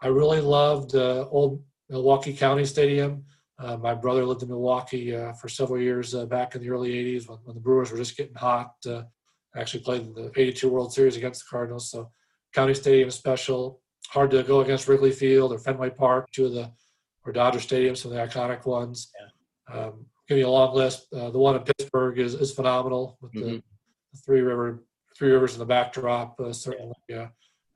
I 0.00 0.06
really 0.08 0.40
loved 0.40 0.94
Old 0.94 1.64
Milwaukee 1.88 2.32
County 2.32 2.64
Stadium. 2.64 3.24
Uh, 3.58 3.76
my 3.76 3.94
brother 3.94 4.24
lived 4.24 4.42
in 4.42 4.48
Milwaukee 4.48 5.16
uh, 5.16 5.32
for 5.32 5.48
several 5.48 5.80
years 5.80 6.14
uh, 6.14 6.26
back 6.26 6.54
in 6.54 6.60
the 6.60 6.68
early 6.68 6.92
80s 6.92 7.28
when, 7.28 7.38
when, 7.44 7.54
the 7.54 7.60
Brewers 7.60 7.90
were 7.90 7.96
just 7.96 8.16
getting 8.16 8.34
hot. 8.34 8.74
Uh, 8.86 9.02
actually 9.56 9.82
played 9.82 10.02
in 10.02 10.12
the 10.12 10.30
82 10.36 10.68
World 10.68 10.92
Series 10.92 11.16
against 11.16 11.40
the 11.40 11.46
Cardinals. 11.50 11.90
So 11.90 12.10
County 12.52 12.74
Stadium 12.74 13.08
is 13.08 13.14
special. 13.14 13.80
Hard 14.08 14.30
to 14.30 14.42
go 14.42 14.60
against 14.60 14.88
Wrigley 14.88 15.10
Field 15.10 15.52
or 15.52 15.58
Fenway 15.58 15.90
Park, 15.90 16.30
two 16.32 16.46
of 16.46 16.52
the 16.52 16.70
or 17.24 17.32
Dodger 17.32 17.60
Stadium, 17.60 17.96
some 17.96 18.12
of 18.12 18.16
the 18.16 18.24
iconic 18.24 18.64
ones. 18.66 19.10
Yeah. 19.18 19.74
Um, 19.74 20.06
give 20.28 20.38
you 20.38 20.46
a 20.46 20.48
long 20.48 20.74
list. 20.74 21.12
Uh, 21.12 21.30
the 21.30 21.38
one 21.38 21.56
in 21.56 21.62
Pittsburgh 21.62 22.18
is, 22.18 22.34
is 22.34 22.52
phenomenal 22.52 23.18
with 23.20 23.32
mm-hmm. 23.32 23.48
the, 23.48 23.62
the, 24.12 24.18
three 24.24 24.40
river 24.40 24.84
three 25.16 25.30
rivers 25.30 25.54
in 25.54 25.58
the 25.58 25.66
backdrop. 25.66 26.38
Uh, 26.38 26.52
certainly, 26.52 26.94
yeah. 27.08 27.28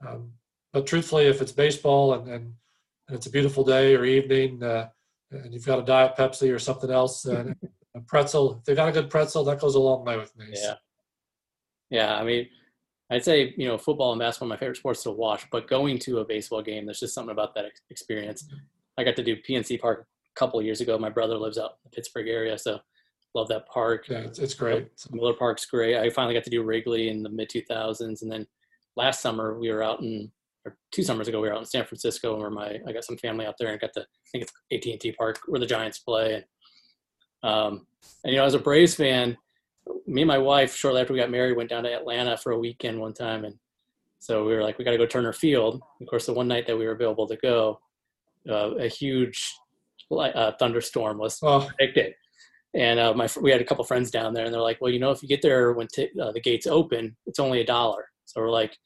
Um, 0.07 0.33
but 0.73 0.87
truthfully, 0.87 1.27
if 1.27 1.43
it's 1.43 1.53
baseball 1.53 2.15
and, 2.15 2.29
and, 2.29 2.55
and 3.09 3.17
it's 3.17 3.27
a 3.27 3.31
beautiful 3.31 3.65
day 3.65 3.97
or 3.97 4.05
evening, 4.05 4.63
and 4.63 5.53
you've 5.53 5.67
got 5.67 5.79
a 5.79 5.85
diet 5.85 6.17
Pepsi 6.17 6.55
or 6.55 6.59
something 6.59 6.91
else, 6.91 7.25
and 7.27 7.57
a 7.95 8.01
pretzel. 8.01 8.59
If 8.59 8.65
they 8.65 8.75
got 8.75 8.89
a 8.89 8.93
good 8.93 9.11
pretzel, 9.11 9.45
that 9.45 9.61
goes 9.61 9.75
a 9.75 9.81
long 9.81 10.05
way 10.05 10.17
with 10.17 10.37
me. 10.37 10.47
Yeah. 10.53 10.63
So. 10.63 10.75
Yeah, 11.91 12.15
I 12.15 12.23
mean, 12.23 12.49
I'd 13.11 13.25
say 13.25 13.55
you 13.57 13.67
know 13.67 13.77
football 13.77 14.13
and 14.13 14.21
basketball 14.21 14.49
are 14.49 14.55
my 14.55 14.57
favorite 14.57 14.77
sports 14.77 15.03
to 15.03 15.11
watch, 15.11 15.47
but 15.51 15.69
going 15.69 15.99
to 16.01 16.19
a 16.19 16.25
baseball 16.25 16.63
game, 16.63 16.87
there's 16.87 17.01
just 17.01 17.15
something 17.15 17.33
about 17.33 17.55
that 17.55 17.67
experience. 17.91 18.49
I 18.97 19.05
got 19.05 19.17
to 19.17 19.25
do 19.25 19.37
PNC 19.37 19.81
Park 19.81 20.07
a 20.37 20.39
couple 20.39 20.63
years 20.63 20.81
ago. 20.81 20.99
My 20.99 21.11
brother 21.11 21.37
lives 21.37 21.59
out 21.59 21.71
in 21.71 21.91
the 21.91 21.91
Pittsburgh 21.91 22.29
area, 22.29 22.57
so 22.59 22.79
love 23.35 23.49
that 23.49 23.67
park. 23.67 24.07
Yeah, 24.09 24.19
it's, 24.19 24.39
it's 24.39 24.55
great. 24.55 24.89
Miller 25.11 25.35
Park's 25.35 25.67
great. 25.67 25.97
I 25.97 26.11
finally 26.11 26.35
got 26.35 26.45
to 26.45 26.51
do 26.51 26.63
Wrigley 26.63 27.09
in 27.09 27.23
the 27.23 27.29
mid 27.29 27.51
2000s, 27.51 28.23
and 28.23 28.31
then 28.31 28.47
last 28.97 29.21
summer 29.21 29.59
we 29.59 29.71
were 29.71 29.83
out 29.83 30.01
in 30.01 30.31
or 30.65 30.77
two 30.93 31.03
summers 31.03 31.27
ago, 31.29 31.41
we 31.41 31.49
were 31.49 31.55
out 31.55 31.61
in 31.61 31.67
San 31.67 31.85
Francisco, 31.85 32.39
where 32.39 32.51
my 32.51 32.79
I 32.87 32.93
got 32.93 33.05
some 33.05 33.17
family 33.17 33.47
out 33.47 33.57
there, 33.59 33.71
and 33.71 33.81
got 33.81 33.93
to 33.95 34.03
I 34.03 34.29
think 34.31 34.45
it's 34.45 34.53
AT 34.73 34.93
and 34.93 35.01
T 35.01 35.13
Park 35.13 35.41
where 35.47 35.61
the 35.61 35.67
Giants 35.67 35.99
play. 35.99 36.35
And, 36.35 37.51
um, 37.51 37.87
and 38.25 38.33
you 38.33 38.39
know, 38.39 38.45
as 38.45 38.55
a 38.55 38.59
Braves 38.59 38.95
fan, 38.95 39.37
me 40.07 40.23
and 40.23 40.29
my 40.29 40.39
wife, 40.39 40.75
shortly 40.75 41.01
after 41.01 41.13
we 41.13 41.19
got 41.19 41.31
married, 41.31 41.57
went 41.57 41.71
down 41.71 41.85
to 41.85 41.93
Atlanta 41.93 42.37
for 42.37 42.53
a 42.53 42.59
weekend 42.59 43.01
one 43.01 43.15
time, 43.15 43.45
and 43.45 43.55
so 44.19 44.45
we 44.45 44.55
were 44.55 44.63
like, 44.63 44.79
we 44.79 44.85
got 44.85 44.91
to 44.91 44.99
go 44.99 45.07
Turner 45.07 45.33
Field. 45.33 45.81
Of 46.01 46.07
course, 46.07 46.27
the 46.27 46.35
one 46.35 46.49
night 46.49 46.67
that 46.67 46.79
we 46.79 46.87
were 46.87 46.93
available 46.93 47.27
to 47.27 47.37
go, 47.37 47.81
uh, 48.49 48.75
a 48.77 48.89
huge 48.89 49.55
uh, 50.11 50.53
thunderstorm 50.59 51.19
was 51.19 51.39
oh. 51.43 51.67
predicted. 51.67 52.15
And 52.75 53.01
uh, 53.01 53.15
my 53.15 53.29
we 53.41 53.51
had 53.51 53.61
a 53.61 53.65
couple 53.65 53.85
friends 53.85 54.11
down 54.11 54.33
there, 54.33 54.45
and 54.45 54.55
they're 54.55 54.61
like, 54.61 54.79
"Well, 54.81 54.93
you 54.93 55.01
know, 55.01 55.11
if 55.11 55.23
you 55.23 55.29
get 55.29 55.43
there 55.43 55.73
when 55.73 55.89
t- 55.89 56.11
uh, 56.21 56.31
the 56.33 56.41
gates 56.41 56.67
open, 56.69 57.17
it's 57.27 57.41
only 57.41 57.61
a 57.61 57.67
dollar." 57.67 58.05
So 58.27 58.41
we're 58.41 58.51
like, 58.51 58.77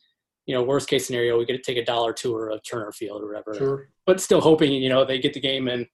you 0.47 0.55
know, 0.55 0.63
worst 0.63 0.89
case 0.89 1.07
scenario, 1.07 1.39
we 1.39 1.45
get 1.45 1.57
to 1.57 1.63
take 1.63 1.83
a 1.83 1.85
dollar 1.85 2.13
tour 2.13 2.49
of 2.49 2.61
Turner 2.63 2.93
Field 2.93 3.23
or 3.23 3.29
whatever. 3.29 3.55
Sure. 3.55 3.89
But 4.07 4.21
still 4.21 4.41
hoping, 4.41 4.73
you 4.73 4.89
know, 4.89 5.05
they 5.05 5.19
get 5.19 5.35
the 5.35 5.41
game 5.41 5.69
in. 5.69 5.87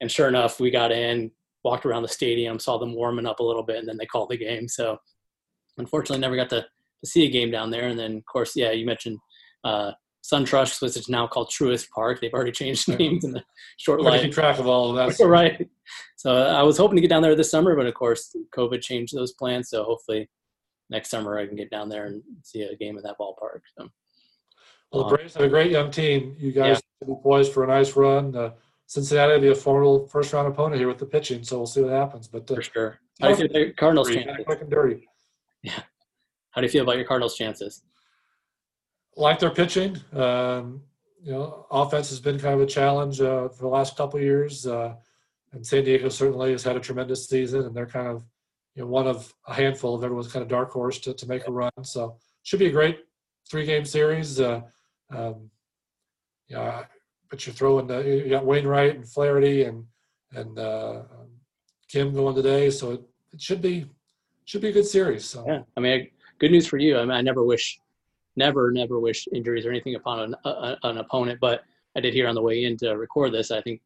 And 0.00 0.10
sure 0.10 0.28
enough, 0.28 0.60
we 0.60 0.70
got 0.70 0.92
in, 0.92 1.30
walked 1.64 1.86
around 1.86 2.02
the 2.02 2.08
stadium, 2.08 2.58
saw 2.58 2.78
them 2.78 2.94
warming 2.94 3.26
up 3.26 3.40
a 3.40 3.44
little 3.44 3.62
bit, 3.62 3.78
and 3.78 3.88
then 3.88 3.96
they 3.96 4.06
called 4.06 4.30
the 4.30 4.36
game. 4.36 4.68
So 4.68 4.98
unfortunately, 5.78 6.20
never 6.20 6.36
got 6.36 6.50
to, 6.50 6.62
to 6.62 7.10
see 7.10 7.26
a 7.26 7.30
game 7.30 7.50
down 7.50 7.70
there. 7.70 7.88
And 7.88 7.98
then, 7.98 8.16
of 8.16 8.26
course, 8.26 8.56
yeah, 8.56 8.72
you 8.72 8.86
mentioned 8.86 9.18
uh, 9.64 9.92
SunTrust, 10.24 10.82
which 10.82 10.96
is 10.96 11.08
now 11.08 11.26
called 11.26 11.50
Truist 11.50 11.90
Park. 11.90 12.20
They've 12.20 12.32
already 12.32 12.52
changed 12.62 12.88
names 12.88 13.24
in 13.24 13.32
the 13.32 13.42
short 13.78 14.00
life. 14.00 14.22
keep 14.22 14.32
track 14.32 14.58
of 14.58 14.66
all 14.66 14.96
of 14.96 15.16
that. 15.16 15.24
right. 15.26 15.68
So 16.16 16.34
I 16.34 16.62
was 16.62 16.76
hoping 16.76 16.96
to 16.96 17.02
get 17.02 17.10
down 17.10 17.22
there 17.22 17.36
this 17.36 17.50
summer, 17.50 17.76
but 17.76 17.86
of 17.86 17.94
course, 17.94 18.34
COVID 18.56 18.82
changed 18.82 19.14
those 19.14 19.32
plans. 19.32 19.70
So 19.70 19.84
hopefully, 19.84 20.28
next 20.90 21.10
summer 21.10 21.38
I 21.38 21.46
can 21.46 21.56
get 21.56 21.70
down 21.70 21.88
there 21.88 22.06
and 22.06 22.22
see 22.42 22.62
a 22.62 22.76
game 22.76 22.96
in 22.96 23.02
that 23.02 23.16
ballpark. 23.18 23.60
So 23.76 23.88
Well, 24.92 25.04
the 25.04 25.16
Braves 25.16 25.34
have 25.34 25.44
a 25.44 25.48
great 25.48 25.70
young 25.70 25.90
team. 25.90 26.36
You 26.38 26.52
guys 26.52 26.80
be 27.06 27.14
poised 27.22 27.52
for 27.52 27.64
a 27.64 27.66
nice 27.66 27.96
run. 27.96 28.36
Uh, 28.36 28.50
Cincinnati 28.92 29.32
will 29.32 29.40
be 29.40 29.48
a 29.48 29.54
formidable 29.54 30.06
first 30.06 30.34
round 30.34 30.46
opponent 30.46 30.78
here 30.78 30.86
with 30.86 30.98
the 30.98 31.06
pitching, 31.06 31.42
so 31.42 31.56
we'll 31.56 31.66
see 31.66 31.80
what 31.80 31.92
happens. 31.92 32.28
But 32.28 32.50
uh, 32.50 32.56
for 32.56 32.62
sure. 32.62 32.98
How 33.22 33.32
do 33.32 33.42
you 33.42 33.48
feel 33.48 33.50
about 33.50 33.60
your 33.60 33.72
Cardinals 33.72 34.10
chances? 34.10 34.44
quick 34.44 34.60
and 34.60 34.70
dirty. 34.70 35.08
How 36.50 36.60
do 36.60 36.66
you 36.66 36.70
feel 36.70 36.82
about 36.82 36.96
your 36.96 37.06
Cardinals 37.06 37.34
chances? 37.34 37.84
Like 39.16 39.38
their 39.38 39.48
pitching. 39.48 39.96
Um, 40.12 40.82
you 41.22 41.32
know, 41.32 41.66
offense 41.70 42.10
has 42.10 42.20
been 42.20 42.38
kind 42.38 42.52
of 42.52 42.60
a 42.60 42.66
challenge 42.66 43.22
uh, 43.22 43.48
for 43.48 43.62
the 43.62 43.68
last 43.68 43.96
couple 43.96 44.18
of 44.18 44.24
years, 44.26 44.66
uh, 44.66 44.94
and 45.52 45.66
San 45.66 45.84
Diego 45.84 46.10
certainly 46.10 46.50
has 46.50 46.62
had 46.62 46.76
a 46.76 46.80
tremendous 46.80 47.26
season, 47.26 47.62
and 47.62 47.74
they're 47.74 47.86
kind 47.86 48.08
of 48.08 48.22
you 48.74 48.82
know 48.82 48.88
one 48.88 49.06
of 49.06 49.32
a 49.48 49.54
handful 49.54 49.94
of 49.94 50.04
everyone's 50.04 50.30
kind 50.30 50.42
of 50.42 50.50
dark 50.50 50.70
horse 50.70 50.98
to, 50.98 51.14
to 51.14 51.26
make 51.26 51.48
a 51.48 51.50
run. 51.50 51.72
So 51.82 52.18
should 52.42 52.58
be 52.58 52.66
a 52.66 52.70
great 52.70 52.98
three 53.50 53.64
game 53.64 53.86
series. 53.86 54.38
Uh, 54.38 54.60
um, 55.08 55.48
yeah, 56.46 56.84
but 57.32 57.46
you're 57.46 57.54
throwing 57.54 57.86
the, 57.86 58.02
you 58.02 58.28
got 58.28 58.44
Wainwright 58.44 58.94
and 58.94 59.08
Flaherty 59.08 59.64
and 59.64 59.86
and 60.34 60.58
uh, 60.58 61.00
Kim 61.88 62.12
going 62.12 62.34
today, 62.36 62.68
so 62.68 62.92
it, 62.92 63.00
it 63.32 63.40
should 63.40 63.62
be 63.62 63.86
should 64.44 64.60
be 64.60 64.68
a 64.68 64.72
good 64.72 64.84
series. 64.84 65.24
So 65.24 65.42
Yeah, 65.48 65.62
I 65.74 65.80
mean, 65.80 66.10
good 66.38 66.50
news 66.50 66.66
for 66.66 66.76
you. 66.76 66.98
I 66.98 67.02
mean, 67.02 67.10
I 67.12 67.22
never 67.22 67.42
wish, 67.42 67.80
never, 68.36 68.70
never 68.70 69.00
wish 69.00 69.26
injuries 69.32 69.64
or 69.64 69.70
anything 69.70 69.94
upon 69.94 70.20
an, 70.20 70.34
a, 70.44 70.76
an 70.82 70.98
opponent. 70.98 71.40
But 71.40 71.62
I 71.96 72.00
did 72.00 72.12
hear 72.12 72.28
on 72.28 72.34
the 72.34 72.42
way 72.42 72.64
in 72.64 72.76
to 72.78 72.98
record 72.98 73.32
this. 73.32 73.50
I 73.50 73.62
think 73.62 73.80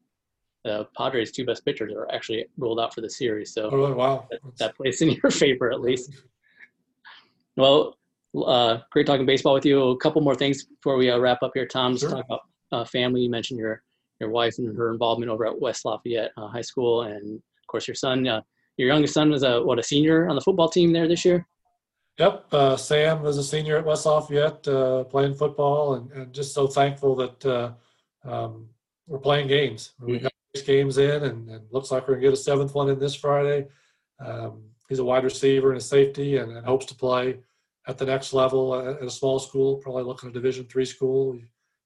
the 0.64 0.88
Padres' 0.96 1.30
two 1.30 1.46
best 1.46 1.64
pitchers 1.64 1.92
are 1.92 2.12
actually 2.12 2.46
ruled 2.58 2.80
out 2.80 2.94
for 2.94 3.00
the 3.00 3.10
series. 3.10 3.54
So 3.54 3.70
oh, 3.72 3.94
wow, 3.94 4.26
that, 4.32 4.40
that 4.58 4.76
plays 4.76 5.02
in 5.02 5.10
your 5.10 5.30
favor 5.42 5.70
at 5.70 5.80
least. 5.80 6.10
Well, 7.56 7.96
uh, 8.44 8.78
great 8.90 9.06
talking 9.06 9.24
baseball 9.24 9.54
with 9.54 9.64
you. 9.64 9.90
A 9.90 9.96
couple 9.98 10.20
more 10.20 10.34
things 10.34 10.64
before 10.64 10.96
we 10.96 11.10
uh, 11.10 11.18
wrap 11.18 11.44
up 11.44 11.52
here, 11.54 11.66
Tom. 11.66 11.92
Just 11.92 12.02
Sure. 12.02 12.10
talk 12.10 12.24
about 12.24 12.40
uh, 12.72 12.84
family. 12.84 13.22
You 13.22 13.30
mentioned 13.30 13.60
your 13.60 13.82
your 14.20 14.30
wife 14.30 14.54
and 14.58 14.76
her 14.76 14.92
involvement 14.92 15.30
over 15.30 15.46
at 15.46 15.60
West 15.60 15.84
Lafayette 15.84 16.32
uh, 16.36 16.48
High 16.48 16.62
School, 16.62 17.02
and 17.02 17.36
of 17.36 17.66
course 17.68 17.86
your 17.86 17.94
son. 17.94 18.26
Uh, 18.26 18.40
your 18.76 18.88
youngest 18.88 19.14
son 19.14 19.32
is 19.32 19.42
a 19.42 19.62
what 19.62 19.78
a 19.78 19.82
senior 19.82 20.28
on 20.28 20.34
the 20.34 20.40
football 20.40 20.68
team 20.68 20.92
there 20.92 21.08
this 21.08 21.24
year. 21.24 21.46
Yep, 22.18 22.46
uh, 22.52 22.76
Sam 22.76 23.22
was 23.22 23.36
a 23.36 23.44
senior 23.44 23.76
at 23.76 23.84
West 23.84 24.06
Lafayette 24.06 24.66
uh, 24.68 25.04
playing 25.04 25.34
football, 25.34 25.94
and, 25.94 26.10
and 26.12 26.32
just 26.32 26.54
so 26.54 26.66
thankful 26.66 27.14
that 27.16 27.44
uh, 27.44 27.72
um, 28.24 28.68
we're 29.06 29.18
playing 29.18 29.48
games. 29.48 29.92
We 30.00 30.18
got 30.18 30.32
six 30.54 30.66
games 30.66 30.96
in, 30.96 31.24
and, 31.24 31.50
and 31.50 31.66
looks 31.70 31.90
like 31.90 32.08
we're 32.08 32.14
gonna 32.14 32.26
get 32.26 32.32
a 32.32 32.36
seventh 32.36 32.74
one 32.74 32.88
in 32.88 32.98
this 32.98 33.14
Friday. 33.14 33.68
Um, 34.18 34.62
he's 34.88 34.98
a 34.98 35.04
wide 35.04 35.24
receiver 35.24 35.70
and 35.70 35.78
a 35.78 35.84
safety, 35.84 36.38
and, 36.38 36.52
and 36.52 36.64
hopes 36.64 36.86
to 36.86 36.94
play 36.94 37.38
at 37.86 37.98
the 37.98 38.06
next 38.06 38.32
level 38.32 38.74
at, 38.74 38.96
at 38.96 39.02
a 39.02 39.10
small 39.10 39.38
school, 39.38 39.76
probably 39.76 40.02
looking 40.02 40.28
at 40.28 40.34
a 40.34 40.38
Division 40.38 40.64
three 40.64 40.86
school. 40.86 41.38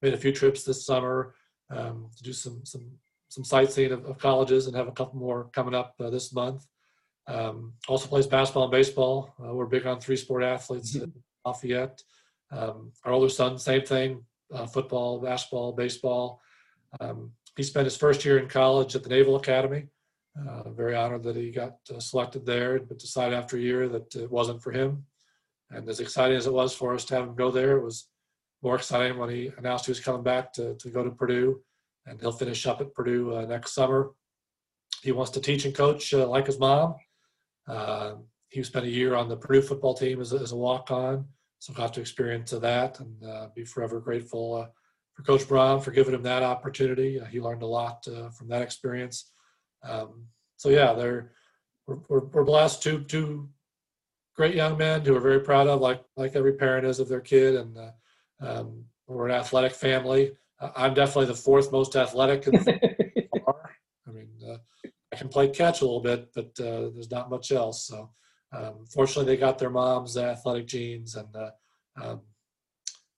Made 0.02 0.14
a 0.14 0.18
few 0.18 0.32
trips 0.32 0.64
this 0.64 0.86
summer 0.86 1.34
um, 1.70 2.08
to 2.16 2.22
do 2.22 2.32
some 2.32 2.64
some 2.64 2.90
some 3.28 3.44
sightseeing 3.44 3.92
of, 3.92 4.04
of 4.06 4.18
colleges, 4.18 4.66
and 4.66 4.76
have 4.76 4.88
a 4.88 4.92
couple 4.92 5.18
more 5.18 5.50
coming 5.52 5.74
up 5.74 5.94
uh, 6.00 6.10
this 6.10 6.32
month. 6.32 6.66
Um, 7.26 7.74
also 7.86 8.08
plays 8.08 8.26
basketball 8.26 8.64
and 8.64 8.72
baseball. 8.72 9.34
Uh, 9.42 9.54
we're 9.54 9.66
big 9.66 9.86
on 9.86 10.00
three 10.00 10.16
sport 10.16 10.42
athletes 10.42 10.96
at 10.96 11.08
Lafayette. 11.44 12.02
Um, 12.50 12.92
our 13.04 13.12
older 13.12 13.28
son, 13.28 13.58
same 13.58 13.82
thing, 13.82 14.24
uh, 14.52 14.66
football, 14.66 15.20
basketball, 15.20 15.72
baseball. 15.72 16.40
Um, 17.00 17.32
he 17.56 17.62
spent 17.62 17.84
his 17.84 17.96
first 17.96 18.24
year 18.24 18.38
in 18.38 18.48
college 18.48 18.96
at 18.96 19.04
the 19.04 19.08
Naval 19.08 19.36
Academy. 19.36 19.86
Uh, 20.48 20.70
very 20.70 20.94
honored 20.94 21.22
that 21.24 21.36
he 21.36 21.50
got 21.50 21.76
uh, 21.94 22.00
selected 22.00 22.46
there, 22.46 22.78
but 22.80 22.98
decided 22.98 23.36
after 23.36 23.56
a 23.56 23.60
year 23.60 23.88
that 23.88 24.14
it 24.14 24.30
wasn't 24.30 24.62
for 24.62 24.72
him. 24.72 25.04
And 25.70 25.88
as 25.88 26.00
exciting 26.00 26.36
as 26.36 26.46
it 26.46 26.52
was 26.52 26.74
for 26.74 26.94
us 26.94 27.04
to 27.06 27.14
have 27.14 27.28
him 27.28 27.34
go 27.34 27.50
there, 27.50 27.76
it 27.76 27.84
was 27.84 28.08
more 28.62 28.76
exciting 28.76 29.18
when 29.18 29.30
he 29.30 29.50
announced 29.58 29.86
he 29.86 29.90
was 29.90 30.00
coming 30.00 30.22
back 30.22 30.52
to, 30.54 30.74
to 30.74 30.90
go 30.90 31.02
to 31.02 31.10
Purdue. 31.10 31.60
And 32.06 32.20
he'll 32.20 32.32
finish 32.32 32.66
up 32.66 32.80
at 32.80 32.94
Purdue 32.94 33.36
uh, 33.36 33.46
next 33.46 33.72
summer. 33.72 34.10
He 35.02 35.12
wants 35.12 35.30
to 35.32 35.40
teach 35.40 35.64
and 35.64 35.74
coach 35.74 36.12
uh, 36.12 36.26
like 36.26 36.46
his 36.46 36.58
mom. 36.58 36.96
Uh, 37.68 38.14
he 38.48 38.62
spent 38.62 38.86
a 38.86 38.90
year 38.90 39.14
on 39.14 39.28
the 39.28 39.36
Purdue 39.36 39.62
football 39.62 39.94
team 39.94 40.20
as 40.20 40.32
a, 40.32 40.36
as 40.36 40.52
a 40.52 40.56
walk-on, 40.56 41.26
so 41.58 41.72
got 41.72 41.94
to 41.94 42.00
experience 42.00 42.50
that 42.50 42.98
and 43.00 43.24
uh, 43.24 43.48
be 43.54 43.64
forever 43.64 44.00
grateful 44.00 44.54
uh, 44.56 44.66
for 45.14 45.22
Coach 45.22 45.46
Brown 45.46 45.80
for 45.80 45.92
giving 45.92 46.14
him 46.14 46.22
that 46.24 46.42
opportunity. 46.42 47.20
Uh, 47.20 47.26
he 47.26 47.40
learned 47.40 47.62
a 47.62 47.66
lot 47.66 48.04
from 48.36 48.48
that 48.48 48.62
experience. 48.62 49.30
Um, 49.82 50.26
so 50.56 50.68
yeah, 50.68 50.92
they're 50.92 51.32
we're, 51.86 52.20
we're, 52.20 52.44
blessed. 52.44 52.82
Two 52.82 53.00
two 53.04 53.48
great 54.36 54.54
young 54.54 54.76
men 54.76 55.04
who 55.04 55.16
are 55.16 55.20
very 55.20 55.40
proud 55.40 55.66
of, 55.66 55.80
like 55.80 56.02
like 56.16 56.36
every 56.36 56.54
parent 56.54 56.86
is 56.86 57.00
of 57.00 57.08
their 57.08 57.20
kid, 57.20 57.54
and 57.56 57.76
uh, 57.76 57.90
um, 58.40 58.84
we're 59.06 59.26
an 59.28 59.34
athletic 59.34 59.72
family. 59.72 60.32
Uh, 60.60 60.70
I'm 60.76 60.94
definitely 60.94 61.26
the 61.26 61.34
fourth 61.34 61.72
most 61.72 61.96
athletic 61.96 62.46
in 62.46 62.52
the 62.54 63.24
bar. 63.44 63.70
I 64.06 64.10
mean, 64.10 64.28
uh, 64.48 64.56
I 65.12 65.16
can 65.16 65.28
play 65.28 65.48
catch 65.48 65.80
a 65.80 65.84
little 65.84 66.00
bit, 66.00 66.28
but 66.34 66.46
uh, 66.60 66.90
there's 66.94 67.10
not 67.10 67.30
much 67.30 67.50
else. 67.52 67.86
So, 67.86 68.10
um, 68.52 68.84
fortunately, 68.92 69.24
they 69.34 69.40
got 69.40 69.58
their 69.58 69.70
mom's 69.70 70.16
athletic 70.16 70.66
genes, 70.66 71.14
and 71.16 71.34
uh, 71.34 71.50
um, 72.00 72.20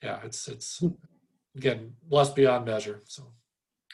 yeah, 0.03 0.20
it's 0.25 0.49
it's 0.49 0.83
again 1.57 1.93
blessed 2.05 2.35
beyond 2.35 2.64
measure. 2.66 3.03
So, 3.07 3.33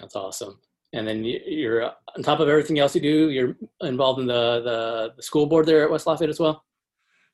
That's 0.00 0.16
awesome. 0.16 0.58
And 0.94 1.06
then 1.06 1.22
you- 1.24 1.40
you're 1.46 1.82
uh, 1.84 1.90
on 2.16 2.22
top 2.22 2.40
of 2.40 2.48
everything 2.48 2.78
else 2.78 2.94
you 2.94 3.00
do. 3.00 3.30
You're 3.30 3.56
involved 3.82 4.20
in 4.20 4.26
the 4.26 4.60
the, 4.62 5.12
the 5.16 5.22
school 5.22 5.46
board 5.46 5.66
there 5.66 5.84
at 5.84 5.90
West 5.90 6.06
Lafayette 6.06 6.30
as 6.30 6.40
well. 6.40 6.64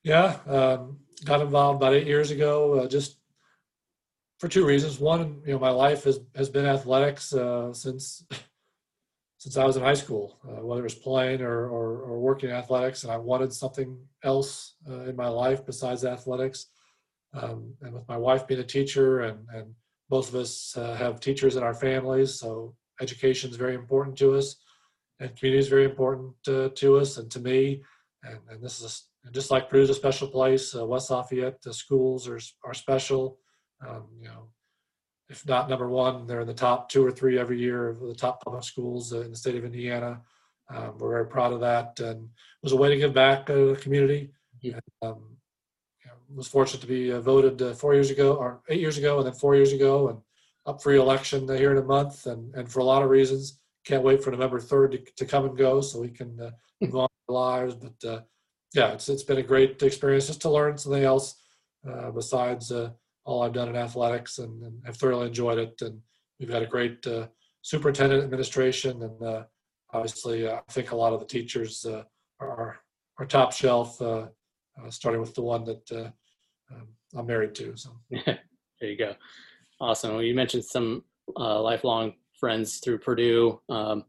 yeah, 0.02 0.38
um, 0.48 0.98
got 1.24 1.40
involved 1.40 1.76
about 1.82 1.94
eight 1.94 2.06
years 2.06 2.30
ago, 2.30 2.80
uh, 2.80 2.86
just 2.88 3.18
for 4.44 4.50
two 4.50 4.66
reasons. 4.66 5.00
One, 5.00 5.40
you 5.46 5.54
know, 5.54 5.58
my 5.58 5.70
life 5.70 6.04
has 6.04 6.20
has 6.36 6.50
been 6.50 6.66
athletics 6.66 7.32
uh, 7.32 7.72
since 7.72 8.26
since 9.38 9.56
I 9.56 9.64
was 9.64 9.78
in 9.78 9.82
high 9.82 10.00
school, 10.04 10.38
uh, 10.46 10.62
whether 10.66 10.82
it 10.82 10.90
was 10.92 10.94
playing 10.94 11.40
or, 11.40 11.66
or, 11.66 12.02
or 12.02 12.20
working 12.20 12.50
in 12.50 12.54
athletics, 12.54 13.04
and 13.04 13.12
I 13.12 13.16
wanted 13.16 13.54
something 13.54 13.96
else 14.22 14.74
uh, 14.86 15.04
in 15.10 15.16
my 15.16 15.28
life 15.28 15.64
besides 15.64 16.04
athletics. 16.04 16.66
Um, 17.32 17.74
and 17.80 17.94
with 17.94 18.06
my 18.06 18.18
wife 18.18 18.46
being 18.46 18.60
a 18.60 18.64
teacher, 18.64 19.22
and, 19.22 19.38
and 19.54 19.74
both 20.10 20.28
of 20.28 20.34
us 20.34 20.76
uh, 20.76 20.94
have 20.94 21.20
teachers 21.20 21.56
in 21.56 21.62
our 21.62 21.74
families, 21.74 22.38
so 22.38 22.74
education 23.00 23.50
is 23.50 23.56
very 23.56 23.74
important 23.74 24.16
to 24.18 24.34
us, 24.34 24.56
and 25.20 25.34
community 25.36 25.60
is 25.60 25.68
very 25.68 25.84
important 25.84 26.34
uh, 26.48 26.68
to 26.74 26.98
us 26.98 27.16
and 27.16 27.30
to 27.30 27.40
me. 27.40 27.82
And, 28.22 28.38
and 28.50 28.62
this 28.62 28.80
is 28.82 29.08
just 29.32 29.50
like 29.50 29.70
Purdue's 29.70 29.90
a 29.90 29.94
special 29.94 30.28
place. 30.28 30.74
Uh, 30.74 30.84
West 30.86 31.10
Lafayette, 31.10 31.62
the 31.62 31.72
schools 31.72 32.28
are 32.28 32.40
are 32.66 32.74
special. 32.74 33.38
Um, 33.86 34.04
you 34.20 34.28
know, 34.28 34.48
if 35.28 35.46
not 35.46 35.68
number 35.68 35.88
one, 35.88 36.26
they're 36.26 36.42
in 36.42 36.46
the 36.46 36.54
top 36.54 36.88
two 36.88 37.04
or 37.04 37.10
three 37.10 37.38
every 37.38 37.58
year 37.58 37.88
of 37.88 38.00
the 38.00 38.14
top 38.14 38.42
public 38.44 38.64
schools 38.64 39.12
uh, 39.12 39.20
in 39.20 39.30
the 39.30 39.36
state 39.36 39.56
of 39.56 39.64
Indiana. 39.64 40.20
Um, 40.72 40.96
we're 40.98 41.10
very 41.10 41.26
proud 41.26 41.52
of 41.52 41.60
that, 41.60 41.98
and 42.00 42.24
it 42.24 42.62
was 42.62 42.72
a 42.72 42.76
way 42.76 42.88
to 42.88 42.96
give 42.96 43.12
back 43.12 43.46
to 43.46 43.74
the 43.74 43.80
community. 43.80 44.30
Yeah. 44.60 44.78
And, 45.02 45.10
um, 45.12 45.36
you 46.02 46.10
know, 46.10 46.16
was 46.34 46.48
fortunate 46.48 46.80
to 46.80 46.86
be 46.86 47.12
uh, 47.12 47.20
voted 47.20 47.60
uh, 47.60 47.74
four 47.74 47.94
years 47.94 48.10
ago, 48.10 48.34
or 48.34 48.62
eight 48.68 48.80
years 48.80 48.98
ago, 48.98 49.18
and 49.18 49.26
then 49.26 49.34
four 49.34 49.54
years 49.54 49.72
ago, 49.72 50.08
and 50.08 50.18
up 50.66 50.82
for 50.82 50.94
election 50.94 51.46
here 51.48 51.72
in 51.72 51.78
a 51.78 51.82
month. 51.82 52.26
And 52.26 52.54
and 52.54 52.70
for 52.70 52.80
a 52.80 52.84
lot 52.84 53.02
of 53.02 53.10
reasons, 53.10 53.60
can't 53.84 54.02
wait 54.02 54.24
for 54.24 54.30
November 54.30 54.60
third 54.60 54.92
to, 54.92 54.98
to 54.98 55.26
come 55.26 55.44
and 55.44 55.56
go, 55.56 55.80
so 55.80 56.00
we 56.00 56.08
can 56.08 56.38
uh, 56.40 56.50
move 56.80 56.96
on 56.96 57.02
with 57.02 57.36
our 57.36 57.58
lives. 57.58 57.74
But 57.74 58.08
uh, 58.08 58.20
yeah, 58.74 58.92
it's 58.92 59.08
it's 59.08 59.22
been 59.22 59.38
a 59.38 59.42
great 59.42 59.82
experience 59.82 60.26
just 60.26 60.42
to 60.42 60.50
learn 60.50 60.78
something 60.78 61.04
else 61.04 61.36
uh, 61.88 62.10
besides. 62.10 62.72
Uh, 62.72 62.90
all 63.24 63.42
I've 63.42 63.52
done 63.52 63.68
in 63.68 63.76
athletics 63.76 64.38
and, 64.38 64.62
and 64.62 64.82
have 64.84 64.96
thoroughly 64.96 65.28
enjoyed 65.28 65.58
it. 65.58 65.80
And 65.80 66.00
we've 66.38 66.48
got 66.48 66.62
a 66.62 66.66
great 66.66 67.06
uh, 67.06 67.26
superintendent 67.62 68.22
administration, 68.22 69.02
and 69.02 69.22
uh, 69.22 69.44
obviously, 69.92 70.46
uh, 70.46 70.60
I 70.68 70.72
think 70.72 70.92
a 70.92 70.96
lot 70.96 71.12
of 71.12 71.20
the 71.20 71.26
teachers 71.26 71.84
uh, 71.84 72.04
are 72.40 72.78
are 73.18 73.26
top 73.26 73.52
shelf, 73.52 74.00
uh, 74.02 74.26
starting 74.90 75.20
with 75.20 75.34
the 75.34 75.42
one 75.42 75.64
that 75.64 76.12
um, 76.70 76.88
I'm 77.16 77.26
married 77.26 77.54
to. 77.56 77.76
So 77.76 77.90
there 78.10 78.40
you 78.80 78.96
go. 78.96 79.14
Awesome. 79.80 80.14
Well, 80.14 80.22
you 80.22 80.34
mentioned 80.34 80.64
some 80.64 81.04
lifelong 81.36 82.14
friends 82.38 82.78
through 82.78 82.98
Purdue 82.98 83.60
um, 83.68 84.04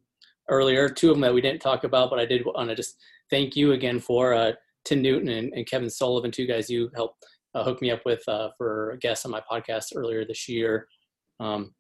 earlier. 0.50 0.90
Two 0.90 1.12
of 1.12 1.16
them 1.16 1.22
that 1.22 1.34
we 1.34 1.42
didn't 1.42 1.62
talk 1.62 1.84
about, 1.84 2.10
but 2.10 2.20
I 2.20 2.26
did 2.26 2.46
want 2.46 2.70
to 2.70 2.76
just 2.76 2.98
thank 3.30 3.56
you 3.56 3.74
again 3.74 4.00
for 4.00 4.56
Tim 4.86 5.02
Newton 5.04 5.30
and, 5.30 5.54
and 5.54 5.68
Kevin 5.68 5.90
Sullivan, 5.90 6.32
two 6.32 6.48
guys 6.48 6.70
you 6.70 6.90
helped 6.96 7.26
uh, 7.56 7.64
hooked 7.64 7.82
me 7.82 7.92
up 7.92 8.02
with 8.06 8.22
uh, 8.28 8.50
for 8.58 8.92
a 8.92 8.98
guest 8.98 9.26
on 9.26 9.32
my 9.32 9.42
podcast 9.50 9.94
earlier 9.96 10.26
this 10.26 10.48
year. 10.48 10.88
Um, 11.40 11.74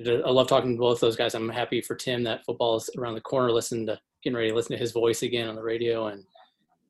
I 0.00 0.30
love 0.30 0.48
talking 0.48 0.74
to 0.74 0.78
both 0.78 1.00
those 1.00 1.16
guys. 1.16 1.34
I'm 1.34 1.48
happy 1.48 1.80
for 1.80 1.94
Tim 1.94 2.24
that 2.24 2.44
football 2.44 2.76
is 2.76 2.90
around 2.98 3.14
the 3.14 3.20
corner. 3.20 3.52
Listen 3.52 3.86
to 3.86 3.98
getting 4.22 4.36
ready 4.36 4.48
to 4.48 4.54
listen 4.54 4.72
to 4.72 4.80
his 4.80 4.92
voice 4.92 5.22
again 5.22 5.48
on 5.48 5.54
the 5.54 5.62
radio 5.62 6.08
and 6.08 6.24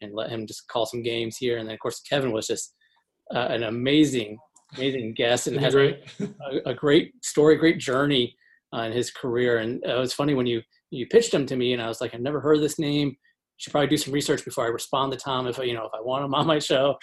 and 0.00 0.14
let 0.14 0.30
him 0.30 0.46
just 0.46 0.68
call 0.68 0.86
some 0.86 1.02
games 1.02 1.36
here. 1.36 1.58
And 1.58 1.66
then 1.66 1.74
of 1.74 1.80
course 1.80 2.00
Kevin 2.00 2.32
was 2.32 2.46
just 2.46 2.74
uh, 3.34 3.48
an 3.50 3.64
amazing 3.64 4.38
amazing 4.76 5.14
guest 5.14 5.46
and 5.46 5.58
has 5.58 5.74
great. 5.74 6.00
a, 6.20 6.70
a, 6.70 6.74
great 6.74 7.12
story, 7.24 7.56
great 7.56 7.78
journey 7.78 8.34
uh, 8.74 8.82
in 8.82 8.92
his 8.92 9.10
career. 9.10 9.58
And 9.58 9.84
it 9.84 9.98
was 9.98 10.12
funny 10.12 10.34
when 10.34 10.46
you 10.46 10.62
you 10.90 11.06
pitched 11.06 11.34
him 11.34 11.44
to 11.46 11.56
me, 11.56 11.72
and 11.72 11.82
I 11.82 11.88
was 11.88 12.00
like, 12.00 12.14
I've 12.14 12.20
never 12.20 12.40
heard 12.40 12.60
this 12.60 12.78
name. 12.78 13.16
Should 13.56 13.72
probably 13.72 13.88
do 13.88 13.96
some 13.96 14.12
research 14.12 14.44
before 14.44 14.64
I 14.64 14.68
respond 14.68 15.12
to 15.12 15.18
Tom 15.18 15.46
if 15.46 15.58
you 15.58 15.74
know 15.74 15.84
if 15.84 15.92
I 15.94 16.00
want 16.00 16.24
him 16.24 16.34
on 16.34 16.46
my 16.46 16.58
show. 16.58 16.96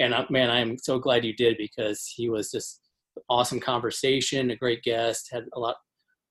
And 0.00 0.14
I, 0.14 0.26
man, 0.30 0.50
I 0.50 0.60
am 0.60 0.76
so 0.78 0.98
glad 0.98 1.24
you 1.24 1.34
did 1.34 1.56
because 1.56 2.12
he 2.14 2.28
was 2.28 2.50
just 2.50 2.80
awesome 3.28 3.60
conversation, 3.60 4.50
a 4.50 4.56
great 4.56 4.82
guest, 4.82 5.28
had 5.32 5.44
a 5.54 5.60
lot 5.60 5.76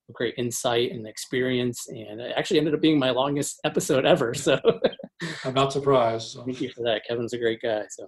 of 0.09 0.15
great 0.15 0.33
insight 0.37 0.91
and 0.91 1.07
experience, 1.07 1.87
and 1.87 2.19
it 2.19 2.33
actually 2.35 2.59
ended 2.59 2.73
up 2.73 2.81
being 2.81 2.99
my 2.99 3.09
longest 3.09 3.59
episode 3.63 4.05
ever. 4.05 4.33
So 4.33 4.59
I'm 5.45 5.53
not 5.53 5.71
surprised. 5.71 6.31
So. 6.31 6.43
Thank 6.45 6.61
you 6.61 6.69
for 6.69 6.83
that. 6.83 7.01
Kevin's 7.07 7.33
a 7.33 7.37
great 7.37 7.61
guy. 7.61 7.83
So 7.89 8.07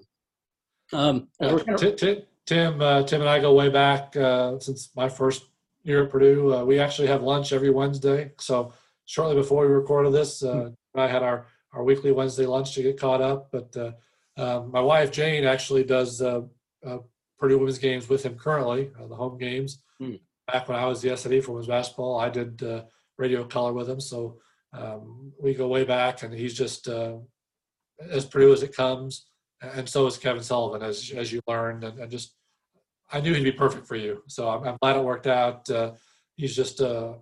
um, 0.93 1.27
uh, 1.41 1.57
Tim, 1.77 2.21
Tim, 2.45 2.81
uh, 2.81 3.03
Tim 3.03 3.21
and 3.21 3.29
I 3.29 3.39
go 3.39 3.53
way 3.53 3.69
back 3.69 4.15
uh, 4.15 4.59
since 4.59 4.91
my 4.95 5.09
first 5.09 5.45
year 5.83 6.03
at 6.03 6.09
Purdue. 6.09 6.53
Uh, 6.53 6.63
we 6.63 6.79
actually 6.79 7.07
have 7.07 7.23
lunch 7.23 7.53
every 7.53 7.69
Wednesday. 7.69 8.31
So 8.39 8.73
shortly 9.05 9.35
before 9.35 9.67
we 9.67 9.73
recorded 9.73 10.13
this, 10.13 10.43
uh, 10.43 10.69
hmm. 10.93 10.99
I 10.99 11.07
had 11.07 11.23
our, 11.23 11.47
our 11.73 11.83
weekly 11.83 12.11
Wednesday 12.11 12.45
lunch 12.45 12.73
to 12.75 12.83
get 12.83 12.99
caught 12.99 13.21
up. 13.21 13.49
But 13.51 13.75
uh, 13.77 13.91
um, 14.37 14.71
my 14.71 14.81
wife 14.81 15.11
Jane 15.11 15.45
actually 15.45 15.83
does 15.83 16.21
uh, 16.21 16.41
Purdue 17.39 17.57
women's 17.57 17.79
games 17.79 18.07
with 18.09 18.23
him 18.23 18.35
currently, 18.35 18.91
the 19.09 19.15
home 19.15 19.37
games. 19.37 19.81
Hmm. 19.99 20.15
Back 20.47 20.69
when 20.69 20.77
I 20.77 20.85
was 20.85 21.01
the 21.01 21.15
SID 21.15 21.43
for 21.43 21.53
women's 21.53 21.67
basketball, 21.67 22.19
I 22.19 22.29
did 22.29 22.63
radio 23.17 23.43
color 23.45 23.73
with 23.73 23.89
him. 23.89 23.99
So 23.99 24.39
um, 24.73 25.33
we 25.41 25.53
go 25.53 25.67
way 25.67 25.85
back, 25.85 26.23
and 26.23 26.33
he's 26.33 26.53
just 26.53 26.87
as 26.87 28.25
Purdue 28.25 28.53
as 28.53 28.63
it 28.63 28.75
comes 28.75 29.27
and 29.61 29.87
so 29.87 30.05
is 30.07 30.17
Kevin 30.17 30.43
Sullivan, 30.43 30.81
as 30.81 31.11
as 31.15 31.31
you 31.31 31.41
learned, 31.47 31.83
and, 31.83 31.99
and 31.99 32.11
just 32.11 32.35
I 33.11 33.21
knew 33.21 33.33
he'd 33.33 33.43
be 33.43 33.51
perfect 33.51 33.87
for 33.87 33.95
you. 33.95 34.23
So 34.27 34.49
I'm, 34.49 34.63
I'm 34.67 34.77
glad 34.81 34.97
it 34.97 35.03
worked 35.03 35.27
out. 35.27 35.69
Uh, 35.69 35.91
he's 36.35 36.55
just 36.55 36.81
a 36.81 37.15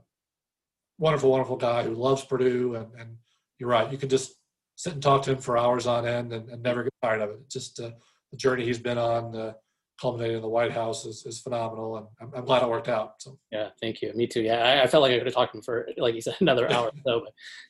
wonderful, 0.98 1.32
wonderful 1.32 1.58
guy 1.58 1.84
who 1.84 1.94
loves 1.94 2.24
Purdue, 2.24 2.76
and, 2.76 2.88
and 2.98 3.18
you're 3.60 3.70
right. 3.70 3.92
You 3.92 3.98
can 3.98 4.10
just 4.10 4.34
sit 4.76 4.94
and 4.94 5.04
talk 5.04 5.24
to 5.24 5.32
him 5.32 5.38
for 5.38 5.58
hours 5.58 5.88
on 5.88 6.06
end 6.08 6.34
and, 6.34 6.50
and 6.50 6.64
never 6.64 6.84
get 6.84 6.94
tired 7.02 7.22
of 7.22 7.30
it. 7.32 7.50
just 7.50 7.80
uh, 7.80 7.92
the 8.32 8.38
journey 8.38 8.66
he's 8.66 8.80
been 8.80 8.98
on, 8.98 9.36
uh, 9.36 9.54
culminating 10.02 10.38
in 10.38 10.42
the 10.42 10.50
White 10.50 10.72
House, 10.72 11.06
is, 11.06 11.26
is 11.26 11.40
phenomenal, 11.40 11.98
and 11.98 12.08
I'm, 12.20 12.32
I'm, 12.36 12.46
glad 12.46 12.64
it 12.64 12.70
worked 12.70 12.90
out. 12.90 13.14
So. 13.20 13.38
Yeah, 13.52 13.70
thank 13.80 14.02
you. 14.02 14.12
Me 14.14 14.28
too. 14.28 14.42
Yeah, 14.42 14.64
I, 14.64 14.84
I 14.84 14.88
felt 14.88 15.04
like 15.04 15.12
I 15.12 15.18
could 15.18 15.28
have 15.28 15.36
talked 15.36 15.54
to 15.54 15.60
him 15.60 15.64
for, 15.64 15.88
like 15.98 16.16
you 16.16 16.22
said, 16.22 16.36
another 16.42 16.70
hour 16.72 16.92
so, 17.06 17.26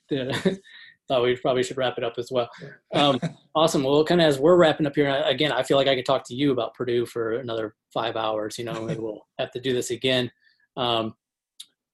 but 0.10 0.58
thought 1.08 1.24
we 1.24 1.36
probably 1.36 1.64
should 1.64 1.78
wrap 1.78 1.97
it 1.97 2.04
up 2.04 2.14
as 2.18 2.32
well. 2.32 2.49
Um, 2.93 3.20
awesome. 3.56 3.84
Well, 3.84 4.04
kind 4.06 4.22
of 4.22 4.28
as 4.28 4.39
we're 4.39 4.56
wrapping 4.56 4.86
up 4.86 4.95
here, 4.95 5.10
again, 5.26 5.51
I 5.51 5.64
feel 5.64 5.78
like 5.78 5.88
I 5.88 5.95
could 5.95 6.06
talk 6.06 6.24
to 6.28 6.36
you 6.36 6.51
about 6.51 6.74
Purdue 6.74 7.06
for 7.06 7.34
another 7.34 7.76
five 7.93 8.16
hours. 8.16 8.58
You 8.58 8.66
know, 8.66 8.86
maybe 8.86 9.01
we'll 9.01 9.26
have 9.39 9.51
to 9.51 9.60
do 9.60 9.74
this 9.74 9.91
again. 9.91 10.32
Um, 10.78 11.14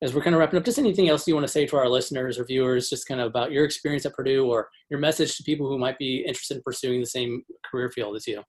as 0.01 0.13
we're 0.13 0.21
kind 0.21 0.33
of 0.33 0.39
wrapping 0.39 0.57
up, 0.57 0.65
just 0.65 0.79
anything 0.79 1.09
else 1.09 1.27
you 1.27 1.33
want 1.33 1.45
to 1.45 1.51
say 1.51 1.65
to 1.65 1.75
our 1.75 1.89
listeners 1.89 2.39
or 2.39 2.45
viewers, 2.45 2.89
just 2.89 3.07
kind 3.07 3.19
of 3.19 3.27
about 3.27 3.51
your 3.51 3.65
experience 3.65 4.05
at 4.05 4.13
Purdue 4.13 4.45
or 4.45 4.69
your 4.89 4.99
message 4.99 5.35
to 5.37 5.43
people 5.43 5.67
who 5.67 5.77
might 5.77 5.97
be 5.97 6.23
interested 6.25 6.57
in 6.57 6.63
pursuing 6.63 6.99
the 6.99 7.05
same 7.05 7.43
career 7.69 7.89
field 7.89 8.15
as 8.15 8.27
you? 8.27 8.41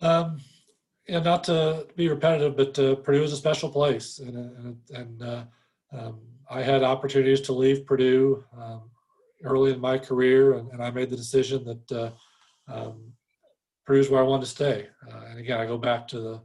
Um, 0.00 0.40
yeah, 1.06 1.20
not 1.20 1.44
to 1.44 1.86
be 1.96 2.08
repetitive, 2.08 2.56
but 2.56 2.78
uh, 2.78 2.96
Purdue 2.96 3.22
is 3.22 3.32
a 3.32 3.36
special 3.36 3.68
place, 3.68 4.18
and 4.18 4.36
and, 4.36 4.76
and 4.90 5.22
uh, 5.22 5.44
um, 5.92 6.20
I 6.48 6.62
had 6.62 6.82
opportunities 6.82 7.40
to 7.42 7.52
leave 7.52 7.86
Purdue 7.86 8.44
um, 8.56 8.90
early 9.44 9.72
in 9.72 9.80
my 9.80 9.98
career, 9.98 10.54
and, 10.54 10.70
and, 10.72 10.82
I 10.82 10.90
made 10.90 11.10
the 11.10 11.16
decision 11.16 11.64
that 11.64 11.92
uh, 11.92 12.10
um, 12.72 13.12
Purdue 13.86 14.00
is 14.00 14.10
where 14.10 14.20
I 14.20 14.26
wanted 14.26 14.44
to 14.44 14.50
stay. 14.50 14.88
Uh, 15.10 15.20
and 15.30 15.38
again, 15.38 15.58
I 15.58 15.66
go 15.66 15.78
back 15.78 16.06
to 16.08 16.20
the, 16.20 16.40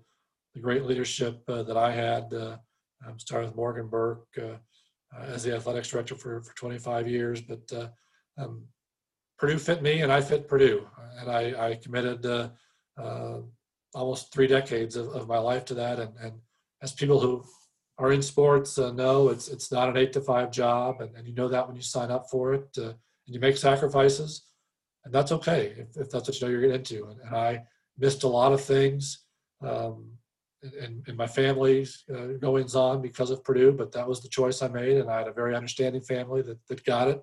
the 0.53 0.61
great 0.61 0.83
leadership 0.83 1.41
uh, 1.47 1.63
that 1.63 1.77
I 1.77 1.91
had, 1.91 2.33
uh, 2.33 2.57
um, 3.05 3.19
starting 3.19 3.49
with 3.49 3.55
Morgan 3.55 3.87
Burke 3.87 4.27
uh, 4.37 4.57
uh, 5.15 5.23
as 5.27 5.43
the 5.43 5.55
athletics 5.55 5.89
director 5.89 6.15
for, 6.15 6.41
for 6.41 6.55
25 6.55 7.07
years. 7.07 7.41
But 7.41 7.91
um, 8.37 8.65
Purdue 9.37 9.57
fit 9.57 9.81
me, 9.81 10.01
and 10.01 10.11
I 10.11 10.21
fit 10.21 10.47
Purdue, 10.47 10.87
and 11.19 11.29
I, 11.29 11.69
I 11.69 11.75
committed 11.75 12.25
almost 13.95 14.33
three 14.33 14.47
decades 14.47 14.95
of, 14.95 15.07
of, 15.09 15.27
my 15.27 15.37
life 15.37 15.65
to 15.65 15.73
that. 15.73 15.99
And, 15.99 16.13
and 16.21 16.33
as 16.81 16.91
people 16.91 17.19
who 17.19 17.43
are 17.97 18.11
in 18.11 18.21
sports 18.21 18.77
uh, 18.77 18.91
know 18.91 19.29
it's 19.29 19.47
it's 19.47 19.71
not 19.71 19.89
an 19.89 19.97
eight 19.97 20.13
to 20.13 20.21
five 20.21 20.51
job, 20.51 21.01
and, 21.01 21.15
and 21.15 21.27
you 21.27 21.33
know 21.33 21.47
that 21.47 21.65
when 21.65 21.75
you 21.75 21.81
sign 21.81 22.11
up 22.11 22.29
for 22.29 22.53
it, 22.53 22.67
uh, 22.77 22.89
and 22.89 23.33
you 23.33 23.39
make 23.39 23.57
sacrifices, 23.57 24.43
and 25.05 25.13
that's 25.13 25.31
okay 25.31 25.73
if, 25.77 25.97
if 25.97 26.11
that's 26.11 26.27
what 26.27 26.39
you 26.39 26.45
know 26.45 26.51
you're 26.51 26.61
getting 26.61 26.75
into. 26.75 27.05
And, 27.07 27.19
and 27.21 27.35
I 27.35 27.63
missed 27.97 28.23
a 28.23 28.27
lot 28.27 28.51
of 28.51 28.61
things 28.61 29.25
um, 29.65 30.11
in, 30.79 31.03
in, 31.07 31.15
my 31.15 31.27
family's 31.27 32.03
uh, 32.13 32.37
goings 32.39 32.75
on 32.75 33.01
because 33.01 33.31
of 33.31 33.43
Purdue, 33.43 33.71
but 33.71 33.91
that 33.91 34.07
was 34.07 34.21
the 34.21 34.29
choice 34.29 34.61
I 34.61 34.67
made, 34.67 34.97
and 34.97 35.09
I 35.09 35.17
had 35.19 35.27
a 35.27 35.33
very 35.33 35.55
understanding 35.55 36.01
family 36.01 36.41
that 36.43 36.59
that 36.67 36.85
got 36.85 37.07
it. 37.07 37.21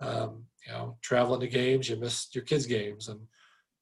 Um, 0.00 0.44
you 0.66 0.72
know, 0.72 0.98
traveling 1.00 1.40
to 1.40 1.48
games, 1.48 1.88
you 1.88 1.96
miss 1.96 2.28
your 2.34 2.44
kids' 2.44 2.66
games, 2.66 3.08
and 3.08 3.20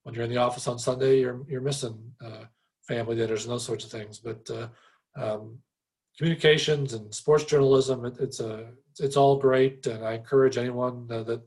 when 0.03 0.15
you're 0.15 0.25
in 0.25 0.31
the 0.31 0.37
office 0.37 0.67
on 0.69 0.79
Sunday, 0.79 1.21
you're 1.21 1.45
you're 1.49 1.61
missing 1.61 1.99
uh, 2.25 2.45
family 2.87 3.17
dinners 3.17 3.45
and 3.45 3.53
those 3.53 3.65
sorts 3.65 3.85
of 3.85 3.91
things. 3.91 4.19
But 4.19 4.49
uh, 4.51 4.69
um, 5.17 5.59
communications 6.19 6.93
and 6.95 7.13
sports 7.15 7.45
journalism, 7.45 8.05
it, 8.05 8.17
it's 8.21 8.41
a 8.41 8.71
it's 9.01 9.17
all 9.17 9.39
great, 9.39 9.87
and 9.87 10.05
I 10.05 10.15
encourage 10.15 10.57
anyone 10.57 11.09
uh, 11.11 11.23
that 11.25 11.43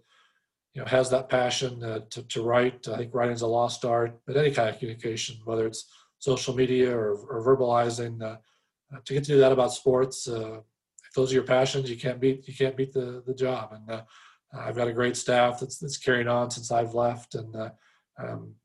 you 0.74 0.82
know 0.82 0.88
has 0.88 1.10
that 1.12 1.30
passion 1.30 1.84
uh, 1.84 2.00
to 2.10 2.24
to 2.24 2.44
write. 2.44 2.88
I 2.88 2.98
think 2.98 3.14
writing's 3.14 3.42
a 3.42 3.48
lost 3.48 3.86
art, 3.86 4.20
but 4.26 4.38
any 4.38 4.52
kind 4.52 4.70
of 4.70 4.80
communication, 4.80 5.38
whether 5.46 5.66
it's 5.66 5.86
social 6.20 6.56
media 6.56 6.96
or, 6.96 7.14
or 7.14 7.44
verbalizing, 7.46 8.22
uh, 8.22 8.38
uh 8.94 9.00
to 9.06 9.14
get 9.14 9.24
to 9.26 9.34
do 9.34 9.40
that 9.40 9.52
about 9.52 9.74
sports. 9.74 10.28
Uh, 10.28 10.60
if 11.08 11.14
those 11.16 11.32
are 11.32 11.36
your 11.36 11.44
passions, 11.44 11.90
you 11.90 11.98
can't 11.98 12.20
beat 12.20 12.48
you 12.48 12.54
can't 12.54 12.78
beat 12.78 12.94
the 12.94 13.24
the 13.26 13.34
job. 13.34 13.74
And 13.74 13.90
uh, 13.90 14.02
I've 14.54 14.76
got 14.76 14.88
a 14.88 14.94
great 14.94 15.18
staff 15.18 15.60
that's 15.60 15.78
that's 15.80 15.98
carrying 15.98 16.28
on 16.28 16.52
since 16.52 16.72
I've 16.72 16.94
left, 16.94 17.36
and 17.36 17.72
um, 18.18 18.56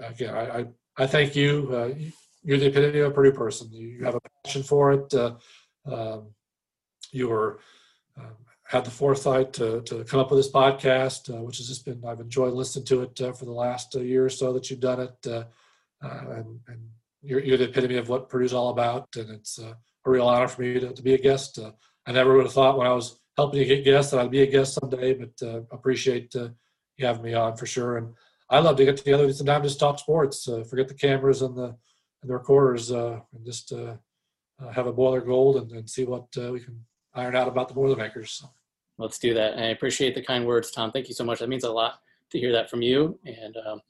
again, 0.00 0.34
I, 0.34 0.58
I, 0.58 0.66
I 0.98 1.06
thank 1.06 1.34
you 1.36 2.02
you're 2.44 2.58
the 2.58 2.66
epitome 2.66 3.00
of 3.00 3.10
a 3.10 3.14
Purdue 3.14 3.32
person. 3.32 3.72
You 3.72 4.04
have 4.04 4.14
a 4.14 4.20
passion 4.44 4.62
for 4.62 4.92
it. 4.92 5.14
Uh, 5.14 5.34
um, 5.86 6.28
you 7.10 7.28
were 7.28 7.58
um, 8.18 8.36
had 8.64 8.84
the 8.84 8.90
foresight 8.90 9.52
to, 9.54 9.80
to 9.82 10.04
come 10.04 10.20
up 10.20 10.30
with 10.30 10.38
this 10.38 10.52
podcast, 10.52 11.34
uh, 11.34 11.42
which 11.42 11.58
has 11.58 11.68
just 11.68 11.84
been 11.84 12.02
I've 12.06 12.20
enjoyed 12.20 12.52
listening 12.52 12.84
to 12.86 13.02
it 13.02 13.20
uh, 13.20 13.32
for 13.32 13.46
the 13.46 13.52
last 13.52 13.96
uh, 13.96 14.00
year 14.00 14.26
or 14.26 14.30
so 14.30 14.52
that 14.52 14.70
you've 14.70 14.80
done 14.80 15.00
it, 15.00 15.16
uh, 15.26 15.30
uh, 15.30 15.44
and, 16.04 16.60
and 16.68 16.80
you're, 17.22 17.40
you're, 17.40 17.56
the 17.56 17.68
epitome 17.68 17.96
of 17.96 18.08
what 18.08 18.28
Purdue's 18.28 18.52
all 18.52 18.70
about, 18.70 19.08
and 19.16 19.30
it's 19.30 19.58
a 19.58 19.76
real 20.04 20.26
honor 20.26 20.48
for 20.48 20.62
me 20.62 20.78
to, 20.80 20.92
to 20.92 21.02
be 21.02 21.14
a 21.14 21.18
guest. 21.18 21.58
I 22.06 22.12
never 22.12 22.36
would 22.36 22.44
have 22.44 22.52
thought 22.52 22.76
when 22.76 22.86
I 22.86 22.92
was 22.92 23.18
helping 23.36 23.60
you 23.60 23.66
get 23.66 23.84
guests 23.84 24.10
that 24.10 24.20
I'd 24.20 24.30
be 24.30 24.42
a 24.42 24.46
guest 24.46 24.74
someday, 24.74 25.14
but 25.14 25.66
appreciate 25.72 26.34
you 26.34 26.54
having 27.00 27.22
me 27.22 27.34
on 27.34 27.56
for 27.56 27.66
sure. 27.66 27.96
And 27.96 28.14
I 28.50 28.58
love 28.58 28.76
to 28.76 28.84
get 28.84 28.98
together 28.98 29.26
with 29.26 29.36
some 29.36 29.46
time 29.46 29.62
just 29.62 29.80
talk 29.80 29.98
sports, 29.98 30.44
forget 30.68 30.88
the 30.88 30.94
cameras 30.94 31.42
and 31.42 31.56
the 31.56 31.74
in 32.24 32.28
the 32.28 32.34
recorders 32.34 32.90
uh, 32.90 33.20
and 33.34 33.44
just 33.44 33.72
uh, 33.72 33.94
uh, 34.60 34.72
have 34.72 34.86
a 34.86 34.92
boiler 34.92 35.20
gold 35.20 35.56
and, 35.56 35.70
and 35.72 35.88
see 35.88 36.04
what 36.04 36.26
we 36.36 36.58
can 36.58 36.80
iron 37.14 37.36
out 37.36 37.46
about 37.46 37.68
the 37.68 37.74
Boilermakers. 37.74 38.32
So. 38.32 38.48
Let's 38.98 39.18
do 39.18 39.34
that. 39.34 39.54
And 39.54 39.64
I 39.64 39.68
appreciate 39.68 40.14
the 40.14 40.22
kind 40.22 40.46
words, 40.46 40.70
Tom. 40.70 40.90
Thank 40.90 41.08
you 41.08 41.14
so 41.14 41.24
much. 41.24 41.40
That 41.40 41.48
means 41.48 41.64
a 41.64 41.70
lot 41.70 42.00
to 42.30 42.38
hear 42.38 42.52
that 42.52 42.70
from 42.70 42.80
you. 42.80 43.18
And 43.26 43.56
um, 43.66 43.80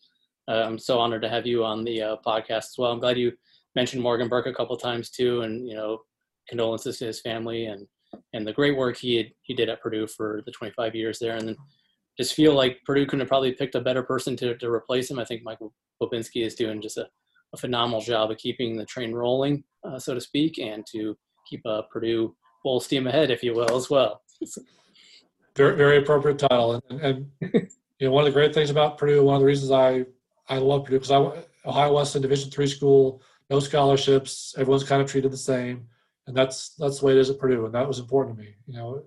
I'm 0.53 0.79
so 0.79 0.99
honored 0.99 1.23
to 1.23 1.29
have 1.29 1.47
you 1.47 1.65
on 1.65 1.85
the 1.85 2.03
uh, 2.03 2.17
podcast 2.25 2.71
as 2.71 2.75
well. 2.79 2.93
I'm 2.93 3.01
glad 3.01 3.19
you 3.19 3.33
mentioned 3.75 4.03
Morgan 4.03 4.29
Burke 4.29 4.47
a 4.47 4.55
couple 4.55 4.77
times 4.77 5.11
too, 5.11 5.43
and 5.43 5.69
you 5.69 5.75
know, 5.75 6.01
condolences 6.49 6.99
to 6.99 7.07
his 7.07 7.21
family 7.21 7.67
and 7.67 7.87
and 8.33 8.47
the 8.47 8.53
great 8.53 8.77
work 8.77 8.97
he 8.97 9.17
had, 9.17 9.27
he 9.43 9.55
did 9.55 9.69
at 9.69 9.81
Purdue 9.81 10.07
for 10.07 10.43
the 10.47 10.53
25 10.53 10.95
years 10.95 11.19
there. 11.19 11.37
And 11.37 11.57
just 12.17 12.35
feel 12.35 12.55
like 12.55 12.79
Purdue 12.87 13.07
couldn't 13.07 13.21
have 13.21 13.29
probably 13.29 13.53
picked 13.53 13.75
a 13.75 13.81
better 13.81 14.03
person 14.03 14.37
to 14.37 14.57
to 14.57 14.71
replace 14.71 15.11
him. 15.11 15.19
I 15.19 15.25
think 15.25 15.43
Michael 15.43 15.73
Bobinski 16.01 16.45
is 16.45 16.55
doing 16.55 16.81
just 16.81 16.99
a 16.99 17.09
a 17.55 17.57
phenomenal 17.57 18.01
job 18.01 18.31
of 18.31 18.37
keeping 18.37 18.77
the 18.77 18.85
train 18.85 19.13
rolling, 19.13 19.65
uh, 19.85 19.99
so 19.99 20.13
to 20.13 20.21
speak, 20.21 20.59
and 20.59 20.85
to 20.93 21.17
keep 21.49 21.65
uh, 21.65 21.83
Purdue 21.91 22.35
full 22.63 22.81
steam 22.81 23.07
ahead, 23.07 23.31
if 23.31 23.43
you 23.43 23.55
will, 23.55 23.77
as 23.77 23.89
well. 23.89 24.21
very, 25.57 25.77
very 25.77 25.99
appropriate 25.99 26.39
title. 26.39 26.83
And, 26.91 27.01
and 27.01 27.27
you 27.41 28.09
know, 28.09 28.11
one 28.11 28.27
of 28.27 28.33
the 28.33 28.39
great 28.39 28.53
things 28.53 28.71
about 28.71 28.99
Purdue, 28.99 29.23
one 29.23 29.37
of 29.37 29.41
the 29.41 29.47
reasons 29.47 29.71
I 29.71 30.05
I 30.49 30.59
love 30.59 30.85
Purdue 30.85 30.99
because 30.99 31.11
I 31.11 31.43
Ohio 31.67 31.95
Wesleyan 31.95 32.23
Division 32.23 32.51
three 32.51 32.67
school, 32.67 33.23
no 33.51 33.61
scholarships, 33.61 34.55
everyone's 34.59 34.85
kind 34.85 35.01
of 35.01 35.11
treated 35.11 35.33
the 35.33 35.37
same, 35.37 35.87
and 36.27 36.37
that's 36.37 36.75
that's 36.77 37.01
the 37.01 37.07
way 37.07 37.13
it 37.13 37.19
is 37.19 37.31
at 37.31 37.39
Purdue, 37.39 37.67
and 37.67 37.75
that 37.75 37.89
was 37.89 37.99
important 37.99 38.37
to 38.37 38.43
me. 38.43 38.55
You 38.67 38.75
know, 38.75 39.03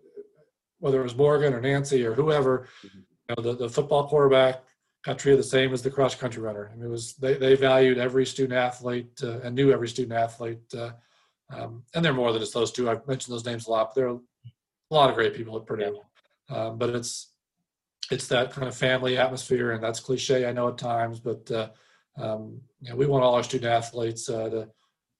whether 0.79 0.99
it 0.99 1.03
was 1.03 1.15
Morgan 1.15 1.53
or 1.53 1.61
Nancy 1.61 2.05
or 2.05 2.13
whoever, 2.13 2.67
you 2.83 2.89
know, 3.29 3.43
the, 3.43 3.55
the 3.55 3.69
football 3.69 4.07
quarterback 4.07 4.63
got 5.03 5.19
treated 5.19 5.39
the 5.39 5.43
same 5.43 5.73
as 5.73 5.81
the 5.81 5.91
cross 5.91 6.15
country 6.15 6.41
runner. 6.41 6.69
I 6.71 6.75
mean, 6.75 6.87
it 6.87 6.89
was 6.89 7.13
they, 7.15 7.35
they 7.35 7.55
valued 7.55 7.97
every 7.97 8.25
student 8.25 8.57
athlete 8.57 9.19
uh, 9.23 9.39
and 9.39 9.55
knew 9.55 9.71
every 9.71 9.87
student 9.87 10.17
athlete. 10.17 10.73
Uh, 10.75 10.91
um, 11.49 11.83
and 11.93 12.03
they're 12.03 12.13
more 12.13 12.31
than 12.33 12.41
just 12.41 12.53
those 12.53 12.71
two. 12.71 12.89
I've 12.89 13.07
mentioned 13.07 13.33
those 13.33 13.45
names 13.45 13.67
a 13.67 13.71
lot, 13.71 13.89
but 13.89 13.95
there 13.95 14.09
are 14.09 14.19
a 14.91 14.93
lot 14.93 15.09
of 15.09 15.15
great 15.15 15.33
people 15.33 15.55
at 15.57 15.65
Purdue. 15.65 15.99
Um, 16.49 16.77
but 16.77 16.89
it's 16.89 17.33
it's 18.11 18.27
that 18.27 18.51
kind 18.51 18.67
of 18.67 18.75
family 18.75 19.17
atmosphere, 19.17 19.71
and 19.71 19.83
that's 19.83 19.99
cliche, 19.99 20.45
I 20.45 20.53
know 20.53 20.69
at 20.69 20.77
times, 20.77 21.19
but 21.19 21.49
uh, 21.51 21.69
um, 22.17 22.61
you 22.81 22.89
know, 22.89 22.95
we 22.95 23.05
want 23.05 23.23
all 23.23 23.35
our 23.35 23.43
student 23.43 23.71
athletes 23.71 24.29
uh, 24.29 24.49
to 24.49 24.69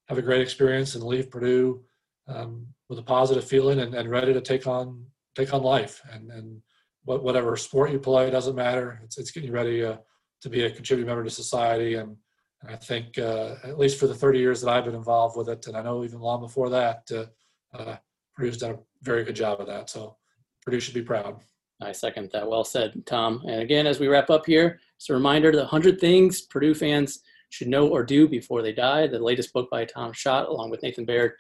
have 0.07 0.17
a 0.17 0.21
great 0.21 0.41
experience 0.41 0.95
and 0.95 1.03
leave 1.03 1.30
Purdue 1.30 1.84
um, 2.28 2.67
with 2.89 2.99
a 2.99 3.03
positive 3.03 3.43
feeling 3.43 3.80
and, 3.80 3.93
and, 3.93 4.09
ready 4.09 4.34
to 4.34 4.41
take 4.41 4.67
on 4.67 5.05
take 5.36 5.53
on 5.53 5.61
life. 5.61 6.01
And, 6.11 6.32
and 6.32 6.61
what, 7.03 7.23
whatever 7.23 7.55
sport 7.55 7.91
you 7.91 7.99
play 7.99 8.30
doesn't 8.30 8.55
matter. 8.55 8.99
It's, 9.03 9.17
it's 9.17 9.32
getting 9.32 9.47
you 9.49 9.53
ready 9.53 9.84
uh, 9.84 9.97
to 10.41 10.49
be 10.49 10.63
a 10.63 10.71
contributing 10.71 11.07
member 11.07 11.23
to 11.23 11.30
society. 11.30 11.95
And, 11.95 12.15
and 12.61 12.71
I 12.71 12.75
think 12.75 13.17
uh, 13.19 13.55
at 13.63 13.78
least 13.78 13.99
for 13.99 14.07
the 14.07 14.15
30 14.15 14.39
years 14.39 14.61
that 14.61 14.71
I've 14.71 14.86
been 14.86 14.95
involved 14.95 15.38
with 15.38 15.49
it, 15.49 15.67
and 15.67 15.78
I 15.78 15.84
know 15.84 16.03
even 16.03 16.19
long 16.19 16.41
before 16.41 16.69
that, 16.69 17.03
uh, 17.13 17.25
uh, 17.78 17.97
Purdue's 18.36 18.57
done 18.57 18.71
a 18.71 18.80
very 19.03 19.23
good 19.23 19.36
job 19.36 19.61
of 19.61 19.67
that. 19.67 19.89
So 19.89 20.17
Purdue 20.65 20.80
should 20.80 20.95
be 20.95 21.01
proud. 21.01 21.39
I 21.82 21.91
second 21.91 22.32
that. 22.34 22.47
Well 22.47 22.63
said, 22.63 23.05
Tom. 23.05 23.43
And 23.47 23.61
again, 23.61 23.86
as 23.86 23.99
we 23.99 24.07
wrap 24.07 24.30
up 24.30 24.45
here, 24.45 24.80
it's 24.95 25.09
a 25.09 25.13
reminder 25.13 25.51
the 25.51 25.59
100 25.59 25.99
things 25.99 26.41
Purdue 26.41 26.73
fans 26.73 27.19
should 27.49 27.67
know 27.67 27.88
or 27.88 28.03
do 28.03 28.28
before 28.28 28.61
they 28.61 28.73
die. 28.73 29.07
The 29.07 29.19
latest 29.19 29.53
book 29.53 29.69
by 29.69 29.86
Tom 29.86 30.11
Schott, 30.13 30.49
along 30.49 30.71
with 30.71 30.82
Nathan 30.84 31.05
Baird. 31.05 31.34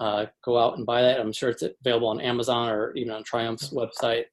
Uh, 0.00 0.26
go 0.44 0.58
out 0.58 0.76
and 0.76 0.86
buy 0.86 1.02
that. 1.02 1.20
I'm 1.20 1.32
sure 1.32 1.50
it's 1.50 1.62
available 1.62 2.08
on 2.08 2.20
Amazon 2.20 2.68
or 2.68 2.92
even 2.94 3.12
on 3.12 3.24
Triumph's 3.24 3.70
website. 3.70 4.24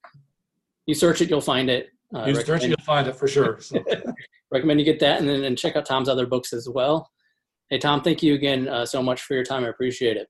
You 0.86 0.95
search 0.95 1.22
it, 1.22 1.30
you'll 1.30 1.41
find 1.41 1.70
it. 1.70 1.89
Uh, 2.16 2.26
you 2.26 2.36
search 2.36 2.64
it, 2.64 2.70
you'll 2.70 2.78
find 2.86 3.08
it 3.08 3.16
for 3.16 3.28
sure. 3.28 3.60
So. 3.60 3.84
recommend 4.52 4.80
you 4.80 4.86
get 4.86 5.00
that 5.00 5.20
and 5.20 5.30
then 5.30 5.43
and 5.43 5.58
check 5.58 5.76
out 5.76 5.86
Tom's 5.86 6.10
other 6.10 6.26
books 6.26 6.54
as 6.54 6.68
well. 6.68 7.10
Hey, 7.70 7.78
Tom, 7.78 8.02
thank 8.02 8.24
you 8.24 8.34
again 8.34 8.68
uh, 8.68 8.86
so 8.86 9.04
much 9.04 9.22
for 9.22 9.36
your 9.36 9.43
time. 9.43 9.64
I 9.64 9.68
appreciate 9.68 10.18
it. 10.18 10.28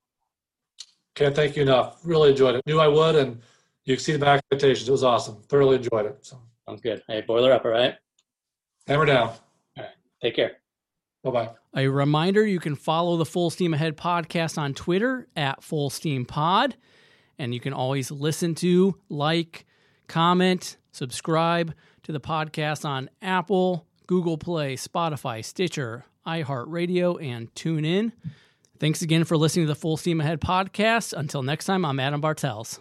Can't 1.16 1.36
thank 1.36 1.56
you 1.56 1.62
enough. 1.62 2.00
Really 2.04 2.32
enjoyed 2.32 2.56
it. 2.56 2.66
Knew 2.66 2.80
I 2.80 2.88
would, 2.88 3.16
and 3.16 3.42
you 3.90 3.94
exceeded 3.94 4.22
my 4.22 4.36
expectations. 4.36 4.88
It 4.88 4.92
was 4.92 5.04
awesome. 5.04 5.42
Thoroughly 5.50 5.78
enjoyed 5.78 6.06
it. 6.06 6.20
So. 6.22 6.40
Sounds 6.68 6.82
good. 6.82 7.02
Hey, 7.08 7.22
boiler 7.22 7.52
up, 7.52 7.66
all 7.66 7.72
right? 7.72 7.96
Hammer 8.86 9.06
down. 9.06 9.30
All 9.30 9.38
right. 9.78 9.88
Take 10.22 10.36
care. 10.36 10.58
Bye 11.24 11.32
bye. 11.32 11.50
A 11.76 11.88
reminder 11.88 12.46
you 12.46 12.60
can 12.60 12.76
follow 12.76 13.18
the 13.18 13.26
Full 13.26 13.50
Steam 13.50 13.74
Ahead 13.74 13.98
podcast 13.98 14.60
on 14.60 14.76
Twitter 14.76 15.28
at 15.36 15.64
Full 15.64 15.90
Steam 15.90 16.26
Pod. 16.26 16.76
And 17.40 17.54
you 17.54 17.60
can 17.60 17.74
always 17.74 18.12
listen 18.12 18.54
to, 18.56 18.96
like, 19.10 19.66
comment, 20.08 20.78
subscribe 20.92 21.74
to 22.04 22.12
the 22.12 22.20
podcast 22.20 22.86
on 22.86 23.10
Apple, 23.22 23.88
Google 24.06 24.38
Play, 24.38 24.76
Spotify, 24.76 25.44
Stitcher, 25.44 26.06
iHeartRadio, 26.28 27.24
and 27.24 27.54
TuneIn. 27.56 28.12
Thanks 28.80 29.02
again 29.02 29.24
for 29.24 29.38
listening 29.38 29.66
to 29.66 29.74
the 29.74 29.80
Full 29.80 29.98
Steam 29.98 30.22
Ahead 30.22 30.40
podcast. 30.40 31.18
Until 31.18 31.42
next 31.42 31.66
time, 31.66 31.84
I'm 31.84 32.00
Adam 32.00 32.22
Bartels. 32.22 32.80